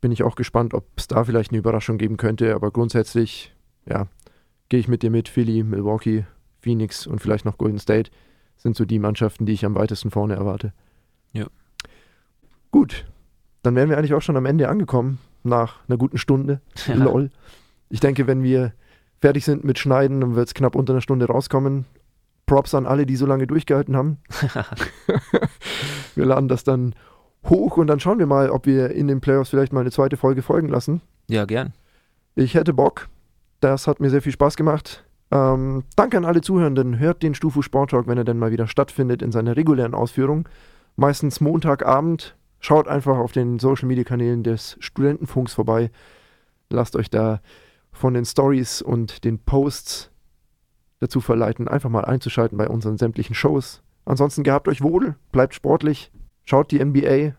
Bin 0.00 0.12
ich 0.12 0.22
auch 0.22 0.36
gespannt, 0.36 0.74
ob 0.74 0.84
es 0.96 1.06
da 1.08 1.24
vielleicht 1.24 1.50
eine 1.50 1.58
Überraschung 1.58 1.96
geben 1.98 2.18
könnte, 2.18 2.54
aber 2.54 2.70
grundsätzlich, 2.70 3.54
ja, 3.86 4.06
gehe 4.68 4.80
ich 4.80 4.88
mit 4.88 5.02
dir 5.02 5.10
mit. 5.10 5.28
Philly, 5.28 5.62
Milwaukee, 5.62 6.26
Phoenix 6.68 7.06
und 7.06 7.20
vielleicht 7.20 7.46
noch 7.46 7.56
Golden 7.56 7.78
State 7.78 8.10
sind 8.58 8.76
so 8.76 8.84
die 8.84 8.98
Mannschaften, 8.98 9.46
die 9.46 9.54
ich 9.54 9.64
am 9.64 9.74
weitesten 9.74 10.10
vorne 10.10 10.34
erwarte. 10.34 10.74
Ja. 11.32 11.46
Gut, 12.70 13.06
dann 13.62 13.74
wären 13.74 13.88
wir 13.88 13.96
eigentlich 13.96 14.12
auch 14.12 14.20
schon 14.20 14.36
am 14.36 14.44
Ende 14.44 14.68
angekommen, 14.68 15.18
nach 15.44 15.76
einer 15.88 15.96
guten 15.96 16.18
Stunde. 16.18 16.60
Ja. 16.86 16.94
Lol. 16.94 17.30
Ich 17.88 18.00
denke, 18.00 18.26
wenn 18.26 18.42
wir 18.42 18.74
fertig 19.18 19.46
sind 19.46 19.64
mit 19.64 19.78
Schneiden, 19.78 20.20
dann 20.20 20.34
wird 20.34 20.48
es 20.48 20.54
knapp 20.54 20.76
unter 20.76 20.92
einer 20.92 21.00
Stunde 21.00 21.26
rauskommen. 21.26 21.86
Props 22.44 22.74
an 22.74 22.86
alle, 22.86 23.06
die 23.06 23.16
so 23.16 23.24
lange 23.24 23.46
durchgehalten 23.46 23.96
haben. 23.96 24.18
wir 26.14 26.26
laden 26.26 26.48
das 26.48 26.64
dann 26.64 26.94
hoch 27.48 27.78
und 27.78 27.86
dann 27.86 27.98
schauen 28.00 28.18
wir 28.18 28.26
mal, 28.26 28.50
ob 28.50 28.66
wir 28.66 28.90
in 28.90 29.08
den 29.08 29.22
Playoffs 29.22 29.48
vielleicht 29.48 29.72
mal 29.72 29.80
eine 29.80 29.90
zweite 29.90 30.18
Folge 30.18 30.42
folgen 30.42 30.68
lassen. 30.68 31.00
Ja, 31.28 31.46
gern. 31.46 31.72
Ich 32.34 32.54
hätte 32.54 32.74
Bock. 32.74 33.08
Das 33.60 33.86
hat 33.86 34.00
mir 34.00 34.10
sehr 34.10 34.22
viel 34.22 34.32
Spaß 34.32 34.56
gemacht. 34.56 35.07
Ähm, 35.30 35.84
danke 35.96 36.16
an 36.16 36.24
alle 36.24 36.40
Zuhörenden. 36.40 36.98
Hört 36.98 37.22
den 37.22 37.34
Stufu 37.34 37.62
Sport 37.62 37.90
Talk, 37.90 38.06
wenn 38.06 38.18
er 38.18 38.24
denn 38.24 38.38
mal 38.38 38.50
wieder 38.50 38.66
stattfindet, 38.66 39.22
in 39.22 39.32
seiner 39.32 39.56
regulären 39.56 39.94
Ausführung. 39.94 40.48
Meistens 40.96 41.40
Montagabend. 41.40 42.36
Schaut 42.60 42.88
einfach 42.88 43.18
auf 43.18 43.30
den 43.30 43.60
Social 43.60 43.86
Media 43.86 44.02
Kanälen 44.02 44.42
des 44.42 44.76
Studentenfunks 44.80 45.54
vorbei. 45.54 45.92
Lasst 46.70 46.96
euch 46.96 47.08
da 47.08 47.40
von 47.92 48.14
den 48.14 48.24
Stories 48.24 48.82
und 48.82 49.24
den 49.24 49.38
Posts 49.38 50.10
dazu 50.98 51.20
verleiten, 51.20 51.68
einfach 51.68 51.88
mal 51.88 52.04
einzuschalten 52.04 52.58
bei 52.58 52.68
unseren 52.68 52.98
sämtlichen 52.98 53.36
Shows. 53.36 53.82
Ansonsten 54.04 54.42
gehabt 54.42 54.66
euch 54.66 54.82
wohl, 54.82 55.14
bleibt 55.30 55.54
sportlich, 55.54 56.10
schaut 56.44 56.72
die 56.72 56.84
NBA, 56.84 57.34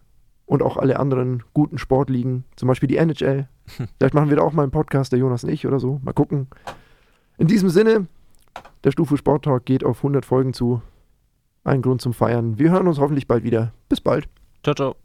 und 0.50 0.64
auch 0.64 0.78
alle 0.78 1.00
anderen 1.00 1.44
guten 1.54 1.78
Sportligen, 1.78 2.44
zum 2.56 2.68
Beispiel 2.68 2.88
die 2.88 2.98
NHL. 2.98 3.48
Vielleicht 3.98 4.16
machen 4.16 4.30
wir 4.30 4.38
da 4.38 4.44
auch 4.44 4.52
mal 4.52 4.64
einen 4.64 4.72
Podcast, 4.72 5.12
der 5.12 5.20
Jonas 5.20 5.44
und 5.44 5.52
ich 5.52 5.68
oder 5.68 5.80
so. 5.80 6.00
Mal 6.04 6.14
gucken. 6.14 6.48
In 7.40 7.48
diesem 7.48 7.70
Sinne, 7.70 8.08
der 8.84 8.92
Stufe 8.92 9.16
Sport 9.16 9.46
Talk 9.46 9.64
geht 9.64 9.86
auf 9.86 10.00
100 10.00 10.26
Folgen 10.26 10.54
zu. 10.54 10.82
Ein 11.64 11.82
Grund 11.82 12.02
zum 12.02 12.14
Feiern. 12.14 12.60
Wir 12.60 12.70
hören 12.70 12.88
uns 12.88 13.00
hoffentlich 13.00 13.28
bald 13.28 13.46
wieder. 13.46 13.72
Bis 13.88 14.02
bald. 14.02 14.28
Ciao, 14.62 14.76
ciao. 14.76 14.96